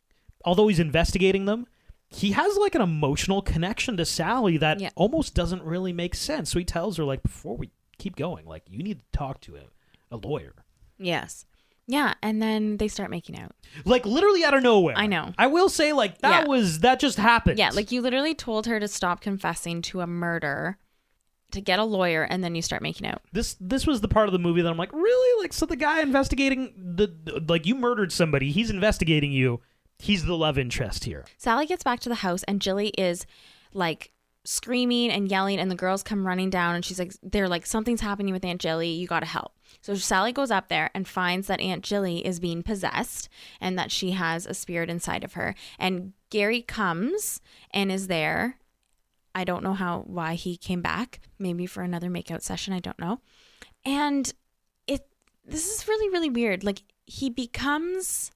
although 0.45 0.67
he's 0.67 0.79
investigating 0.79 1.45
them, 1.45 1.65
he 2.09 2.33
has 2.33 2.55
like 2.57 2.75
an 2.75 2.81
emotional 2.81 3.41
connection 3.41 3.97
to 3.97 4.05
Sally 4.05 4.57
that 4.57 4.79
Yeah. 4.79 4.89
almost 4.95 5.33
doesn't 5.33 5.63
really 5.63 5.91
make 5.93 6.13
sense. 6.13 6.51
So 6.51 6.59
he 6.59 6.65
tells 6.65 6.97
her 6.97 7.03
like 7.03 7.23
before 7.23 7.57
we 7.57 7.71
keep 7.97 8.15
going, 8.15 8.45
like 8.45 8.63
you 8.69 8.83
need 8.83 8.99
to 8.99 9.05
talk 9.17 9.41
to 9.41 9.55
a, 9.55 9.61
a 10.11 10.17
lawyer. 10.17 10.53
Yes. 10.99 11.45
Yeah, 11.87 12.13
and 12.21 12.41
then 12.41 12.77
they 12.77 12.87
start 12.87 13.09
making 13.11 13.37
out. 13.37 13.51
Like 13.83 14.05
literally 14.05 14.43
out 14.45 14.53
of 14.53 14.63
nowhere. 14.63 14.97
I 14.97 15.05
know. 15.07 15.33
I 15.37 15.47
will 15.47 15.67
say 15.69 15.91
like 15.93 16.19
that 16.19 16.43
Yeah. 16.43 16.47
was 16.47 16.79
that 16.79 16.99
just 16.99 17.17
happened. 17.17 17.59
Yeah, 17.59 17.71
like 17.73 17.91
you 17.91 18.01
literally 18.01 18.33
told 18.33 18.67
her 18.67 18.79
to 18.79 18.87
stop 18.87 19.19
confessing 19.21 19.81
to 19.83 19.99
a 20.01 20.07
murder, 20.07 20.77
to 21.51 21.59
get 21.59 21.79
a 21.79 21.83
lawyer, 21.83 22.23
and 22.23 22.41
then 22.43 22.55
you 22.55 22.61
start 22.61 22.81
making 22.81 23.05
out. 23.07 23.21
this 23.33 23.55
this 23.59 23.85
was 23.85 23.99
the 24.01 24.07
part 24.07 24.27
of 24.29 24.33
the 24.33 24.39
movie 24.39 24.61
that 24.61 24.69
I'm 24.69 24.77
like, 24.77 24.93
really? 24.93 25.43
Like 25.43 25.51
so 25.53 25.65
the 25.65 25.75
guy 25.75 26.01
investigating 26.01 26.73
the 26.77 27.13
like 27.47 27.65
you 27.65 27.75
murdered 27.75 28.11
somebody, 28.13 28.51
he's 28.51 28.69
investigating 28.69 29.31
you. 29.33 29.59
He's 29.99 30.25
the 30.25 30.35
love 30.35 30.57
interest 30.57 31.03
here. 31.03 31.25
Sally 31.37 31.65
gets 31.65 31.83
back 31.83 31.99
to 32.01 32.09
the 32.09 32.15
house, 32.15 32.43
and 32.43 32.61
Jilly 32.61 32.89
is 32.97 33.25
like 33.73 34.11
screaming 34.45 35.09
and 35.11 35.29
yelling, 35.29 35.59
and 35.59 35.69
the 35.71 35.75
girls 35.75 36.03
come 36.03 36.25
running 36.27 36.49
down, 36.49 36.75
and 36.75 36.83
she's 36.83 36.99
like, 36.99 37.13
they're 37.23 37.47
like, 37.47 37.65
something's 37.65 38.01
happening 38.01 38.33
with 38.33 38.43
Aunt 38.43 38.59
Jilly. 38.59 38.89
You 38.89 39.07
got 39.07 39.21
to 39.21 39.25
help. 39.25 39.53
So 39.83 39.95
Sally 39.95 40.31
goes 40.31 40.49
up 40.49 40.69
there 40.69 40.89
and 40.95 41.05
finds 41.05 41.47
that 41.47 41.59
Aunt 41.59 41.83
Jilly 41.83 42.25
is 42.25 42.39
being 42.39 42.63
possessed 42.63 43.27
and 43.59 43.77
that 43.77 43.91
she 43.91 44.11
has 44.11 44.45
a 44.45 44.53
spirit 44.53 44.89
inside 44.89 45.25
of 45.25 45.33
her. 45.33 45.55
And 45.77 46.13
Gary 46.29 46.61
comes 46.61 47.41
and 47.71 47.91
is 47.91 48.07
there. 48.07 48.59
I 49.35 49.43
don't 49.43 49.61
know 49.61 49.73
how 49.73 50.03
why 50.07 50.35
he 50.35 50.55
came 50.55 50.81
back. 50.81 51.19
Maybe 51.37 51.65
for 51.65 51.83
another 51.83 52.09
makeout 52.09 52.41
session. 52.41 52.73
I 52.73 52.79
don't 52.79 52.97
know. 52.97 53.19
And 53.83 54.33
it 54.87 55.05
this 55.45 55.67
is 55.67 55.85
really 55.85 56.09
really 56.09 56.29
weird. 56.29 56.63
Like 56.63 56.83
he 57.05 57.29
becomes 57.29 58.31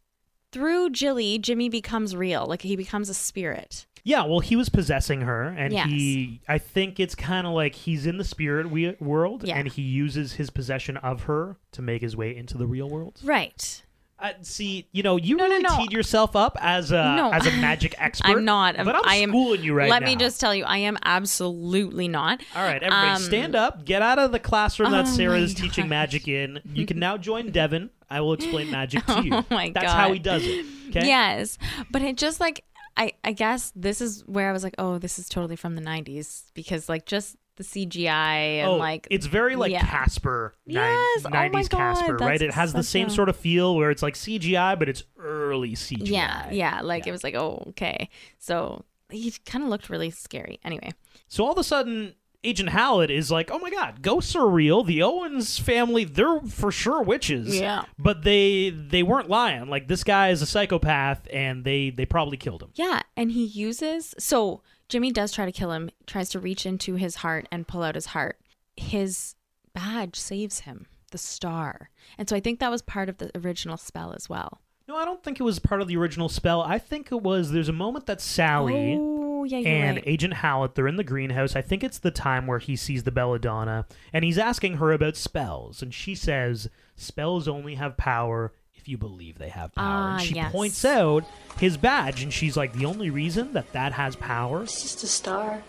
through 0.52 0.89
Jilly, 0.89 1.39
Jimmy 1.39 1.70
becomes 1.70 2.14
real. 2.14 2.45
Like 2.45 2.64
he 2.64 2.76
becomes 2.76 3.08
a 3.08 3.14
spirit. 3.14 3.87
Yeah, 4.08 4.24
well, 4.24 4.39
he 4.39 4.55
was 4.55 4.70
possessing 4.70 5.22
her, 5.22 5.43
and 5.49 5.74
Yes. 5.74 5.88
he. 5.88 6.39
I 6.47 6.60
think 6.60 6.97
it's 6.99 7.14
kind 7.14 7.45
of 7.45 7.53
like 7.53 7.76
he's 7.76 8.05
in 8.05 8.18
the 8.18 8.24
spirit 8.24 8.72
we- 8.72 8.95
world, 9.01 9.43
Yeah. 9.45 9.58
and 9.58 9.68
he 9.68 9.82
uses 9.82 10.34
his 10.34 10.49
possession 10.49 10.95
of 10.97 11.24
her 11.24 11.58
to 11.74 11.82
make 11.82 12.01
his 12.01 12.16
way 12.16 12.36
into 12.36 12.58
the 12.58 12.66
real 12.68 12.89
world. 12.89 13.20
Right. 13.24 13.84
Uh, 14.20 14.30
see, 14.41 14.88
you 14.93 15.03
know, 15.03 15.16
you 15.18 15.36
No, 15.36 15.43
no, 15.45 15.49
really 15.51 15.62
no. 15.64 15.78
teed 15.78 15.91
yourself 15.91 16.36
up 16.36 16.58
as 16.60 16.91
a 16.91 17.16
No. 17.18 17.30
as 17.32 17.45
a 17.45 17.51
magic 17.62 17.93
expert. 17.99 18.28
I'm 18.30 18.45
not. 18.45 18.76
but 18.78 18.95
I'm 18.95 19.01
I 19.05 19.16
am 19.18 19.30
schooling 19.30 19.62
you 19.64 19.74
right 19.76 19.89
Let 19.91 19.99
now. 20.01 20.08
Let 20.08 20.18
me 20.18 20.24
just 20.26 20.39
tell 20.41 20.55
you, 20.55 20.64
I 20.64 20.78
am 20.78 20.97
absolutely 21.03 22.08
not. 22.08 22.41
All 22.55 22.64
right, 22.64 22.82
everybody, 22.82 23.10
Um, 23.12 23.22
stand 23.22 23.55
up. 23.55 23.86
Get 23.86 24.01
out 24.01 24.18
of 24.20 24.32
the 24.32 24.39
classroom 24.39 24.89
that 24.91 25.05
Oh 25.05 25.10
Sarah 25.10 25.38
is 25.38 25.53
teaching 25.53 25.84
gosh. 25.86 25.89
magic 25.89 26.28
in. 26.28 26.60
You 26.74 26.86
can 26.86 26.97
now 27.08 27.18
join 27.18 27.51
Devin. 27.51 27.89
I 28.10 28.22
will 28.22 28.34
explain 28.34 28.72
magic 28.72 29.05
to 29.05 29.22
you. 29.26 29.34
Oh 29.34 29.45
my 29.51 29.70
That's 29.70 29.86
God. 29.88 29.95
how 29.99 30.14
he 30.14 30.18
does 30.20 30.43
it. 30.47 30.66
Okay. 30.89 31.05
Yes, 31.05 31.58
but 31.91 32.01
it 32.01 32.16
just 32.18 32.39
like 32.39 32.64
I 32.98 33.14
I 33.24 33.32
guess 33.32 33.72
this 33.76 34.02
is 34.02 34.24
where 34.26 34.50
I 34.50 34.52
was 34.52 34.64
like, 34.64 34.76
oh, 34.78 34.98
this 34.98 35.20
is 35.20 35.30
totally 35.30 35.56
from 35.56 35.76
the 35.76 35.82
'90s 35.82 36.45
because 36.54 36.89
like 36.89 37.06
just 37.06 37.38
the 37.58 37.64
CGI 37.64 38.60
and 38.60 38.68
oh, 38.70 38.76
like 38.76 39.08
it's 39.10 39.26
very 39.26 39.56
like 39.56 39.72
yeah. 39.72 39.84
Casper, 39.86 40.54
Yes, 40.66 41.26
oh 41.26 41.30
my 41.30 41.50
90s 41.50 41.70
God, 41.70 41.78
Casper, 41.95 42.18
right? 42.18 42.41
It 42.41 42.54
has 42.54 42.72
the 42.74 42.84
same 42.84 43.08
a- 43.08 43.10
sort 43.10 43.30
of 43.30 43.36
feel 43.38 43.76
where 43.76 43.89
it's 43.89 44.04
like 44.04 44.14
CGI, 44.16 44.78
but 44.78 44.89
it's 44.89 45.04
early 45.18 45.72
CGI. 45.72 46.08
yeah 46.08 46.52
yeah 46.52 46.82
like 46.82 47.08
it 47.08 47.12
was 47.12 47.24
like 47.24 47.34
oh 47.36 47.64
okay 47.70 48.10
so 48.38 48.84
he 49.10 49.32
kind 49.45 49.64
of 49.64 49.70
looked 49.70 49.89
really 49.89 50.12
scary 50.12 50.60
anyway 50.64 50.91
So 51.30 51.45
all 51.45 51.52
of 51.54 51.58
a 51.58 51.64
sudden, 51.64 52.14
Agent 52.44 52.70
Howlett 52.70 53.10
is 53.10 53.30
like, 53.32 53.50
"Oh 53.52 53.60
my 53.60 53.70
God, 53.70 54.02
ghosts 54.02 54.36
are 54.36 54.48
real. 54.48 54.84
The 54.84 55.02
Owens 55.04 55.58
family, 55.60 56.04
they're 56.06 56.40
for 56.42 56.72
sure 56.72 57.02
witches. 57.02 57.60
Yeah. 57.60 57.86
but 57.98 58.24
they 58.24 58.70
they 58.70 59.04
weren't 59.04 59.30
lying. 59.30 59.68
Like 59.70 59.88
this 59.88 60.04
guy 60.04 60.30
is 60.30 60.42
a 60.42 60.46
psychopath, 60.46 61.28
and 61.34 61.64
they 61.66 61.90
they 61.90 62.06
probably 62.06 62.38
killed 62.38 62.62
him. 62.64 62.70
yeah 62.76 63.02
and 63.16 63.32
he 63.32 63.44
uses 63.46 64.14
so 64.20 64.62
Jimmy 64.88 65.12
does 65.12 65.32
try 65.34 65.46
to 65.46 65.52
kill 65.52 65.72
him 65.72 65.90
tries 66.06 66.30
to 66.30 66.40
reach 66.40 66.66
into 66.66 66.96
his 66.96 67.16
heart 67.18 67.48
and 67.52 67.68
pull 67.68 67.84
out 67.84 67.96
his 67.96 68.08
heart 68.08 68.40
his 68.78 69.36
badge 69.74 70.16
saves 70.16 70.62
him 70.62 70.86
the 71.12 71.18
star 71.18 71.90
and 72.18 72.30
so 72.30 72.36
I 72.36 72.40
think 72.40 72.60
that 72.60 72.72
was 72.72 72.82
part 72.82 73.10
of 73.10 73.18
the 73.18 73.32
original 73.38 73.78
spell 73.78 74.14
as 74.14 74.30
well 74.30 74.62
No, 74.88 74.96
I 74.96 75.04
don't 75.06 75.24
think 75.24 75.40
it 75.40 75.44
was 75.44 75.60
part 75.60 75.82
of 75.82 75.88
the 75.88 75.98
original 75.98 76.30
spell. 76.30 76.62
I 76.62 76.78
think 76.80 77.12
it 77.12 77.22
was. 77.22 77.52
There's 77.52 77.68
a 77.70 77.74
moment 77.74 78.06
that 78.06 78.22
Sally 78.22 78.96
Oh, 78.98 79.16
yeah, 79.48 79.60
you're 79.60 79.68
and 79.68 79.98
right. 79.98 80.04
Agent 80.08 80.36
Hallet 80.36 80.76
they're 80.76 80.88
in 80.88 80.95
the 80.95 81.04
greenhouse. 81.04 81.56
I 81.56 81.62
think 81.62 81.84
it's 81.84 82.00
the 82.00 82.12
time 82.12 82.48
where 82.48 82.60
he 82.60 82.76
sees 82.76 83.04
the 83.04 83.12
belladonna, 83.12 83.86
and 84.14 84.24
he's 84.24 84.38
asking 84.38 84.78
her 84.78 84.91
about 84.91 85.16
spells, 85.16 85.82
and 85.82 85.93
she 85.93 86.16
says 86.16 86.70
spells 86.95 87.48
only 87.48 87.76
have 87.76 87.98
power 87.98 88.54
if 88.76 88.88
you 88.88 88.98
believe 88.98 89.38
they 89.38 89.50
have 89.50 89.74
power. 89.76 89.86
Ah, 89.86 90.14
and 90.14 90.22
she 90.22 90.36
yes. 90.36 90.52
points 90.52 90.86
out 90.86 91.26
his 91.60 91.78
badge, 91.78 92.24
and 92.24 92.32
she's 92.32 92.56
like, 92.56 92.74
the 92.74 92.86
only 92.86 93.10
reason 93.10 93.54
that 93.54 93.72
that 93.74 93.93
has 93.93 94.16
power 94.16 94.64
It's 94.64 94.82
just 94.82 95.04
a 95.04 95.08
star. 95.08 95.64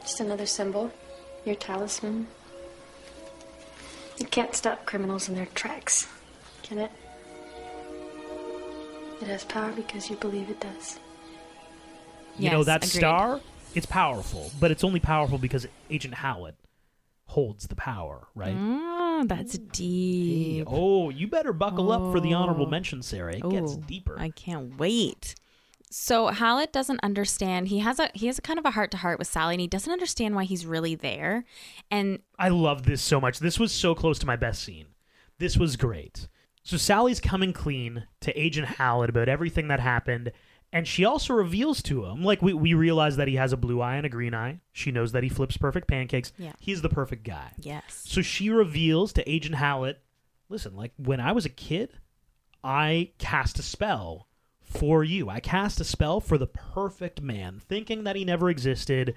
Just 0.00 0.20
another 0.20 0.46
symbol. 0.46 0.90
Your 1.44 1.56
talisman. 1.56 2.26
It 4.18 4.30
can't 4.30 4.54
stop 4.54 4.84
criminals 4.86 5.28
in 5.28 5.34
their 5.34 5.46
tracks, 5.54 6.08
can 6.62 6.78
it? 6.78 6.90
It 9.20 9.26
has 9.28 9.44
power 9.44 9.72
because 9.72 10.08
you 10.10 10.16
believe 10.16 10.48
it 10.48 10.60
does. 10.60 10.98
You 12.38 12.50
know 12.50 12.64
that 12.64 12.84
agreed. 12.84 12.98
star, 12.98 13.40
it's 13.74 13.86
powerful, 13.86 14.50
but 14.60 14.70
it's 14.70 14.84
only 14.84 15.00
powerful 15.00 15.38
because 15.38 15.66
Agent 15.90 16.14
Hallet 16.14 16.54
holds 17.26 17.66
the 17.66 17.76
power, 17.76 18.26
right? 18.34 18.54
Oh, 18.56 19.24
that's 19.26 19.58
deep. 19.58 20.64
Oh, 20.66 21.10
you 21.10 21.26
better 21.28 21.52
buckle 21.52 21.92
up 21.92 22.12
for 22.12 22.20
the 22.20 22.32
honorable 22.34 22.66
Oh. 22.66 22.70
mention, 22.70 23.02
Sarah. 23.02 23.34
It 23.36 23.48
gets 23.50 23.76
deeper. 23.76 24.16
I 24.18 24.30
can't 24.30 24.78
wait. 24.78 25.34
So 25.90 26.26
Hallet 26.28 26.72
doesn't 26.72 27.00
understand. 27.02 27.68
He 27.68 27.78
has 27.78 27.98
a 27.98 28.10
he 28.14 28.26
has 28.26 28.38
a 28.38 28.42
kind 28.42 28.58
of 28.58 28.64
a 28.66 28.72
heart 28.72 28.90
to 28.92 28.98
heart 28.98 29.18
with 29.18 29.28
Sally, 29.28 29.54
and 29.54 29.60
he 29.60 29.66
doesn't 29.66 29.92
understand 29.92 30.34
why 30.34 30.44
he's 30.44 30.66
really 30.66 30.94
there. 30.94 31.44
And 31.90 32.18
I 32.38 32.50
love 32.50 32.84
this 32.84 33.00
so 33.02 33.20
much. 33.20 33.38
This 33.38 33.58
was 33.58 33.72
so 33.72 33.94
close 33.94 34.18
to 34.20 34.26
my 34.26 34.36
best 34.36 34.62
scene. 34.62 34.86
This 35.38 35.56
was 35.56 35.76
great. 35.76 36.28
So 36.62 36.76
Sally's 36.76 37.20
coming 37.20 37.54
clean 37.54 38.04
to 38.20 38.38
Agent 38.38 38.68
Hallet 38.68 39.08
about 39.08 39.28
everything 39.30 39.68
that 39.68 39.80
happened, 39.80 40.32
and 40.72 40.86
she 40.86 41.04
also 41.04 41.32
reveals 41.34 41.82
to 41.84 42.04
him, 42.04 42.22
like 42.22 42.42
we, 42.42 42.52
we 42.52 42.74
realize 42.74 43.16
that 43.16 43.28
he 43.28 43.36
has 43.36 43.52
a 43.52 43.56
blue 43.56 43.80
eye 43.80 43.96
and 43.96 44.04
a 44.06 44.10
green 44.10 44.34
eye. 44.34 44.60
She 44.72 44.90
knows 44.90 45.12
that 45.12 45.22
he 45.22 45.28
flips 45.28 45.56
perfect 45.56 45.88
pancakes. 45.88 46.32
Yeah. 46.38 46.52
He's 46.60 46.82
the 46.82 46.88
perfect 46.88 47.24
guy. 47.24 47.52
yes, 47.58 48.02
So 48.04 48.20
she 48.22 48.50
reveals 48.50 49.12
to 49.14 49.30
Agent 49.30 49.54
Hallet, 49.54 50.00
listen, 50.48 50.76
like 50.76 50.92
when 50.96 51.20
I 51.20 51.32
was 51.32 51.46
a 51.46 51.50
kid, 51.50 51.94
I 52.62 53.12
cast 53.18 53.58
a 53.58 53.62
spell 53.62 54.28
for 54.62 55.02
you. 55.02 55.30
I 55.30 55.40
cast 55.40 55.80
a 55.80 55.84
spell 55.84 56.20
for 56.20 56.36
the 56.36 56.46
perfect 56.46 57.22
man, 57.22 57.60
thinking 57.66 58.04
that 58.04 58.16
he 58.16 58.24
never 58.24 58.50
existed. 58.50 59.14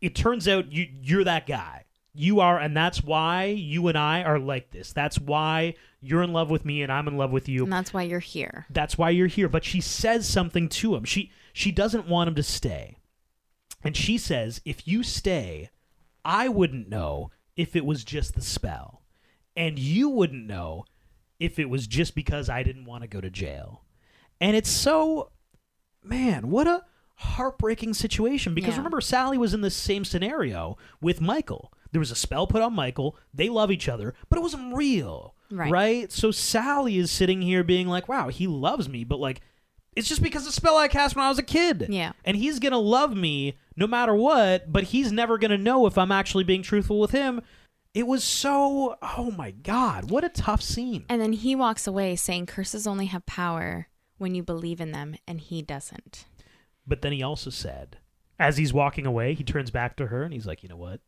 It 0.00 0.14
turns 0.14 0.46
out 0.46 0.72
you 0.72 0.86
you're 1.02 1.24
that 1.24 1.46
guy. 1.46 1.86
You 2.14 2.40
are, 2.40 2.58
and 2.58 2.76
that's 2.76 3.02
why 3.02 3.44
you 3.46 3.88
and 3.88 3.96
I 3.96 4.22
are 4.22 4.38
like 4.38 4.70
this. 4.70 4.92
That's 4.92 5.18
why 5.18 5.74
you're 6.00 6.22
in 6.22 6.32
love 6.32 6.50
with 6.50 6.64
me 6.64 6.82
and 6.82 6.92
I'm 6.92 7.08
in 7.08 7.16
love 7.16 7.30
with 7.30 7.48
you. 7.48 7.64
and 7.64 7.72
that's 7.72 7.94
why 7.94 8.02
you're 8.02 8.18
here. 8.20 8.66
That's 8.68 8.98
why 8.98 9.10
you're 9.10 9.28
here. 9.28 9.48
But 9.48 9.64
she 9.64 9.80
says 9.80 10.28
something 10.28 10.68
to 10.70 10.94
him. 10.94 11.04
She 11.04 11.30
she 11.54 11.72
doesn't 11.72 12.08
want 12.08 12.28
him 12.28 12.34
to 12.34 12.42
stay. 12.42 12.96
And 13.84 13.96
she 13.96 14.18
says, 14.18 14.60
if 14.64 14.86
you 14.86 15.02
stay, 15.02 15.70
I 16.24 16.48
wouldn't 16.48 16.88
know 16.88 17.30
if 17.56 17.74
it 17.74 17.84
was 17.84 18.04
just 18.04 18.34
the 18.34 18.42
spell. 18.42 19.02
And 19.56 19.78
you 19.78 20.08
wouldn't 20.08 20.46
know 20.46 20.84
if 21.40 21.58
it 21.58 21.68
was 21.68 21.86
just 21.86 22.14
because 22.14 22.48
I 22.48 22.62
didn't 22.62 22.84
want 22.84 23.02
to 23.02 23.08
go 23.08 23.20
to 23.20 23.30
jail. 23.30 23.84
And 24.40 24.56
it's 24.56 24.70
so 24.70 25.30
man, 26.04 26.50
what 26.50 26.66
a 26.66 26.84
heartbreaking 27.16 27.94
situation 27.94 28.54
because 28.54 28.72
Yeah. 28.74 28.78
remember 28.78 29.00
Sally 29.00 29.38
was 29.38 29.54
in 29.54 29.60
the 29.60 29.70
same 29.70 30.04
scenario 30.04 30.76
with 31.00 31.20
Michael. 31.20 31.72
There 31.92 32.00
was 32.00 32.10
a 32.10 32.16
spell 32.16 32.46
put 32.46 32.62
on 32.62 32.74
Michael. 32.74 33.16
They 33.32 33.48
love 33.48 33.70
each 33.70 33.88
other, 33.88 34.14
but 34.28 34.38
it 34.38 34.42
wasn't 34.42 34.74
real. 34.74 35.34
Right. 35.50 35.70
Right? 35.70 36.12
So 36.12 36.30
Sally 36.30 36.96
is 36.96 37.10
sitting 37.10 37.42
here 37.42 37.62
being 37.62 37.86
like, 37.86 38.08
"Wow, 38.08 38.28
he 38.28 38.46
loves 38.46 38.88
me," 38.88 39.04
but 39.04 39.20
like 39.20 39.42
it's 39.94 40.08
just 40.08 40.22
because 40.22 40.44
the 40.44 40.52
spell 40.52 40.76
I 40.76 40.88
cast 40.88 41.14
when 41.14 41.24
I 41.24 41.28
was 41.28 41.38
a 41.38 41.42
kid. 41.42 41.86
Yeah. 41.90 42.12
And 42.24 42.36
he's 42.36 42.58
going 42.58 42.72
to 42.72 42.78
love 42.78 43.14
me 43.14 43.58
no 43.76 43.86
matter 43.86 44.14
what, 44.14 44.72
but 44.72 44.84
he's 44.84 45.12
never 45.12 45.38
going 45.38 45.50
to 45.50 45.58
know 45.58 45.86
if 45.86 45.98
I'm 45.98 46.12
actually 46.12 46.44
being 46.44 46.62
truthful 46.62 46.98
with 46.98 47.10
him. 47.10 47.42
It 47.94 48.06
was 48.06 48.24
so, 48.24 48.96
oh 49.02 49.30
my 49.30 49.50
God, 49.50 50.10
what 50.10 50.24
a 50.24 50.30
tough 50.30 50.62
scene. 50.62 51.04
And 51.10 51.20
then 51.20 51.34
he 51.34 51.54
walks 51.54 51.86
away 51.86 52.16
saying 52.16 52.46
curses 52.46 52.86
only 52.86 53.06
have 53.06 53.26
power 53.26 53.88
when 54.16 54.34
you 54.34 54.42
believe 54.42 54.80
in 54.80 54.92
them, 54.92 55.16
and 55.26 55.40
he 55.40 55.60
doesn't. 55.60 56.24
But 56.86 57.02
then 57.02 57.12
he 57.12 57.22
also 57.22 57.50
said, 57.50 57.98
as 58.38 58.56
he's 58.56 58.72
walking 58.72 59.04
away, 59.04 59.34
he 59.34 59.44
turns 59.44 59.70
back 59.70 59.96
to 59.96 60.06
her 60.06 60.22
and 60.22 60.32
he's 60.32 60.46
like, 60.46 60.62
you 60.62 60.70
know 60.70 60.76
what? 60.76 61.00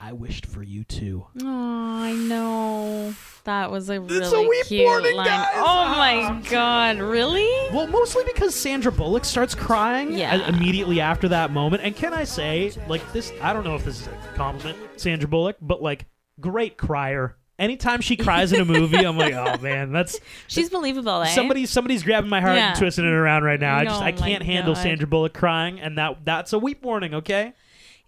I 0.00 0.12
wished 0.12 0.44
for 0.46 0.62
you 0.62 0.84
too. 0.84 1.24
Oh, 1.42 1.46
I 1.48 2.12
know. 2.12 3.14
That 3.44 3.70
was 3.70 3.88
a 3.88 4.00
really 4.00 4.18
It's 4.18 4.32
a 4.32 4.42
wee 4.42 4.62
cute 4.66 4.84
warning, 4.84 5.16
line. 5.16 5.26
guys. 5.26 5.48
Oh 5.54 5.88
my 5.96 6.42
god, 6.50 6.98
really? 6.98 7.48
Well, 7.72 7.86
mostly 7.86 8.22
because 8.26 8.54
Sandra 8.54 8.92
Bullock 8.92 9.24
starts 9.24 9.54
crying 9.54 10.12
Yeah. 10.12 10.46
immediately 10.48 11.00
after 11.00 11.28
that 11.28 11.52
moment. 11.52 11.82
And 11.84 11.96
can 11.96 12.12
I 12.12 12.24
say, 12.24 12.72
like, 12.88 13.12
this, 13.12 13.32
I 13.40 13.52
don't 13.54 13.64
know 13.64 13.76
if 13.76 13.84
this 13.84 14.00
is 14.02 14.06
a 14.08 14.34
compliment, 14.36 14.78
Sandra 15.00 15.28
Bullock, 15.28 15.56
but 15.62 15.80
like, 15.82 16.06
great 16.40 16.76
crier. 16.76 17.36
Anytime 17.58 18.00
she 18.00 18.16
cries 18.16 18.52
in 18.52 18.60
a 18.60 18.64
movie, 18.64 19.06
I'm 19.06 19.16
like, 19.16 19.32
oh 19.32 19.56
man, 19.62 19.92
that's 19.92 20.18
She's 20.48 20.68
believable, 20.68 21.22
eh? 21.22 21.26
somebody. 21.28 21.64
Somebody's 21.66 22.02
grabbing 22.02 22.28
my 22.28 22.40
heart 22.40 22.56
Yeah. 22.56 22.70
and 22.70 22.78
twisting 22.78 23.04
it 23.04 23.12
around 23.12 23.44
right 23.44 23.60
now. 23.60 23.76
I 23.76 23.84
just, 23.84 24.02
Oh 24.02 24.04
I 24.04 24.12
can't 24.12 24.42
handle 24.42 24.74
God. 24.74 24.82
Sandra 24.82 25.06
Bullock 25.06 25.32
crying, 25.34 25.80
and 25.80 25.96
that 25.96 26.24
that's 26.24 26.52
a 26.52 26.58
weep 26.58 26.82
warning. 26.82 27.14
Okay. 27.14 27.52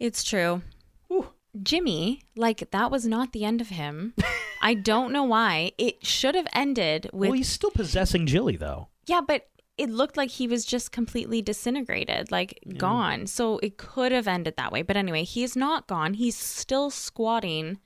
It's 0.00 0.24
true. 0.24 0.62
Whew. 1.08 1.28
Jimmy, 1.62 2.22
like 2.36 2.70
that 2.70 2.90
was 2.90 3.06
not 3.06 3.32
the 3.32 3.44
end 3.44 3.60
of 3.60 3.68
him. 3.68 4.14
I 4.62 4.74
don't 4.74 5.12
know 5.12 5.24
why. 5.24 5.72
It 5.78 6.04
should 6.04 6.34
have 6.34 6.48
ended 6.52 7.08
with 7.12 7.30
well, 7.30 7.36
he's 7.36 7.48
still 7.48 7.70
possessing 7.70 8.26
Jilly 8.26 8.56
though. 8.56 8.88
Yeah, 9.06 9.20
but 9.26 9.48
it 9.78 9.90
looked 9.90 10.16
like 10.16 10.30
he 10.30 10.48
was 10.48 10.64
just 10.64 10.90
completely 10.90 11.42
disintegrated, 11.42 12.30
like 12.30 12.58
gone. 12.78 13.26
So 13.26 13.58
it 13.58 13.76
could 13.76 14.10
have 14.10 14.26
ended 14.26 14.54
that 14.56 14.72
way. 14.72 14.82
But 14.82 14.96
anyway, 14.96 15.24
he's 15.24 15.54
not 15.54 15.86
gone. 15.86 16.14
He's 16.14 16.36
still 16.36 16.90
squatting 16.90 17.78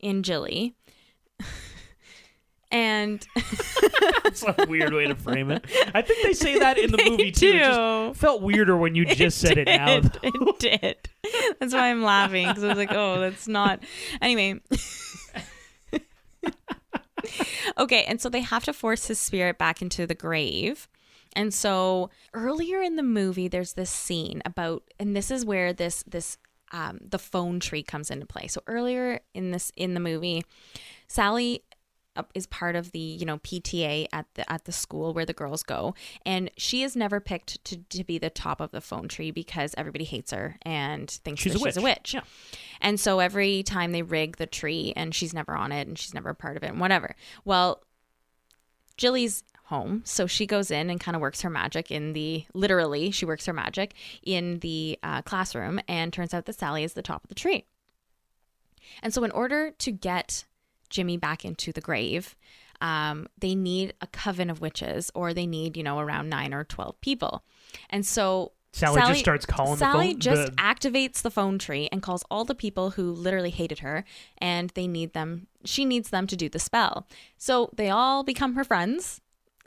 in 0.00 0.22
Jilly. 0.22 0.74
And 2.74 3.24
That's 4.24 4.42
a 4.42 4.66
weird 4.68 4.92
way 4.92 5.06
to 5.06 5.14
frame 5.14 5.52
it. 5.52 5.64
I 5.94 6.02
think 6.02 6.26
they 6.26 6.32
say 6.32 6.58
that 6.58 6.76
in 6.76 6.90
the 6.90 6.98
movie 7.08 7.30
too. 7.30 7.46
It 7.46 7.58
just 7.60 8.20
felt 8.20 8.42
weirder 8.42 8.76
when 8.76 8.96
you 8.96 9.04
just 9.14 9.38
said 9.38 9.58
it 9.58 9.66
now. 9.66 10.00
did. 10.00 10.18
It 10.24 10.58
did. 10.58 11.08
That's 11.60 11.72
why 11.72 11.90
I'm 11.90 12.02
laughing 12.02 12.48
because 12.48 12.64
I 12.64 12.68
was 12.68 12.76
like, 12.76 12.92
oh, 12.92 13.20
that's 13.20 13.46
not. 13.46 13.84
Anyway. 14.20 14.60
okay, 17.78 18.04
and 18.04 18.20
so 18.20 18.28
they 18.28 18.40
have 18.40 18.64
to 18.64 18.72
force 18.72 19.06
his 19.06 19.20
spirit 19.20 19.56
back 19.56 19.80
into 19.80 20.04
the 20.04 20.16
grave. 20.16 20.88
And 21.36 21.54
so 21.54 22.10
earlier 22.32 22.82
in 22.82 22.96
the 22.96 23.04
movie, 23.04 23.46
there's 23.46 23.74
this 23.74 23.90
scene 23.90 24.42
about, 24.44 24.82
and 24.98 25.14
this 25.14 25.30
is 25.30 25.44
where 25.44 25.72
this 25.72 26.02
this 26.08 26.38
um, 26.72 26.98
the 27.08 27.20
phone 27.20 27.60
tree 27.60 27.84
comes 27.84 28.10
into 28.10 28.26
play. 28.26 28.48
So 28.48 28.62
earlier 28.66 29.20
in 29.32 29.52
this 29.52 29.70
in 29.76 29.94
the 29.94 30.00
movie, 30.00 30.42
Sally 31.06 31.62
is 32.34 32.46
part 32.46 32.76
of 32.76 32.92
the 32.92 32.98
you 32.98 33.26
know 33.26 33.38
PTA 33.38 34.06
at 34.12 34.26
the 34.34 34.50
at 34.50 34.64
the 34.64 34.72
school 34.72 35.12
where 35.14 35.26
the 35.26 35.32
girls 35.32 35.62
go, 35.62 35.94
and 36.24 36.50
she 36.56 36.82
is 36.82 36.94
never 36.96 37.20
picked 37.20 37.64
to 37.64 37.76
to 37.76 38.04
be 38.04 38.18
the 38.18 38.30
top 38.30 38.60
of 38.60 38.70
the 38.70 38.80
phone 38.80 39.08
tree 39.08 39.30
because 39.30 39.74
everybody 39.76 40.04
hates 40.04 40.30
her 40.32 40.56
and 40.62 41.10
thinks 41.10 41.40
She's 41.42 41.54
a 41.54 41.58
she's 41.58 41.76
a 41.76 41.80
witch. 41.80 41.96
witch. 41.96 42.14
Yeah. 42.14 42.20
And 42.80 42.98
so 43.00 43.18
every 43.20 43.62
time 43.62 43.92
they 43.92 44.02
rig 44.02 44.36
the 44.36 44.46
tree, 44.46 44.92
and 44.96 45.14
she's 45.14 45.34
never 45.34 45.54
on 45.54 45.72
it, 45.72 45.86
and 45.88 45.98
she's 45.98 46.14
never 46.14 46.30
a 46.30 46.34
part 46.34 46.56
of 46.56 46.62
it, 46.62 46.68
and 46.68 46.80
whatever. 46.80 47.16
Well, 47.44 47.82
Jilly's 48.96 49.42
home, 49.64 50.02
so 50.04 50.26
she 50.26 50.46
goes 50.46 50.70
in 50.70 50.90
and 50.90 51.00
kind 51.00 51.14
of 51.16 51.20
works 51.22 51.40
her 51.40 51.48
magic 51.50 51.90
in 51.90 52.12
the 52.12 52.44
literally 52.52 53.10
she 53.10 53.24
works 53.24 53.46
her 53.46 53.52
magic 53.52 53.94
in 54.22 54.58
the 54.60 54.98
uh, 55.02 55.22
classroom, 55.22 55.80
and 55.88 56.12
turns 56.12 56.34
out 56.34 56.44
that 56.46 56.58
Sally 56.58 56.84
is 56.84 56.92
the 56.92 57.02
top 57.02 57.24
of 57.24 57.28
the 57.28 57.34
tree. 57.34 57.64
And 59.02 59.12
so, 59.12 59.24
in 59.24 59.30
order 59.30 59.70
to 59.70 59.90
get 59.90 60.44
Jimmy 60.90 61.16
back 61.16 61.44
into 61.44 61.72
the 61.72 61.80
grave, 61.80 62.36
um, 62.80 63.26
they 63.38 63.54
need 63.54 63.94
a 64.00 64.06
coven 64.08 64.50
of 64.50 64.60
witches, 64.60 65.10
or 65.14 65.32
they 65.32 65.46
need, 65.46 65.76
you 65.76 65.82
know, 65.82 65.98
around 65.98 66.28
nine 66.28 66.52
or 66.52 66.64
12 66.64 67.00
people. 67.00 67.44
And 67.90 68.04
so 68.04 68.52
Sally 68.72 69.00
just 69.02 69.20
starts 69.20 69.46
calling 69.46 69.74
the 69.74 69.78
Sally 69.78 70.10
phone- 70.12 70.20
just 70.20 70.46
the- 70.46 70.52
activates 70.62 71.22
the 71.22 71.30
phone 71.30 71.58
tree 71.58 71.88
and 71.92 72.02
calls 72.02 72.24
all 72.30 72.44
the 72.44 72.54
people 72.56 72.90
who 72.90 73.12
literally 73.12 73.50
hated 73.50 73.78
her, 73.78 74.04
and 74.38 74.70
they 74.70 74.86
need 74.88 75.12
them. 75.12 75.46
She 75.64 75.84
needs 75.84 76.10
them 76.10 76.26
to 76.26 76.36
do 76.36 76.48
the 76.48 76.58
spell. 76.58 77.06
So 77.38 77.70
they 77.76 77.88
all 77.90 78.24
become 78.24 78.54
her 78.54 78.64
friends. 78.64 79.20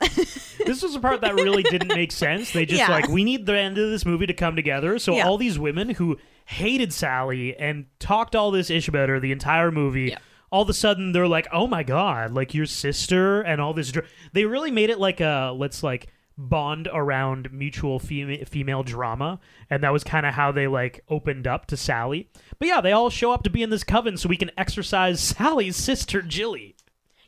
this 0.64 0.80
was 0.82 0.94
a 0.94 1.00
part 1.00 1.22
that 1.22 1.34
really 1.34 1.64
didn't 1.64 1.88
make 1.88 2.12
sense. 2.12 2.52
They 2.52 2.64
just 2.66 2.78
Yeah. 2.78 2.88
like 2.90 3.08
we 3.08 3.24
need 3.24 3.46
the 3.46 3.58
end 3.58 3.78
of 3.78 3.90
this 3.90 4.04
movie 4.06 4.26
to 4.26 4.34
come 4.34 4.54
together. 4.54 4.98
So 5.00 5.16
Yeah. 5.16 5.26
all 5.26 5.38
these 5.38 5.58
women 5.58 5.90
who 5.90 6.18
hated 6.44 6.92
Sally 6.92 7.56
and 7.56 7.86
talked 7.98 8.36
all 8.36 8.52
this 8.52 8.70
ish 8.70 8.86
about 8.86 9.08
her 9.08 9.18
the 9.18 9.32
entire 9.32 9.72
movie. 9.72 10.14
All 10.50 10.62
of 10.62 10.68
a 10.68 10.74
sudden, 10.74 11.12
they're 11.12 11.28
like, 11.28 11.46
"Oh 11.52 11.66
my 11.66 11.82
god, 11.82 12.32
like 12.32 12.54
your 12.54 12.66
sister," 12.66 13.42
and 13.42 13.60
all 13.60 13.74
this. 13.74 13.92
Dr-. 13.92 14.08
They 14.32 14.44
really 14.44 14.70
made 14.70 14.90
it 14.90 14.98
like 14.98 15.20
a 15.20 15.52
let's 15.56 15.82
like 15.82 16.08
bond 16.38 16.88
around 16.92 17.52
mutual 17.52 17.98
female 17.98 18.44
female 18.46 18.82
drama, 18.82 19.40
and 19.68 19.82
that 19.82 19.92
was 19.92 20.04
kind 20.04 20.24
of 20.24 20.34
how 20.34 20.52
they 20.52 20.66
like 20.66 21.04
opened 21.08 21.46
up 21.46 21.66
to 21.66 21.76
Sally. 21.76 22.30
But 22.58 22.68
yeah, 22.68 22.80
they 22.80 22.92
all 22.92 23.10
show 23.10 23.32
up 23.32 23.42
to 23.42 23.50
be 23.50 23.62
in 23.62 23.70
this 23.70 23.84
coven 23.84 24.16
so 24.16 24.28
we 24.28 24.36
can 24.36 24.50
exorcise 24.56 25.20
Sally's 25.36 25.76
sister 25.76 26.22
Jilly. 26.22 26.76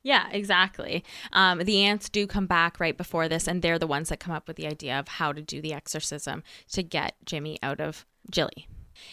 Yeah, 0.02 0.28
exactly. 0.30 1.04
Um, 1.32 1.58
the 1.58 1.82
aunts 1.84 2.08
do 2.08 2.26
come 2.26 2.46
back 2.46 2.80
right 2.80 2.96
before 2.96 3.28
this, 3.28 3.46
and 3.46 3.60
they're 3.60 3.78
the 3.78 3.86
ones 3.86 4.08
that 4.08 4.20
come 4.20 4.32
up 4.32 4.48
with 4.48 4.56
the 4.56 4.66
idea 4.66 4.98
of 4.98 5.08
how 5.08 5.32
to 5.32 5.42
do 5.42 5.60
the 5.60 5.74
exorcism 5.74 6.42
to 6.72 6.82
get 6.82 7.16
Jimmy 7.26 7.58
out 7.62 7.80
of 7.80 8.06
Jilly. 8.30 8.66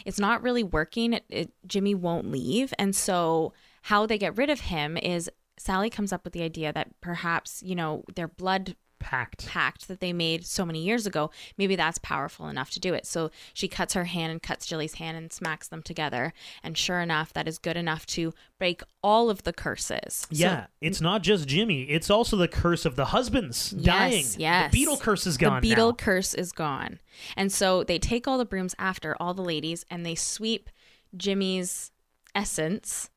It's 0.05 0.20
not 0.20 0.41
really 0.41 0.64
working. 0.64 1.14
It, 1.14 1.26
it, 1.30 1.51
Jimmy 1.66 1.93
won't 1.93 2.32
leave. 2.32 2.74
And 2.80 2.95
so, 2.95 3.53
how 3.88 4.05
they 4.05 4.17
get 4.17 4.35
rid 4.35 4.49
of 4.49 4.59
him 4.59 4.97
is 4.97 5.29
Sally 5.57 5.89
comes 5.89 6.11
up 6.11 6.25
with 6.25 6.33
the 6.33 6.43
idea 6.43 6.73
that 6.73 6.89
perhaps, 6.99 7.63
you 7.63 7.73
know, 7.73 8.03
their 8.15 8.27
blood 8.27 8.75
Packed. 8.99 9.47
pact 9.47 9.88
that 9.88 10.01
they 10.01 10.11
made 10.11 10.45
so 10.45 10.65
many 10.65 10.79
years 10.83 11.05
ago, 11.05 11.29
maybe 11.57 11.77
that's 11.77 11.97
powerful 11.99 12.49
enough 12.49 12.69
to 12.71 12.79
do 12.81 12.93
it. 12.93 13.05
So 13.05 13.31
she 13.53 13.69
cuts 13.69 13.93
her 13.93 14.03
hand 14.05 14.31
and 14.33 14.41
cuts 14.43 14.65
Jilly's 14.65 14.95
hand 14.95 15.15
and 15.15 15.31
smacks 15.31 15.69
them 15.69 15.81
together. 15.83 16.33
And 16.63 16.77
sure 16.77 16.99
enough, 16.99 17.31
that 17.31 17.47
is 17.47 17.59
good 17.59 17.77
enough 17.77 18.05
to 18.07 18.33
break 18.59 18.81
all 19.01 19.29
of 19.29 19.43
the 19.43 19.53
curses. 19.53 20.13
So- 20.15 20.27
Yeah, 20.31 20.65
it's 20.81 20.99
not 20.99 21.21
just 21.23 21.47
Jimmy. 21.47 21.83
It's 21.83 22.09
also 22.09 22.35
the 22.35 22.49
curse 22.49 22.83
of 22.85 22.97
the 22.97 23.05
husbands 23.05 23.69
dying. 23.69 24.11
Yes, 24.25 24.38
yes. 24.38 24.71
The 24.71 24.77
beetle 24.79 24.97
curse 24.97 25.25
is 25.25 25.38
gone 25.38 25.61
The 25.61 25.69
beetle 25.69 25.91
now. 25.91 25.95
curse 25.95 26.33
is 26.33 26.51
gone. 26.51 26.99
And 27.38 27.53
so 27.53 27.83
they 27.85 27.99
take 27.99 28.27
all 28.27 28.38
the 28.38 28.45
brooms 28.45 28.75
after 28.77 29.15
all 29.17 29.33
the 29.33 29.43
ladies 29.43 29.85
and 29.89 30.05
they 30.05 30.15
sweep 30.15 30.69
Jimmy's 31.15 31.91
essence 32.35 33.09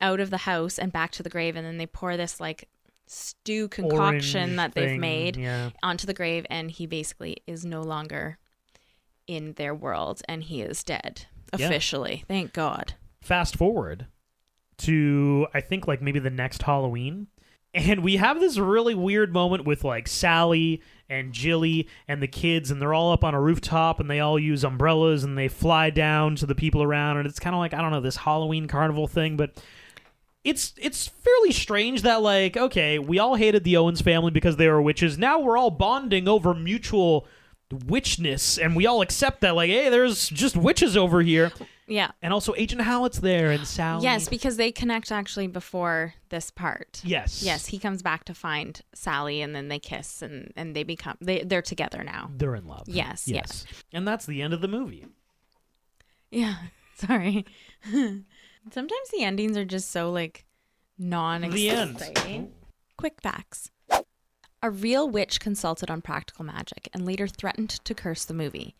out 0.00 0.20
of 0.20 0.30
the 0.30 0.38
house 0.38 0.78
and 0.78 0.92
back 0.92 1.10
to 1.12 1.22
the 1.22 1.30
grave 1.30 1.56
and 1.56 1.66
then 1.66 1.78
they 1.78 1.86
pour 1.86 2.16
this 2.16 2.40
like 2.40 2.68
stew 3.06 3.68
concoction 3.68 4.40
Orange 4.40 4.56
that 4.56 4.74
they've 4.74 4.90
thing, 4.90 5.00
made 5.00 5.36
yeah. 5.36 5.70
onto 5.82 6.06
the 6.06 6.14
grave 6.14 6.46
and 6.50 6.70
he 6.70 6.86
basically 6.86 7.36
is 7.46 7.64
no 7.64 7.82
longer 7.82 8.38
in 9.26 9.52
their 9.54 9.74
world 9.74 10.22
and 10.28 10.44
he 10.44 10.60
is 10.62 10.82
dead 10.84 11.26
Yeah. 11.56 11.66
officially. 11.66 12.24
Thank 12.28 12.52
God. 12.52 12.94
Fast 13.20 13.56
forward 13.56 14.06
to 14.78 15.46
I 15.54 15.60
think 15.60 15.86
like 15.86 16.02
maybe 16.02 16.18
the 16.18 16.30
next 16.30 16.62
Halloween. 16.62 17.28
And 17.76 18.04
we 18.04 18.16
have 18.18 18.38
this 18.38 18.56
really 18.56 18.94
weird 18.94 19.32
moment 19.32 19.64
with 19.64 19.82
like 19.82 20.06
Sally 20.06 20.80
and 21.08 21.32
Jilly 21.32 21.88
and 22.06 22.22
the 22.22 22.28
kids, 22.28 22.70
and 22.70 22.80
they're 22.80 22.94
all 22.94 23.10
up 23.12 23.24
on 23.24 23.34
a 23.34 23.40
rooftop 23.40 23.98
and 23.98 24.08
they 24.08 24.20
all 24.20 24.38
use 24.38 24.62
umbrellas 24.62 25.24
and 25.24 25.36
they 25.36 25.48
fly 25.48 25.90
down 25.90 26.36
to 26.36 26.46
the 26.46 26.54
people 26.54 26.84
around. 26.84 27.16
And 27.16 27.26
it's 27.26 27.40
kind 27.40 27.52
of 27.54 27.58
like, 27.58 27.74
I 27.74 27.80
don't 27.82 27.90
know, 27.90 28.00
this 28.00 28.16
Halloween 28.16 28.68
carnival 28.68 29.08
thing, 29.08 29.36
but 29.36 29.60
it's 30.44 30.74
it's 30.76 31.06
fairly 31.08 31.50
strange 31.52 32.02
that 32.02 32.20
like 32.22 32.56
okay 32.56 32.98
we 32.98 33.18
all 33.18 33.34
hated 33.34 33.64
the 33.64 33.76
owens 33.76 34.00
family 34.00 34.30
because 34.30 34.56
they 34.56 34.68
were 34.68 34.80
witches 34.82 35.16
now 35.18 35.38
we're 35.40 35.56
all 35.56 35.70
bonding 35.70 36.28
over 36.28 36.52
mutual 36.54 37.26
witchness 37.86 38.58
and 38.58 38.76
we 38.76 38.86
all 38.86 39.00
accept 39.00 39.40
that 39.40 39.54
like 39.56 39.70
hey 39.70 39.88
there's 39.88 40.28
just 40.28 40.56
witches 40.56 40.96
over 40.96 41.22
here 41.22 41.50
Yeah. 41.88 42.10
and 42.22 42.32
also 42.32 42.54
agent 42.56 42.82
howlett's 42.82 43.18
there 43.18 43.50
and 43.50 43.66
sally 43.66 44.04
Yes, 44.04 44.28
because 44.28 44.56
they 44.58 44.70
connect 44.70 45.10
actually 45.10 45.46
before 45.48 46.14
this 46.28 46.50
part. 46.50 47.00
yes 47.04 47.42
Yes, 47.42 47.66
he 47.66 47.78
comes 47.78 48.02
back 48.02 48.24
to 48.24 48.34
find 48.34 48.80
Sally, 48.94 49.40
and 49.42 49.54
then 49.56 49.68
they 49.68 49.78
kiss, 49.78 50.22
and 50.22 50.52
and 50.56 50.76
they 50.76 50.82
become 50.84 51.16
they 51.20 51.42
they're 51.42 51.62
together 51.62 52.04
now. 52.04 52.30
they're 52.36 52.54
in 52.54 52.66
love 52.66 52.84
Yes, 52.86 53.26
yes 53.26 53.64
and 53.92 54.06
that's 54.06 54.26
the 54.26 54.40
end 54.42 54.52
of 54.54 54.60
the 54.60 54.68
movie 54.68 55.06
Yeah, 56.30 56.54
sorry. 56.96 57.44
Sometimes 58.72 59.10
the 59.10 59.22
endings 59.24 59.56
are 59.56 59.64
just 59.64 59.90
so 59.90 60.10
like 60.10 60.44
non 60.98 61.42
The 61.50 61.70
end. 61.70 61.92
exciting. 62.00 62.52
Quick 62.96 63.20
facts. 63.22 63.70
A 64.62 64.70
real 64.70 65.08
witch 65.08 65.40
consulted 65.40 65.90
on 65.90 66.00
practical 66.00 66.44
magic 66.44 66.88
and 66.94 67.04
later 67.04 67.28
threatened 67.28 67.68
to 67.84 67.94
curse 67.94 68.24
the 68.24 68.32
movie. 68.32 68.74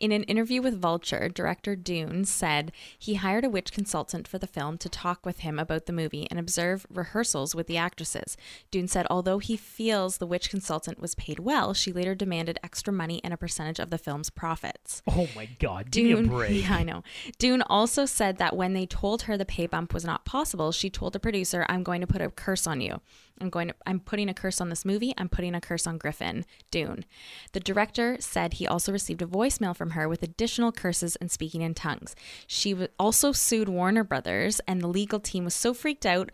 In 0.00 0.12
an 0.12 0.22
interview 0.22 0.62
with 0.62 0.80
Vulture, 0.80 1.28
director 1.28 1.76
Dunne 1.76 2.24
said 2.24 2.72
he 2.98 3.16
hired 3.16 3.44
a 3.44 3.50
witch 3.50 3.70
consultant 3.70 4.26
for 4.26 4.38
the 4.38 4.46
film 4.46 4.78
to 4.78 4.88
talk 4.88 5.26
with 5.26 5.40
him 5.40 5.58
about 5.58 5.84
the 5.84 5.92
movie 5.92 6.26
and 6.30 6.38
observe 6.38 6.86
rehearsals 6.88 7.54
with 7.54 7.66
the 7.66 7.76
actresses. 7.76 8.34
Dunne 8.70 8.88
said 8.88 9.06
although 9.10 9.40
he 9.40 9.58
feels 9.58 10.16
the 10.16 10.26
witch 10.26 10.48
consultant 10.48 11.00
was 11.00 11.14
paid 11.16 11.38
well, 11.38 11.74
she 11.74 11.92
later 11.92 12.14
demanded 12.14 12.58
extra 12.64 12.94
money 12.94 13.20
and 13.22 13.34
a 13.34 13.36
percentage 13.36 13.78
of 13.78 13.90
the 13.90 13.98
film's 13.98 14.30
profits. 14.30 15.02
oh 15.06 15.28
my 15.36 15.46
god 15.58 15.90
give 15.90 16.04
me 16.04 16.12
a 16.12 16.22
break 16.22 16.62
Yeah, 16.62 16.74
I 16.76 16.82
know. 16.82 17.02
Dunne 17.38 17.62
also 17.62 18.06
said 18.06 18.38
that 18.38 18.56
when 18.56 18.72
they 18.72 18.86
told 18.86 19.22
her 19.22 19.36
the 19.36 19.44
pay 19.44 19.66
bump 19.66 19.92
was 19.92 20.06
not 20.06 20.24
possible, 20.24 20.72
she 20.72 20.88
told 20.88 21.12
the 21.12 21.20
producer, 21.20 21.66
"I'm 21.68 21.82
going 21.82 22.00
to 22.00 22.06
put 22.06 22.22
a 22.22 22.30
curse 22.30 22.66
on 22.66 22.80
you. 22.80 23.02
I'm 23.38 23.50
going 23.50 23.68
to 23.68 23.74
I'm 23.86 24.00
putting 24.00 24.30
a 24.30 24.34
curse 24.34 24.62
on 24.62 24.70
this 24.70 24.86
movie. 24.86 25.12
I'm 25.18 25.28
putting 25.28 25.54
a 25.54 25.60
curse 25.60 25.86
on 25.86 25.98
Griffin." 25.98 26.46
Dunne. 26.70 27.04
The 27.52 27.60
director 27.60 28.16
said 28.18 28.54
he 28.54 28.66
also 28.66 28.92
received 28.92 29.20
a 29.20 29.26
voicemail 29.26 29.76
from 29.76 29.89
her 29.90 30.08
with 30.08 30.22
additional 30.22 30.72
curses 30.72 31.16
and 31.16 31.30
speaking 31.30 31.62
in 31.62 31.74
tongues. 31.74 32.14
She 32.46 32.76
also 32.98 33.32
sued 33.32 33.68
Warner 33.68 34.04
Brothers, 34.04 34.60
and 34.66 34.80
the 34.80 34.86
legal 34.88 35.20
team 35.20 35.44
was 35.44 35.54
so 35.54 35.74
freaked 35.74 36.06
out 36.06 36.30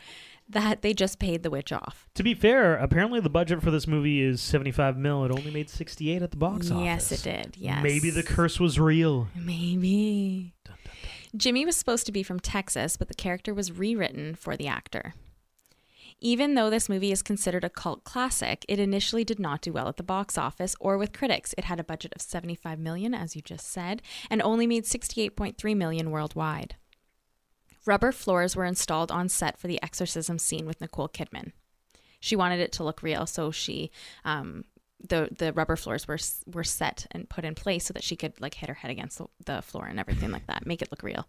that 0.48 0.82
they 0.82 0.94
just 0.94 1.18
paid 1.18 1.42
the 1.42 1.50
witch 1.50 1.72
off. 1.72 2.07
to 2.14 2.22
be 2.22 2.32
fair 2.32 2.76
apparently 2.76 3.18
the 3.18 3.28
budget 3.28 3.61
for 3.61 3.72
this 3.72 3.88
movie 3.88 4.20
is 4.22 4.40
75 4.40 4.96
mil 4.96 5.24
it 5.24 5.32
only 5.32 5.50
made 5.50 5.68
68 5.68 6.22
at 6.22 6.30
the 6.30 6.36
box 6.36 6.70
office 6.70 6.84
Yes, 6.84 7.11
it 7.11 7.22
did. 7.24 7.57
Yes. 7.57 7.82
maybe 7.82 8.11
the 8.11 8.22
curse 8.22 8.61
was 8.61 8.78
real 8.78 9.26
Maybe. 9.34 10.54
Jimmy 11.36 11.66
was 11.66 11.76
supposed 11.76 12.07
to 12.07 12.12
be 12.12 12.22
from 12.22 12.38
Texas, 12.38 12.96
but 12.96 13.09
the 13.09 13.14
character 13.14 13.52
was 13.52 13.72
rewritten 13.72 14.34
for 14.36 14.57
the 14.57 14.68
actor. 14.68 15.14
Even 16.20 16.54
though 16.54 16.70
this 16.70 16.88
movie 16.88 17.12
is 17.12 17.22
considered 17.22 17.64
a 17.64 17.70
cult 17.70 18.04
classic, 18.04 18.64
it 18.68 18.78
initially 18.78 19.22
did 19.22 19.38
not 19.38 19.60
do 19.60 19.72
well 19.72 19.88
at 19.88 19.98
the 19.98 20.02
box 20.02 20.38
office 20.38 20.74
or 20.80 20.96
with 20.96 21.12
critics. 21.12 21.54
It 21.58 21.64
had 21.64 21.78
a 21.78 21.84
budget 21.84 22.12
of 22.16 22.22
75 22.22 22.78
million 22.78 23.14
as 23.14 23.36
you 23.36 23.42
just 23.42 23.70
said, 23.70 24.00
and 24.30 24.40
only 24.40 24.66
made 24.66 24.84
68.3 24.84 25.76
million 25.76 26.10
worldwide. 26.10 26.76
Rubber 27.84 28.12
floors 28.12 28.56
were 28.56 28.64
installed 28.64 29.12
on 29.12 29.28
set 29.28 29.58
for 29.58 29.68
the 29.68 29.80
exorcism 29.82 30.38
scene 30.38 30.66
with 30.66 30.80
Nicole 30.80 31.08
Kidman. 31.08 31.52
She 32.18 32.34
wanted 32.34 32.60
it 32.60 32.72
to 32.72 32.84
look 32.84 33.02
real, 33.02 33.26
so 33.26 33.50
she 33.50 33.90
um, 34.24 34.64
the 35.08 35.28
the 35.36 35.52
rubber 35.52 35.76
floors 35.76 36.08
were 36.08 36.18
were 36.46 36.64
set 36.64 37.06
and 37.10 37.28
put 37.28 37.44
in 37.44 37.54
place 37.54 37.84
so 37.84 37.92
that 37.92 38.02
she 38.02 38.16
could 38.16 38.40
like 38.40 38.54
hit 38.54 38.68
her 38.68 38.74
head 38.74 38.90
against 38.90 39.18
the, 39.18 39.26
the 39.44 39.62
floor 39.62 39.86
and 39.86 40.00
everything 40.00 40.30
like 40.32 40.46
that, 40.46 40.66
make 40.66 40.82
it 40.82 40.90
look 40.90 41.02
real. 41.02 41.28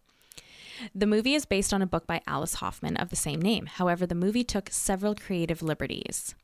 The 0.93 1.07
movie 1.07 1.36
is 1.36 1.45
based 1.45 1.73
on 1.73 1.82
a 1.82 1.88
book 1.88 2.07
by 2.07 2.21
Alice 2.28 2.55
Hoffman 2.55 2.97
of 2.97 3.09
the 3.09 3.15
same 3.15 3.41
name. 3.41 3.65
However, 3.65 4.05
the 4.05 4.15
movie 4.15 4.43
took 4.43 4.69
several 4.69 5.15
creative 5.15 5.61
liberties. 5.61 6.36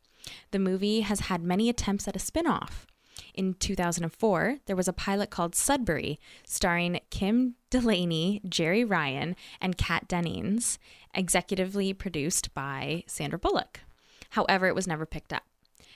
The 0.51 0.59
movie 0.59 1.01
has 1.01 1.21
had 1.21 1.43
many 1.43 1.69
attempts 1.69 2.07
at 2.07 2.15
a 2.15 2.19
spin 2.19 2.47
off. 2.47 2.87
In 3.33 3.53
2004, 3.55 4.59
there 4.65 4.75
was 4.75 4.87
a 4.87 4.93
pilot 4.93 5.29
called 5.29 5.55
Sudbury, 5.55 6.19
starring 6.45 6.99
Kim 7.09 7.55
Delaney, 7.69 8.41
Jeri 8.47 8.89
Ryan, 8.89 9.35
and 9.61 9.77
Kat 9.77 10.07
Dennings, 10.07 10.79
executively 11.15 11.97
produced 11.97 12.53
by 12.53 13.03
Sandra 13.07 13.39
Bullock. 13.39 13.81
However, 14.31 14.67
it 14.67 14.75
was 14.75 14.87
never 14.87 15.05
picked 15.05 15.33
up. 15.33 15.43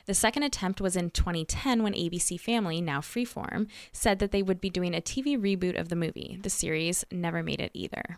The 0.06 0.14
second 0.14 0.44
attempt 0.44 0.80
was 0.80 0.96
in 0.96 1.10
2010 1.10 1.84
when 1.84 1.94
ABC 1.94 2.40
Family, 2.40 2.80
now 2.80 3.02
Freeform, 3.02 3.68
said 3.92 4.20
that 4.20 4.32
they 4.32 4.42
would 4.42 4.62
be 4.62 4.70
doing 4.70 4.96
a 4.96 5.02
TV 5.02 5.38
reboot 5.38 5.78
of 5.78 5.90
the 5.90 5.96
movie. 5.96 6.40
The 6.42 6.50
series 6.50 7.04
never 7.12 7.44
made 7.44 7.60
it 7.60 7.72
either. 7.74 8.18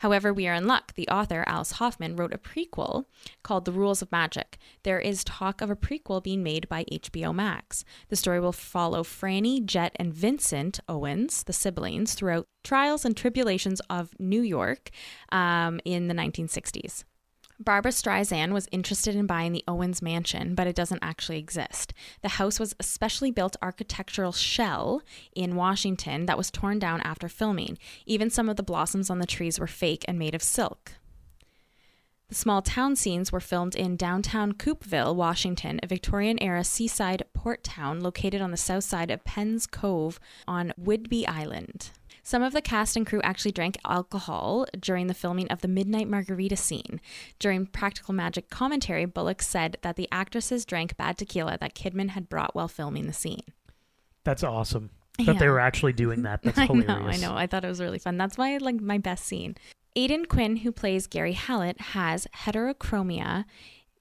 However, 0.00 0.32
we 0.32 0.46
are 0.46 0.54
in 0.54 0.66
luck. 0.66 0.94
The 0.94 1.08
author, 1.08 1.44
Alice 1.46 1.72
Hoffman, 1.72 2.16
wrote 2.16 2.32
a 2.32 2.38
prequel 2.38 3.04
called 3.42 3.64
The 3.64 3.72
Rules 3.72 4.02
of 4.02 4.12
Magic. 4.12 4.58
There 4.82 5.00
is 5.00 5.24
talk 5.24 5.60
of 5.60 5.70
a 5.70 5.76
prequel 5.76 6.22
being 6.22 6.42
made 6.42 6.68
by 6.68 6.84
HBO 6.84 7.34
Max. 7.34 7.84
The 8.08 8.16
story 8.16 8.40
will 8.40 8.52
follow 8.52 9.02
Franny, 9.02 9.64
Jet, 9.64 9.92
and 9.96 10.12
Vincent 10.12 10.80
Owens, 10.88 11.42
the 11.44 11.52
siblings, 11.52 12.14
throughout 12.14 12.46
trials 12.64 13.04
and 13.04 13.16
tribulations 13.16 13.80
of 13.88 14.10
New 14.18 14.42
York 14.42 14.90
um, 15.30 15.80
in 15.84 16.08
the 16.08 16.14
1960s. 16.14 17.04
Barbra 17.60 17.90
Streisand 17.90 18.52
was 18.52 18.68
interested 18.70 19.16
in 19.16 19.26
buying 19.26 19.50
the 19.52 19.64
Owens 19.66 20.00
mansion, 20.00 20.54
but 20.54 20.68
it 20.68 20.76
doesn't 20.76 21.02
actually 21.02 21.38
exist. 21.38 21.92
The 22.22 22.28
house 22.28 22.60
was 22.60 22.74
a 22.78 22.84
specially 22.84 23.32
built 23.32 23.56
architectural 23.60 24.30
shell 24.30 25.02
in 25.34 25.56
Washington 25.56 26.26
that 26.26 26.38
was 26.38 26.52
torn 26.52 26.78
down 26.78 27.00
after 27.00 27.28
filming. 27.28 27.76
Even 28.06 28.30
some 28.30 28.48
of 28.48 28.56
the 28.56 28.62
blossoms 28.62 29.10
on 29.10 29.18
the 29.18 29.26
trees 29.26 29.58
were 29.58 29.66
fake 29.66 30.04
and 30.06 30.18
made 30.18 30.36
of 30.36 30.42
silk. 30.42 30.92
The 32.28 32.36
small 32.36 32.62
town 32.62 32.94
scenes 32.94 33.32
were 33.32 33.40
filmed 33.40 33.74
in 33.74 33.96
downtown 33.96 34.52
Coupeville, 34.52 35.16
Washington, 35.16 35.80
a 35.82 35.86
Victorian 35.86 36.40
era 36.42 36.62
seaside 36.62 37.24
port 37.32 37.64
town 37.64 38.00
located 38.00 38.40
on 38.40 38.50
the 38.50 38.56
south 38.56 38.84
side 38.84 39.10
of 39.10 39.24
Penn's 39.24 39.66
Cove 39.66 40.20
on 40.46 40.74
Whidbey 40.80 41.26
Island. 41.26 41.90
Some 42.28 42.42
of 42.42 42.52
the 42.52 42.60
cast 42.60 42.94
and 42.94 43.06
crew 43.06 43.22
actually 43.24 43.52
drank 43.52 43.78
alcohol 43.86 44.66
during 44.78 45.06
the 45.06 45.14
filming 45.14 45.48
of 45.48 45.62
the 45.62 45.66
Midnight 45.66 46.08
Margarita 46.08 46.58
scene. 46.58 47.00
During 47.38 47.64
Practical 47.64 48.12
Magic 48.12 48.50
commentary, 48.50 49.06
Bullock 49.06 49.40
said 49.40 49.78
that 49.80 49.96
the 49.96 50.06
actresses 50.12 50.66
drank 50.66 50.94
bad 50.98 51.16
tequila 51.16 51.56
that 51.58 51.74
Kidman 51.74 52.10
had 52.10 52.28
brought 52.28 52.54
while 52.54 52.68
filming 52.68 53.06
the 53.06 53.14
scene. 53.14 53.44
That's 54.24 54.44
awesome. 54.44 54.90
That 55.24 55.38
they 55.38 55.48
were 55.48 55.58
actually 55.58 55.94
doing 55.94 56.20
that. 56.24 56.42
That's 56.42 56.58
I 56.58 56.66
hilarious. 56.66 57.22
know, 57.22 57.28
I 57.28 57.30
know. 57.30 57.34
I 57.38 57.46
thought 57.46 57.64
it 57.64 57.68
was 57.68 57.80
really 57.80 57.98
fun. 57.98 58.18
That's 58.18 58.36
why 58.36 58.52
I 58.52 58.58
like 58.58 58.78
my 58.78 58.98
best 58.98 59.24
scene. 59.24 59.56
Aidan 59.96 60.26
Quinn, 60.26 60.56
who 60.56 60.70
plays 60.70 61.06
Gary 61.06 61.32
Hallet, 61.32 61.80
has 61.80 62.26
heterochromia 62.44 63.46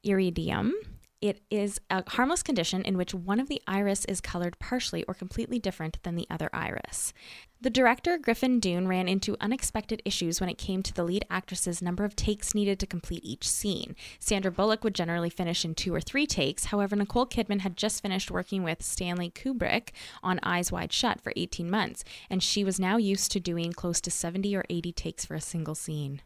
iridium, 0.03 0.73
It 1.21 1.41
is 1.49 1.79
a 1.89 2.03
harmless 2.11 2.43
condition 2.43 2.83
in 2.83 2.97
which 2.97 3.13
one 3.13 3.39
of 3.39 3.47
the 3.47 3.61
iris 3.65 4.05
is 4.05 4.21
colored 4.21 4.59
partially 4.59 5.03
or 5.05 5.13
completely 5.15 5.57
different 5.59 5.97
than 6.03 6.15
the 6.15 6.27
other 6.29 6.49
iris. 6.53 7.13
The 7.59 7.71
director, 7.71 8.19
Griffin 8.19 8.59
Dunne, 8.59 8.87
ran 8.87 9.07
into 9.07 9.35
unexpected 9.41 10.03
issues 10.05 10.39
when 10.39 10.49
it 10.49 10.59
came 10.59 10.83
to 10.83 10.93
the 10.93 11.03
lead 11.03 11.25
actress's 11.27 11.81
number 11.81 12.05
of 12.05 12.15
takes 12.15 12.53
needed 12.53 12.79
to 12.79 12.85
complete 12.85 13.25
each 13.25 13.49
scene. 13.49 13.95
Sandra 14.19 14.51
Bullock 14.51 14.83
would 14.83 14.93
generally 14.93 15.31
finish 15.31 15.65
in 15.65 15.73
two 15.73 15.93
or 15.93 15.99
three 15.99 16.27
takes. 16.27 16.65
However, 16.65 16.95
Nicole 16.95 17.25
Kidman 17.25 17.61
had 17.61 17.75
just 17.75 18.03
finished 18.03 18.29
working 18.29 18.61
with 18.61 18.83
Stanley 18.83 19.31
Kubrick 19.31 19.89
on 20.21 20.39
Eyes 20.43 20.71
Wide 20.71 20.93
Shut 20.93 21.19
for 21.19 21.33
18 21.35 21.67
months, 21.67 22.03
and 22.29 22.43
she 22.43 22.63
was 22.63 22.79
now 22.79 22.97
used 22.97 23.31
to 23.31 23.39
doing 23.39 23.73
close 23.73 23.99
to 24.01 24.11
70 24.11 24.55
or 24.55 24.63
80 24.69 24.91
takes 24.91 25.25
for 25.25 25.33
a 25.33 25.41
single 25.41 25.75
scene. 25.75 26.21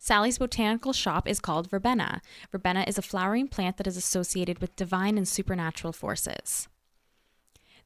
Sally's 0.00 0.38
botanical 0.38 0.92
shop 0.92 1.28
is 1.28 1.38
called 1.38 1.70
Verbena. 1.70 2.20
Verbena 2.50 2.84
is 2.88 2.98
a 2.98 3.02
flowering 3.02 3.46
plant 3.46 3.76
that 3.76 3.86
is 3.86 3.96
associated 3.96 4.58
with 4.58 4.74
divine 4.74 5.16
and 5.16 5.28
supernatural 5.28 5.92
forces. 5.92 6.66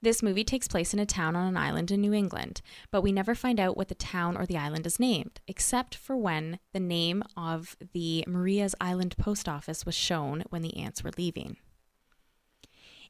This 0.03 0.23
movie 0.23 0.45
takes 0.45 0.67
place 0.67 0.95
in 0.95 0.99
a 0.99 1.05
town 1.05 1.37
on 1.37 1.47
an 1.47 1.59
island 1.59 1.91
in 1.91 2.01
New 2.01 2.15
England, 2.15 2.63
but 2.91 3.03
we 3.03 3.13
never 3.13 3.35
find 3.35 3.61
out 3.61 3.77
what 3.77 3.89
the 3.89 3.95
town 3.95 4.35
or 4.35 4.47
the 4.47 4.57
island 4.57 4.87
is 4.87 4.99
named, 4.99 5.41
except 5.47 5.95
for 5.95 6.17
when 6.17 6.59
the 6.73 6.81
name 6.81 7.23
of 7.37 7.77
the 7.93 8.25
Maria's 8.27 8.75
Island 8.81 9.15
post 9.19 9.47
office 9.47 9.85
was 9.85 9.95
shown 9.95 10.45
when 10.49 10.63
the 10.63 10.75
aunts 10.79 11.05
were 11.05 11.11
leaving. 11.19 11.59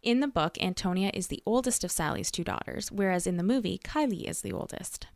In 0.02 0.18
the 0.18 0.26
book, 0.26 0.60
Antonia 0.60 1.12
is 1.14 1.28
the 1.28 1.42
oldest 1.46 1.84
of 1.84 1.92
Sally's 1.92 2.30
two 2.30 2.42
daughters, 2.42 2.90
whereas 2.90 3.26
in 3.26 3.36
the 3.36 3.44
movie, 3.44 3.78
Kylie 3.78 4.28
is 4.28 4.40
the 4.42 4.52
oldest. 4.52 5.06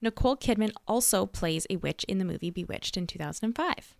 Nicole 0.00 0.36
Kidman 0.36 0.72
also 0.88 1.26
plays 1.26 1.66
a 1.68 1.76
witch 1.76 2.04
in 2.04 2.18
the 2.18 2.24
movie 2.24 2.50
Bewitched 2.50 2.96
in 2.96 3.06
2005. 3.06 3.94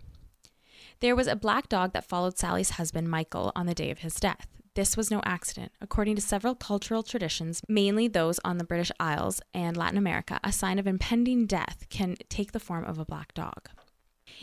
There 1.01 1.17
was 1.17 1.27
a 1.27 1.37
black 1.37 1.69
dog 1.69 1.93
that 1.93 2.09
followed 2.09 2.39
Sally's 2.39 2.71
husband, 2.71 3.11
Michael, 3.11 3.53
on 3.55 3.67
the 3.67 3.75
day 3.75 3.91
of 3.91 3.99
his 3.99 4.15
death. 4.15 4.47
This 4.77 4.97
was 4.97 5.11
no 5.11 5.21
accident. 5.25 5.73
According 5.81 6.15
to 6.17 6.23
several 6.23 6.55
cultural 6.55 7.03
traditions, 7.03 7.61
mainly 7.69 8.07
those 8.07 8.39
on 8.45 8.59
the 8.59 8.65
British 8.65 8.93
Isles 9.01 9.41
and 9.53 9.77
Latin 9.77 9.99
America, 9.99 10.39
a 10.45 10.53
sign 10.53 10.79
of 10.79 10.87
impending 10.87 11.47
death 11.47 11.87
can 11.91 12.17
take 12.29 12.53
the 12.53 12.61
form 12.61 12.85
of 12.85 12.99
a 12.99 13.05
black 13.05 13.35
dog. 13.35 13.69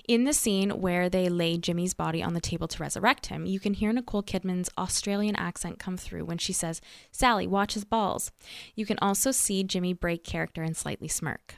In 0.05 0.25
the 0.25 0.33
scene 0.33 0.69
where 0.81 1.09
they 1.09 1.29
lay 1.29 1.57
Jimmy's 1.57 1.93
body 1.93 2.21
on 2.21 2.33
the 2.33 2.41
table 2.41 2.67
to 2.67 2.83
resurrect 2.83 3.27
him, 3.27 3.45
you 3.45 3.59
can 3.59 3.73
hear 3.73 3.93
Nicole 3.93 4.21
Kidman's 4.21 4.69
Australian 4.77 5.37
accent 5.37 5.79
come 5.79 5.95
through 5.95 6.25
when 6.25 6.37
she 6.37 6.51
says, 6.51 6.81
Sally, 7.09 7.47
watch 7.47 7.73
his 7.73 7.85
balls. 7.85 8.31
You 8.75 8.85
can 8.85 8.99
also 9.01 9.31
see 9.31 9.63
Jimmy 9.63 9.93
break 9.93 10.25
character 10.25 10.61
and 10.61 10.75
slightly 10.75 11.07
smirk. 11.07 11.55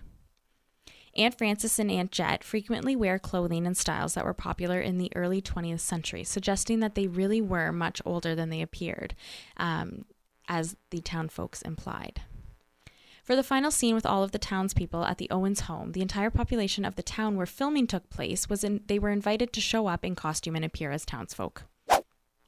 Aunt 1.20 1.38
Frances 1.38 1.78
and 1.80 1.92
Aunt 1.92 2.12
Jet 2.12 2.44
frequently 2.44 2.96
wear 2.96 3.20
clothing 3.20 3.68
and 3.68 3.76
styles 3.76 4.14
that 4.14 4.24
were 4.24 4.34
popular 4.34 4.80
in 4.80 4.98
the 4.98 5.12
early 5.16 5.42
20th 5.42 5.82
century, 5.82 6.24
suggesting 6.24 6.80
that 6.80 6.96
they 6.96 7.08
really 7.08 7.42
were 7.42 7.74
much 7.74 8.02
older 8.06 8.36
than 8.36 8.50
they 8.50 8.62
appeared, 8.62 9.16
um, 9.58 10.06
as 10.48 10.78
the 10.92 11.02
town 11.02 11.28
folks 11.28 11.62
implied. 11.62 12.22
For 13.24 13.36
the 13.36 13.44
final 13.44 13.70
scene 13.70 13.94
with 13.94 14.06
all 14.06 14.24
of 14.24 14.32
the 14.32 14.40
townspeople 14.40 15.04
at 15.04 15.18
the 15.18 15.30
Owens 15.30 15.62
home, 15.62 15.92
the 15.92 16.02
entire 16.02 16.30
population 16.30 16.86
of 16.86 16.96
the 16.96 17.04
town 17.04 17.36
where 17.36 17.46
filming 17.46 17.86
took 17.86 18.10
place 18.10 18.50
was 18.50 18.64
in, 18.64 18.82
they 18.88 18.98
were 18.98 19.12
invited 19.12 19.52
to 19.54 19.62
show 19.62 19.88
up 19.88 20.06
in 20.06 20.16
costume 20.16 20.56
and 20.56 20.66
appear 20.66 20.90
as 20.90 21.06
townsfolk. 21.06 21.64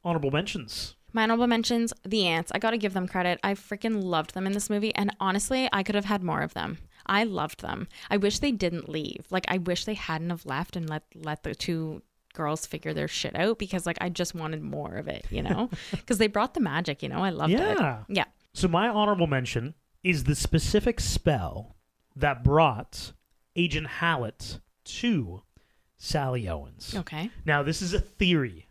Honorable 0.04 0.32
mentions. 0.32 0.96
My 1.14 1.24
honorable 1.24 1.46
mentions, 1.46 1.94
the 2.04 2.26
aunts. 2.26 2.52
I 2.56 2.60
gotta 2.60 2.78
give 2.78 2.94
them 2.94 3.08
credit. 3.08 3.40
I 3.44 3.54
freaking 3.54 4.02
loved 4.02 4.34
them 4.34 4.48
in 4.48 4.54
this 4.54 4.70
movie, 4.70 4.96
and 4.96 5.14
honestly, 5.20 5.68
I 5.74 5.84
could 5.84 5.96
have 5.96 6.06
had 6.06 6.24
more 6.24 6.42
of 6.42 6.54
them. 6.54 6.78
I 7.06 7.24
loved 7.24 7.62
them. 7.62 7.88
I 8.10 8.18
wish 8.18 8.40
they 8.40 8.52
didn't 8.52 8.90
leave. 8.90 9.26
Like 9.30 9.46
I 9.48 9.58
wish 9.58 9.86
they 9.86 9.94
hadn't 9.94 10.30
have 10.30 10.46
left 10.46 10.76
and 10.76 10.90
let 10.90 11.04
let 11.16 11.44
the 11.44 11.56
two 11.56 12.02
girls 12.34 12.66
figure 12.66 12.94
their 12.94 13.08
shit 13.08 13.36
out 13.36 13.60
because 13.60 13.86
like 13.86 13.98
I 14.02 14.10
just 14.10 14.34
wanted 14.36 14.62
more 14.62 14.96
of 14.96 15.08
it, 15.08 15.26
you 15.30 15.42
know? 15.44 15.70
Because 15.92 16.18
they 16.18 16.28
brought 16.28 16.54
the 16.54 16.60
magic, 16.62 17.04
you 17.04 17.10
know. 17.10 17.24
I 17.24 17.30
loved 17.30 17.54
it. 17.54 17.60
Yeah. 17.60 18.04
Yeah. 18.08 18.26
So 18.54 18.68
my 18.68 18.88
honorable 18.88 19.28
mention 19.28 19.74
is 20.04 20.24
the 20.24 20.36
specific 20.36 21.00
spell 21.00 21.76
that 22.16 22.44
brought 22.44 23.14
Agent 23.56 23.88
Hallet 23.88 24.60
to 24.84 25.44
Sally 25.98 26.48
Owens. 26.48 26.96
Okay. 26.96 27.30
Now 27.46 27.64
this 27.64 27.82
is 27.82 27.94
a 27.94 28.00
theory. 28.00 28.68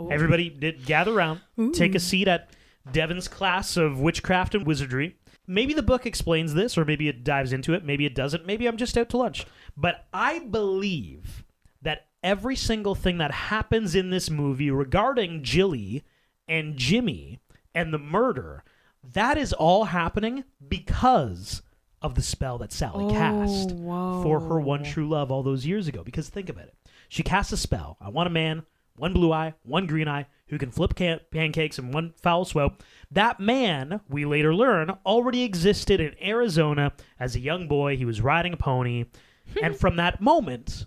Ooh. 0.00 0.10
Everybody 0.10 0.50
did 0.50 0.84
gather 0.84 1.12
around, 1.16 1.40
take 1.72 1.94
a 1.94 2.00
seat 2.00 2.28
at 2.28 2.50
Devin's 2.92 3.28
class 3.28 3.76
of 3.76 3.98
witchcraft 3.98 4.54
and 4.54 4.66
wizardry. 4.66 5.16
Maybe 5.46 5.74
the 5.74 5.82
book 5.82 6.06
explains 6.06 6.54
this, 6.54 6.76
or 6.76 6.84
maybe 6.84 7.08
it 7.08 7.24
dives 7.24 7.52
into 7.52 7.74
it. 7.74 7.84
Maybe 7.84 8.06
it 8.06 8.14
doesn't. 8.14 8.46
Maybe 8.46 8.66
I'm 8.66 8.76
just 8.76 8.98
out 8.98 9.08
to 9.10 9.16
lunch. 9.16 9.46
But 9.76 10.06
I 10.12 10.40
believe 10.40 11.44
that 11.82 12.06
every 12.22 12.56
single 12.56 12.94
thing 12.94 13.18
that 13.18 13.30
happens 13.30 13.94
in 13.94 14.10
this 14.10 14.28
movie 14.28 14.70
regarding 14.70 15.44
Jilly 15.44 16.04
and 16.48 16.76
Jimmy 16.76 17.38
and 17.74 17.92
the 17.92 17.98
murder, 17.98 18.64
that 19.12 19.38
is 19.38 19.52
all 19.52 19.84
happening 19.84 20.44
because 20.66 21.62
of 22.02 22.14
the 22.14 22.22
spell 22.22 22.58
that 22.58 22.72
Sally 22.72 23.04
oh, 23.04 23.10
cast 23.10 23.70
for 23.70 24.40
her 24.40 24.60
one 24.60 24.84
true 24.84 25.08
love 25.08 25.30
all 25.30 25.42
those 25.42 25.66
years 25.66 25.88
ago. 25.88 26.02
Because 26.02 26.28
think 26.28 26.48
about 26.48 26.64
it. 26.64 26.74
She 27.08 27.22
cast 27.22 27.52
a 27.52 27.56
spell. 27.56 27.96
I 28.00 28.08
want 28.08 28.26
a 28.26 28.30
man, 28.30 28.64
one 28.96 29.12
blue 29.12 29.32
eye, 29.32 29.54
one 29.62 29.86
green 29.86 30.08
eye, 30.08 30.26
who 30.48 30.58
can 30.58 30.70
flip 30.70 30.94
can- 30.94 31.20
pancakes 31.30 31.78
in 31.78 31.92
one 31.92 32.14
foul 32.16 32.44
swoop. 32.44 32.82
That 33.10 33.40
man, 33.40 34.00
we 34.08 34.24
later 34.24 34.54
learn, 34.54 34.90
already 35.04 35.42
existed 35.42 36.00
in 36.00 36.14
Arizona 36.22 36.92
as 37.18 37.34
a 37.34 37.40
young 37.40 37.68
boy. 37.68 37.96
He 37.96 38.04
was 38.04 38.20
riding 38.20 38.52
a 38.52 38.56
pony. 38.56 39.06
and 39.62 39.76
from 39.76 39.96
that 39.96 40.20
moment, 40.20 40.86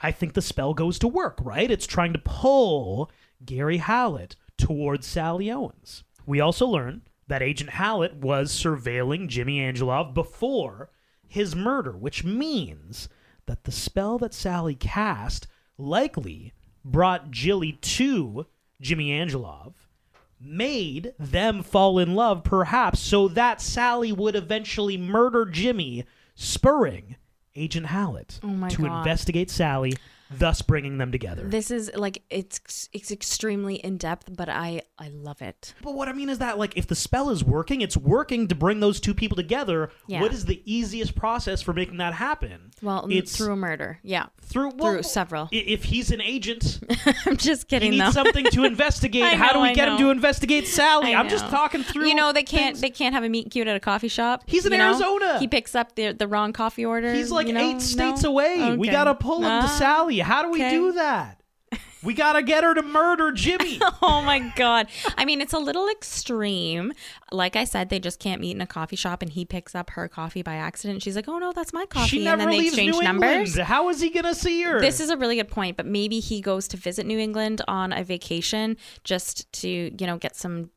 I 0.00 0.12
think 0.12 0.34
the 0.34 0.42
spell 0.42 0.74
goes 0.74 0.98
to 1.00 1.08
work, 1.08 1.38
right? 1.42 1.70
It's 1.70 1.86
trying 1.86 2.12
to 2.12 2.20
pull 2.20 3.10
Gary 3.44 3.78
Hallet 3.78 4.36
towards 4.56 5.06
Sally 5.06 5.50
Owens. 5.50 6.04
We 6.26 6.40
also 6.40 6.66
learn 6.66 7.02
that 7.26 7.42
Agent 7.42 7.70
Hallet 7.70 8.16
was 8.16 8.52
surveilling 8.52 9.28
Jimmy 9.28 9.60
Angelov 9.60 10.14
before 10.14 10.90
his 11.26 11.54
murder, 11.54 11.92
which 11.92 12.24
means 12.24 13.08
that 13.46 13.64
the 13.64 13.72
spell 13.72 14.18
that 14.18 14.34
Sally 14.34 14.74
cast 14.74 15.46
likely 15.76 16.52
brought 16.84 17.30
Jilly 17.30 17.72
to 17.72 18.46
Jimmy 18.80 19.10
Angelov, 19.10 19.74
made 20.40 21.14
them 21.18 21.62
fall 21.62 21.98
in 21.98 22.14
love, 22.14 22.44
perhaps, 22.44 23.00
so 23.00 23.28
that 23.28 23.60
Sally 23.60 24.12
would 24.12 24.36
eventually 24.36 24.96
murder 24.96 25.44
Jimmy, 25.44 26.04
spurring 26.34 27.16
Agent 27.56 27.86
Hallet 27.86 28.38
Oh 28.42 28.68
to 28.68 28.82
God. 28.82 28.98
investigate 28.98 29.50
Sally, 29.50 29.94
thus 30.30 30.62
bringing 30.62 30.98
them 30.98 31.10
together. 31.12 31.42
This 31.44 31.70
is 31.70 31.90
like 31.94 32.22
it's 32.30 32.88
it's 32.92 33.10
extremely 33.10 33.76
in 33.76 33.96
depth, 33.96 34.28
but 34.36 34.48
I 34.48 34.82
I 34.98 35.08
love 35.08 35.42
it. 35.42 35.74
But 35.82 35.94
what 35.94 36.08
I 36.08 36.12
mean 36.12 36.28
is 36.28 36.38
that, 36.38 36.58
like, 36.58 36.76
if 36.76 36.86
the 36.86 36.94
spell 36.94 37.30
is 37.30 37.44
working, 37.44 37.80
it's 37.80 37.96
working 37.96 38.48
to 38.48 38.54
bring 38.54 38.80
those 38.80 39.00
two 39.00 39.14
people 39.14 39.36
together. 39.36 39.90
Yeah. 40.06 40.20
What 40.20 40.32
is 40.32 40.44
the 40.44 40.60
easiest 40.64 41.14
process 41.14 41.62
for 41.62 41.72
making 41.72 41.98
that 41.98 42.14
happen? 42.14 42.70
Well, 42.82 43.06
it's 43.10 43.36
through 43.36 43.52
a 43.52 43.56
murder. 43.56 44.00
Yeah. 44.02 44.26
through 44.42 44.72
well, 44.76 44.92
through 44.94 45.02
several. 45.04 45.48
If 45.52 45.84
he's 45.84 46.10
an 46.10 46.20
agent, 46.20 46.80
I'm 47.26 47.36
just 47.36 47.62
he 47.62 47.66
kidding 47.76 47.90
needs 47.92 48.04
though. 48.06 48.10
something 48.24 48.44
to 48.46 48.64
investigate. 48.72 49.22
I 49.22 49.34
How 49.36 49.52
do 49.52 49.60
we 49.60 49.68
I 49.70 49.74
get 49.74 49.88
him 49.88 49.98
to 49.98 50.10
investigate 50.10 50.66
Sally? 50.66 51.14
I'm 51.14 51.28
just 51.28 51.46
talking 51.48 51.82
through. 51.82 52.06
You 52.08 52.14
know 52.14 52.32
they 52.32 52.42
can't 52.42 52.74
things. 52.76 52.80
they 52.80 52.90
can't 52.90 53.14
have 53.14 53.24
a 53.24 53.28
meet 53.28 53.44
and 53.44 53.52
cute 53.52 53.68
at 53.68 53.76
a 53.76 53.80
coffee 53.80 54.08
shop. 54.08 54.44
He's 54.46 54.66
in 54.66 54.72
you 54.72 54.78
know? 54.78 54.88
Arizona. 54.88 55.38
He 55.38 55.48
picks 55.48 55.74
up 55.74 55.94
the 55.94 56.12
the 56.12 56.26
wrong 56.28 56.52
coffee 56.52 56.84
order. 56.84 57.12
He's 57.12 57.30
like 57.30 57.46
you 57.46 57.52
know? 57.52 57.60
eight 57.76 57.80
states 57.80 58.22
No? 58.22 58.30
away. 58.30 58.76
We 58.76 58.88
gotta 58.88 59.14
pull 59.14 59.38
him 59.38 59.44
to 59.62 59.66
Ah, 59.68 59.76
How 60.24 60.42
do 60.42 60.50
we 60.50 60.60
okay. 60.60 60.70
do 60.70 60.92
that? 60.92 61.38
We 62.02 62.14
gotta 62.14 62.42
get 62.42 62.62
her 62.62 62.74
to 62.74 62.82
murder 62.82 63.32
Jimmy. 63.32 63.80
Oh 64.00 64.22
my 64.22 64.38
god. 64.54 64.88
I 65.16 65.24
mean, 65.24 65.40
it's 65.40 65.52
a 65.52 65.58
little 65.58 65.88
extreme. 65.88 66.92
Like 67.32 67.56
I 67.56 67.64
said, 67.64 67.88
they 67.88 67.98
just 67.98 68.20
can't 68.20 68.40
meet 68.40 68.52
in 68.52 68.60
a 68.60 68.66
coffee 68.66 68.96
shop 68.96 69.22
and 69.22 69.30
he 69.30 69.44
picks 69.44 69.74
up 69.74 69.90
her 69.90 70.06
coffee 70.08 70.42
by 70.42 70.54
accident. 70.54 71.02
She's 71.02 71.16
like, 71.16 71.28
"Oh 71.28 71.38
no, 71.38 71.52
that's 71.52 71.72
my 71.72 71.84
coffee." 71.86 72.08
she 72.08 72.16
and 72.18 72.24
never 72.26 72.42
then 72.42 72.50
they 72.50 72.58
leaves 72.58 72.74
exchange 72.74 72.96
New 72.96 73.02
numbers. 73.02 73.48
England. 73.50 73.68
How 73.68 73.88
is 73.88 74.00
he 74.00 74.10
gonna 74.10 74.34
see 74.34 74.62
her? 74.62 74.80
This 74.80 75.00
is 75.00 75.10
a 75.10 75.16
really 75.16 75.36
good 75.36 75.48
point, 75.48 75.76
but 75.76 75.86
maybe 75.86 76.20
he 76.20 76.40
goes 76.40 76.68
to 76.68 76.76
visit 76.76 77.06
New 77.06 77.18
England 77.18 77.62
on 77.66 77.92
a 77.92 78.04
vacation 78.04 78.76
just 79.04 79.50
to, 79.54 79.68
you 79.68 80.06
know, 80.06 80.16
get 80.16 80.36
some 80.36 80.70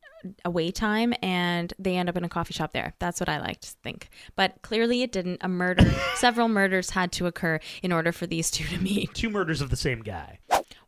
away 0.44 0.70
time 0.70 1.14
and 1.22 1.72
they 1.78 1.96
end 1.96 2.08
up 2.08 2.16
in 2.16 2.24
a 2.24 2.28
coffee 2.28 2.54
shop 2.54 2.72
there. 2.72 2.94
That's 2.98 3.20
what 3.20 3.28
I 3.28 3.40
like 3.40 3.60
to 3.60 3.70
think. 3.82 4.08
But 4.36 4.62
clearly 4.62 5.02
it 5.02 5.12
didn't. 5.12 5.38
A 5.42 5.48
murder, 5.48 5.90
several 6.14 6.48
murders 6.48 6.90
had 6.90 7.12
to 7.12 7.26
occur 7.26 7.60
in 7.82 7.92
order 7.92 8.12
for 8.12 8.26
these 8.26 8.50
two 8.50 8.64
to 8.64 8.78
meet. 8.78 9.14
two 9.14 9.30
murders 9.30 9.60
of 9.60 9.70
the 9.70 9.76
same 9.76 10.00
guy. 10.00 10.38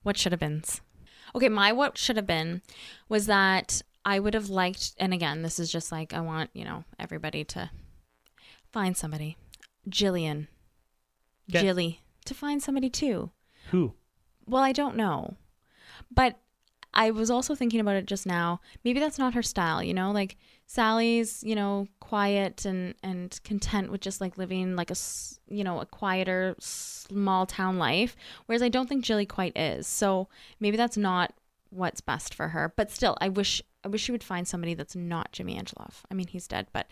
What 0.02 0.16
should 0.16 0.32
have 0.32 0.40
been? 0.40 0.62
Okay, 1.34 1.48
my 1.48 1.72
what 1.72 1.98
should 1.98 2.16
have 2.16 2.26
been 2.26 2.62
was 3.08 3.26
that 3.26 3.82
I 4.04 4.18
would 4.18 4.34
have 4.34 4.50
liked, 4.50 4.92
and 4.98 5.14
again, 5.14 5.42
this 5.42 5.58
is 5.58 5.72
just 5.72 5.90
like 5.90 6.12
I 6.12 6.20
want, 6.20 6.50
you 6.52 6.64
know, 6.64 6.84
everybody 6.98 7.44
to 7.44 7.70
find 8.72 8.96
somebody. 8.96 9.36
Jillian. 9.88 10.48
Okay. 11.50 11.60
Jilly. 11.60 12.00
To 12.26 12.34
find 12.34 12.62
somebody 12.62 12.90
too. 12.90 13.30
Who? 13.70 13.94
Well, 14.46 14.62
I 14.62 14.72
don't 14.72 14.96
know. 14.96 15.36
But 16.10 16.38
I 16.94 17.10
was 17.10 17.30
also 17.30 17.54
thinking 17.54 17.80
about 17.80 17.96
it 17.96 18.06
just 18.06 18.26
now. 18.26 18.60
Maybe 18.84 19.00
that's 19.00 19.18
not 19.18 19.34
her 19.34 19.42
style, 19.42 19.82
you 19.82 19.92
know? 19.92 20.12
Like 20.12 20.36
Sally's, 20.66 21.42
you 21.42 21.54
know, 21.54 21.88
quiet 22.00 22.64
and 22.64 22.94
and 23.02 23.38
content 23.44 23.90
with 23.90 24.00
just 24.00 24.20
like 24.20 24.38
living 24.38 24.76
like 24.76 24.90
a, 24.90 24.96
you 25.48 25.64
know, 25.64 25.80
a 25.80 25.86
quieter 25.86 26.54
small 26.60 27.46
town 27.46 27.78
life, 27.78 28.16
whereas 28.46 28.62
I 28.62 28.68
don't 28.68 28.88
think 28.88 29.04
Jilly 29.04 29.26
quite 29.26 29.56
is. 29.56 29.86
So, 29.86 30.28
maybe 30.60 30.76
that's 30.76 30.96
not 30.96 31.34
what's 31.70 32.00
best 32.00 32.34
for 32.34 32.48
her. 32.48 32.72
But 32.76 32.90
still, 32.90 33.16
I 33.20 33.28
wish 33.28 33.60
I 33.84 33.88
wish 33.88 34.02
she 34.02 34.12
would 34.12 34.24
find 34.24 34.46
somebody 34.48 34.74
that's 34.74 34.96
not 34.96 35.32
Jimmy 35.32 35.58
Angelov. 35.58 36.02
I 36.10 36.14
mean, 36.14 36.28
he's 36.28 36.46
dead, 36.48 36.68
but 36.72 36.86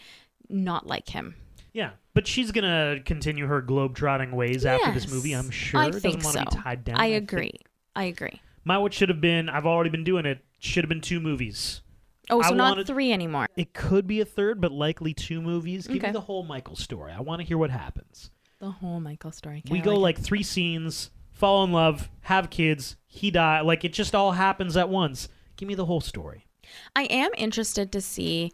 not 0.48 0.86
like 0.86 1.08
him. 1.10 1.36
Yeah, 1.72 1.92
but 2.12 2.26
she's 2.26 2.50
gonna 2.50 2.98
continue 3.04 3.46
her 3.46 3.62
globe-trotting 3.62 4.32
ways 4.32 4.66
after 4.66 4.92
this 4.92 5.10
movie. 5.10 5.32
I'm 5.32 5.50
sure. 5.50 5.80
I 5.80 5.86
Doesn't 5.86 6.02
think 6.02 6.24
want 6.24 6.36
so. 6.36 6.44
to 6.44 6.50
be 6.50 6.62
tied 6.62 6.84
down. 6.84 6.96
I 6.98 7.06
agree. 7.06 7.54
I 7.96 8.04
agree. 8.04 8.42
My 8.64 8.78
what 8.78 8.94
should 8.94 9.08
have 9.08 9.20
been. 9.20 9.48
I've 9.48 9.66
already 9.66 9.90
been 9.90 10.04
doing 10.04 10.26
it. 10.26 10.44
Should 10.58 10.84
have 10.84 10.88
been 10.88 11.00
two 11.00 11.20
movies. 11.20 11.82
Oh, 12.30 12.40
I 12.40 12.48
so 12.48 12.54
not 12.54 12.70
wanted- 12.72 12.86
three 12.86 13.12
anymore. 13.12 13.48
It 13.56 13.74
could 13.74 14.06
be 14.06 14.20
a 14.20 14.24
third, 14.24 14.60
but 14.60 14.72
likely 14.72 15.12
two 15.12 15.42
movies. 15.42 15.86
Give 15.86 16.02
me 16.02 16.10
the 16.10 16.20
whole 16.20 16.44
Michael 16.44 16.76
story. 16.76 17.12
I 17.12 17.20
want 17.20 17.40
to 17.40 17.46
hear 17.46 17.58
what 17.58 17.70
happens. 17.70 18.30
The 18.60 18.70
whole 18.70 19.00
Michael 19.00 19.32
story. 19.32 19.62
we 19.68 19.78
Okay, 19.78 19.80
I 19.80 19.84
go 19.84 19.98
like 19.98 20.16
like 20.16 20.24
three 20.24 20.44
scenes, 20.44 21.10
fall 21.32 21.64
in 21.64 21.72
love, 21.72 22.08
have 22.22 22.48
kids, 22.48 22.96
he 23.06 23.30
die. 23.32 23.60
Like 23.60 23.84
it 23.84 23.92
just 23.92 24.14
all 24.14 24.32
happens 24.32 24.76
at 24.76 24.88
once. 24.88 25.28
Give 25.56 25.66
me 25.66 25.74
the 25.74 25.86
whole 25.86 26.00
story. 26.00 26.46
I 26.94 27.04
am 27.04 27.30
interested 27.36 27.90
to 27.92 28.00
see 28.00 28.52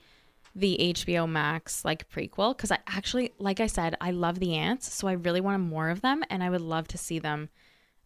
the 0.55 0.77
HBO 0.81 1.29
Max 1.29 1.85
like 1.85 2.09
prequel 2.09 2.57
because 2.57 2.73
I 2.73 2.79
actually, 2.87 3.33
like 3.39 3.61
I 3.61 3.67
said, 3.67 3.97
I 4.01 4.11
love 4.13 4.41
the 4.41 4.55
aunts, 4.55 4.93
so 4.93 5.07
I 5.07 5.13
really 5.13 5.43
want 5.43 5.63
more 5.63 5.91
of 5.91 6.01
them, 6.01 6.25
and 6.31 6.43
I 6.43 6.49
would 6.51 6.63
love 6.63 6.89
to 6.89 6.99
see 6.99 7.19
them 7.19 7.51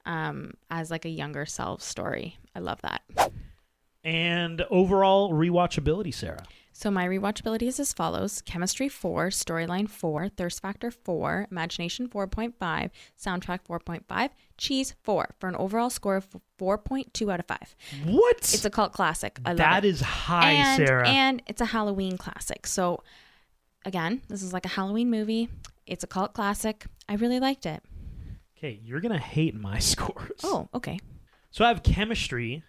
um, 0.07 0.55
as 0.71 0.91
like 0.91 1.05
a 1.05 1.09
younger 1.11 1.47
self 1.47 1.83
story. 1.83 2.39
I 2.55 2.61
love 2.61 2.81
that. 2.83 3.03
And 4.05 4.63
overall 4.71 5.33
rewatchability, 5.33 6.13
Sarah. 6.13 6.45
So 6.75 6.91
my 6.91 7.07
rewatchability 7.07 7.63
is 7.65 7.79
as 7.79 7.93
follows: 7.93 8.43
Chemistry 8.43 8.89
four, 8.89 9.29
Storyline 9.29 9.89
four, 9.89 10.29
Thirst 10.31 10.61
Factor 10.63 10.91
four, 10.91 11.47
Imagination 11.51 12.09
four 12.09 12.27
point 12.27 12.55
five, 12.59 12.91
Soundtrack 13.23 13.61
four 13.65 13.79
point 13.79 14.05
five, 14.09 14.31
Cheese 14.57 14.95
four, 15.05 15.35
for 15.39 15.49
an 15.49 15.55
overall 15.57 15.91
score 15.91 16.17
of 16.17 16.27
four 16.59 16.79
point 16.79 17.15
two 17.15 17.31
out 17.31 17.39
of 17.39 17.47
five. 17.47 17.77
What? 18.05 18.39
It's 18.39 18.65
a 18.65 18.71
cult 18.71 18.93
classic. 18.93 19.39
I 19.45 19.51
love 19.51 19.59
That 19.59 19.85
it. 19.85 19.89
is 19.89 20.01
high, 20.01 20.53
and, 20.53 20.85
Sarah. 20.85 21.09
And 21.09 21.43
it's 21.47 21.61
a 21.61 21.67
Halloween 21.67 22.17
classic. 22.19 22.67
So 22.67 23.05
again, 23.85 24.23
this 24.29 24.43
is 24.43 24.53
like 24.53 24.65
a 24.65 24.71
Halloween 24.71 25.11
movie. 25.11 25.49
It's 25.87 26.03
a 26.03 26.09
cult 26.09 26.33
classic. 26.33 26.87
I 27.09 27.15
really 27.15 27.39
liked 27.39 27.67
it. 27.67 27.83
Okay, 28.63 28.81
you're 28.85 29.01
gonna 29.01 29.19
hate 29.19 29.55
my 29.55 29.79
scores. 29.81 30.41
Oh, 30.45 30.69
okay. 30.75 30.99
So 31.51 31.65
I 31.65 31.69
have 31.69 31.83
chemistry, 31.83 32.63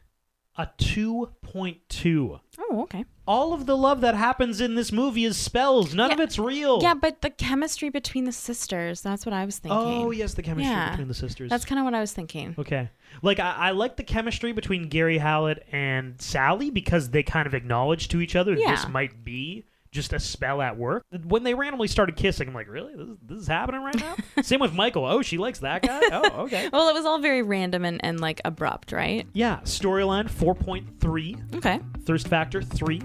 a 0.58 0.68
two 0.78 1.30
point 1.42 1.78
two. 1.88 2.40
Oh, 2.60 2.82
okay. 2.84 3.06
All 3.26 3.54
of 3.54 3.66
the 3.66 3.78
love 3.78 4.02
that 4.02 4.16
happens 4.16 4.60
in 4.60 4.76
this 4.76 4.92
movie 4.92 5.24
is 5.24 5.38
spells. 5.38 5.94
None 5.94 6.12
of 6.12 6.20
it's 6.20 6.38
real. 6.38 6.80
Yeah, 6.82 6.94
but 6.96 7.22
the 7.22 7.30
chemistry 7.30 7.90
between 7.90 8.26
the 8.26 8.32
sisters, 8.34 9.02
that's 9.02 9.26
what 9.26 9.32
I 9.34 9.46
was 9.46 9.60
thinking. 9.60 9.80
Oh 9.80 10.12
yes, 10.12 10.34
the 10.34 10.42
chemistry 10.44 10.70
Yeah. 10.72 10.90
between 10.90 11.08
the 11.08 11.14
sisters. 11.14 11.50
That's 11.50 11.64
kind 11.64 11.80
of 11.80 11.86
what 11.86 11.94
I 11.94 12.02
was 12.02 12.12
thinking. 12.12 12.56
Okay. 12.58 12.90
Like 13.22 13.40
I, 13.40 13.56
I 13.56 13.72
like 13.72 13.96
the 13.96 14.04
chemistry 14.04 14.52
between 14.52 14.90
Gary 14.90 15.20
Hallet 15.20 15.66
and 15.72 16.20
Sally 16.20 16.70
because 16.72 17.12
they 17.12 17.24
kind 17.24 17.48
of 17.48 17.54
acknowledge 17.54 18.10
to 18.10 18.20
each 18.20 18.36
other 18.36 18.56
Yeah. 18.56 18.72
this 18.76 18.88
might 18.90 19.24
be 19.24 19.64
just 19.94 20.12
a 20.12 20.20
spell 20.20 20.62
at 20.62 20.76
work. 20.78 21.06
When 21.24 21.44
they 21.44 21.54
randomly 21.54 21.88
started 21.88 22.16
kissing, 22.18 22.50
I'm 22.50 22.54
like, 22.54 22.68
really? 22.68 22.94
This, 22.96 23.08
is- 23.08 23.18
this 23.26 23.40
is 23.40 23.48
happening 23.48 23.82
right 23.84 23.96
now? 23.96 24.16
Same 24.42 24.60
with 24.60 24.74
Michael. 24.74 25.06
Oh, 25.06 25.22
she 25.22 25.38
likes 25.38 25.60
that 25.60 25.84
guy? 25.84 26.02
Oh, 26.12 26.30
okay. 26.44 26.68
Well, 26.74 26.90
it 26.90 26.94
was 26.94 27.06
all 27.06 27.20
very 27.20 27.42
random 27.44 27.86
and, 27.86 28.04
and 28.04 28.20
like 28.20 28.42
abrupt, 28.44 28.92
right? 28.92 29.26
Yeah, 29.34 29.60
storyline 29.64 30.30
4.3, 30.30 31.56
Okay. 31.56 31.80
Thirst 32.06 32.28
Factor 32.28 32.62
3, 32.62 33.02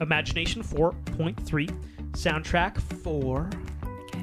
Imagination 0.00 0.62
4.3, 0.62 1.68
Soundtrack 2.12 2.80
4, 3.02 3.50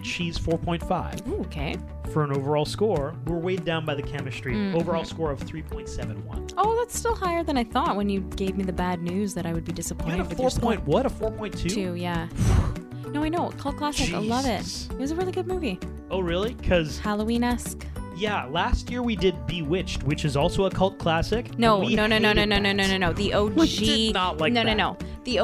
Cheese 0.03 0.37
4.5. 0.37 1.27
Ooh, 1.27 1.41
okay. 1.41 1.75
For 2.11 2.23
an 2.23 2.31
overall 2.31 2.65
score, 2.65 3.13
we're 3.25 3.37
weighed 3.37 3.65
down 3.65 3.85
by 3.85 3.95
the 3.95 4.01
chemistry. 4.01 4.53
Mhm. 4.53 4.75
Overall 4.75 5.03
score 5.03 5.31
of 5.31 5.39
3.71. 5.39 6.47
Oh, 6.57 6.75
that's 6.79 6.97
still 6.97 7.15
higher 7.15 7.43
than 7.43 7.57
I 7.57 7.63
thought 7.63 7.95
when 7.95 8.09
you 8.09 8.21
gave 8.35 8.55
me 8.57 8.63
the 8.63 8.73
bad 8.73 9.01
news 9.01 9.33
that 9.33 9.45
I 9.45 9.53
would 9.53 9.65
be 9.65 9.71
You 9.71 9.75
disappointed 9.75 10.17
had 10.17 10.25
a 10.25 10.29
with 10.29 10.37
4 10.37 10.43
your 10.45 10.49
score. 10.51 10.61
point 10.71 10.85
what? 10.87 11.05
A 11.05 11.09
4.2? 11.09 11.69
Two, 11.69 11.95
yeah. 11.95 12.27
no, 13.11 13.23
I 13.23 13.29
know. 13.29 13.49
Cult 13.57 13.77
classic. 13.77 14.13
I 14.13 14.19
love 14.19 14.45
it. 14.45 14.87
It 14.91 14.97
was 14.97 15.11
a 15.11 15.15
really 15.15 15.31
good 15.31 15.47
movie. 15.47 15.79
Oh, 16.09 16.19
really? 16.21 16.53
Because 16.53 16.99
Halloween 16.99 17.43
esque. 17.43 17.85
yeah, 18.15 18.45
last 18.45 18.89
year 18.89 19.03
we 19.03 19.15
did 19.15 19.35
Bewitched, 19.45 20.03
which 20.03 20.23
is 20.25 20.35
also 20.37 20.65
a 20.65 20.71
cult 20.71 20.97
classic. 20.97 21.57
No, 21.59 21.79
we 21.79 21.93
no, 21.95 22.07
no, 22.07 22.17
no, 22.17 22.31
no, 22.33 22.45
no, 22.45 22.57
no, 22.57 22.71
no, 22.71 22.87
no, 22.87 22.97
no. 22.97 23.13
The 23.13 23.33
OG. 23.33 23.55
We 23.57 23.67
did 23.67 24.13
not 24.13 24.37
like 24.39 24.53
no, 24.53 24.63
that. 24.63 24.75
no, 24.77 24.91
no. 24.93 24.97
The 25.25 25.39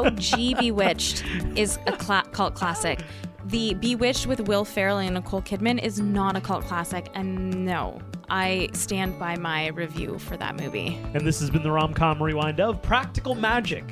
OG 0.56 0.60
Bewitched 0.60 1.24
is 1.58 1.78
a 1.88 1.92
cla- 1.92 2.24
cult 2.32 2.56
classic. 2.56 3.02
The 3.46 3.74
Bewitched 3.74 4.26
with 4.26 4.48
Will 4.48 4.64
Ferrell 4.64 5.00
and 5.00 5.16
Nicole 5.16 5.42
Kidman 5.42 5.82
is 5.84 6.00
not 6.00 6.38
a 6.38 6.42
cult 6.42 6.66
classic, 6.66 7.10
and 7.14 7.66
no, 7.66 8.00
I 8.30 8.70
stand 8.74 9.20
by 9.20 9.36
my 9.36 9.68
review 9.68 10.18
for 10.18 10.38
that 10.38 10.56
movie. 10.56 11.00
And 11.14 11.28
this 11.28 11.42
has 11.42 11.50
been 11.50 11.62
the 11.62 11.72
rom-com 11.72 12.24
rewind 12.24 12.62
of 12.62 12.82
Practical 12.82 13.36
Magic. 13.36 13.84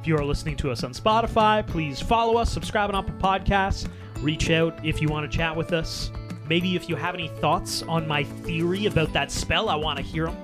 If 0.00 0.08
you 0.08 0.16
are 0.16 0.24
listening 0.24 0.56
to 0.56 0.70
us 0.72 0.82
on 0.82 0.92
Spotify, 0.92 1.64
please 1.66 2.00
follow 2.00 2.36
us, 2.36 2.52
subscribe 2.52 2.90
on 2.90 2.96
Apple 2.96 3.14
Podcasts, 3.20 3.88
reach 4.18 4.50
out 4.50 4.84
if 4.84 5.00
you 5.00 5.08
want 5.08 5.30
to 5.30 5.34
chat 5.34 5.56
with 5.56 5.72
us. 5.72 6.10
Maybe 6.48 6.74
if 6.74 6.88
you 6.88 6.96
have 6.96 7.14
any 7.14 7.28
thoughts 7.28 7.82
on 7.82 8.08
my 8.08 8.24
theory 8.24 8.86
about 8.86 9.12
that 9.12 9.30
spell, 9.30 9.68
I 9.68 9.76
want 9.76 9.98
to 9.98 10.04
hear 10.04 10.26
them. 10.26 10.36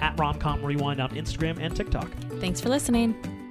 At 0.00 0.16
Romcom 0.16 0.62
Rewind 0.62 1.00
on 1.00 1.10
Instagram 1.10 1.58
and 1.58 1.74
TikTok. 1.74 2.10
Thanks 2.38 2.60
for 2.60 2.68
listening. 2.68 3.41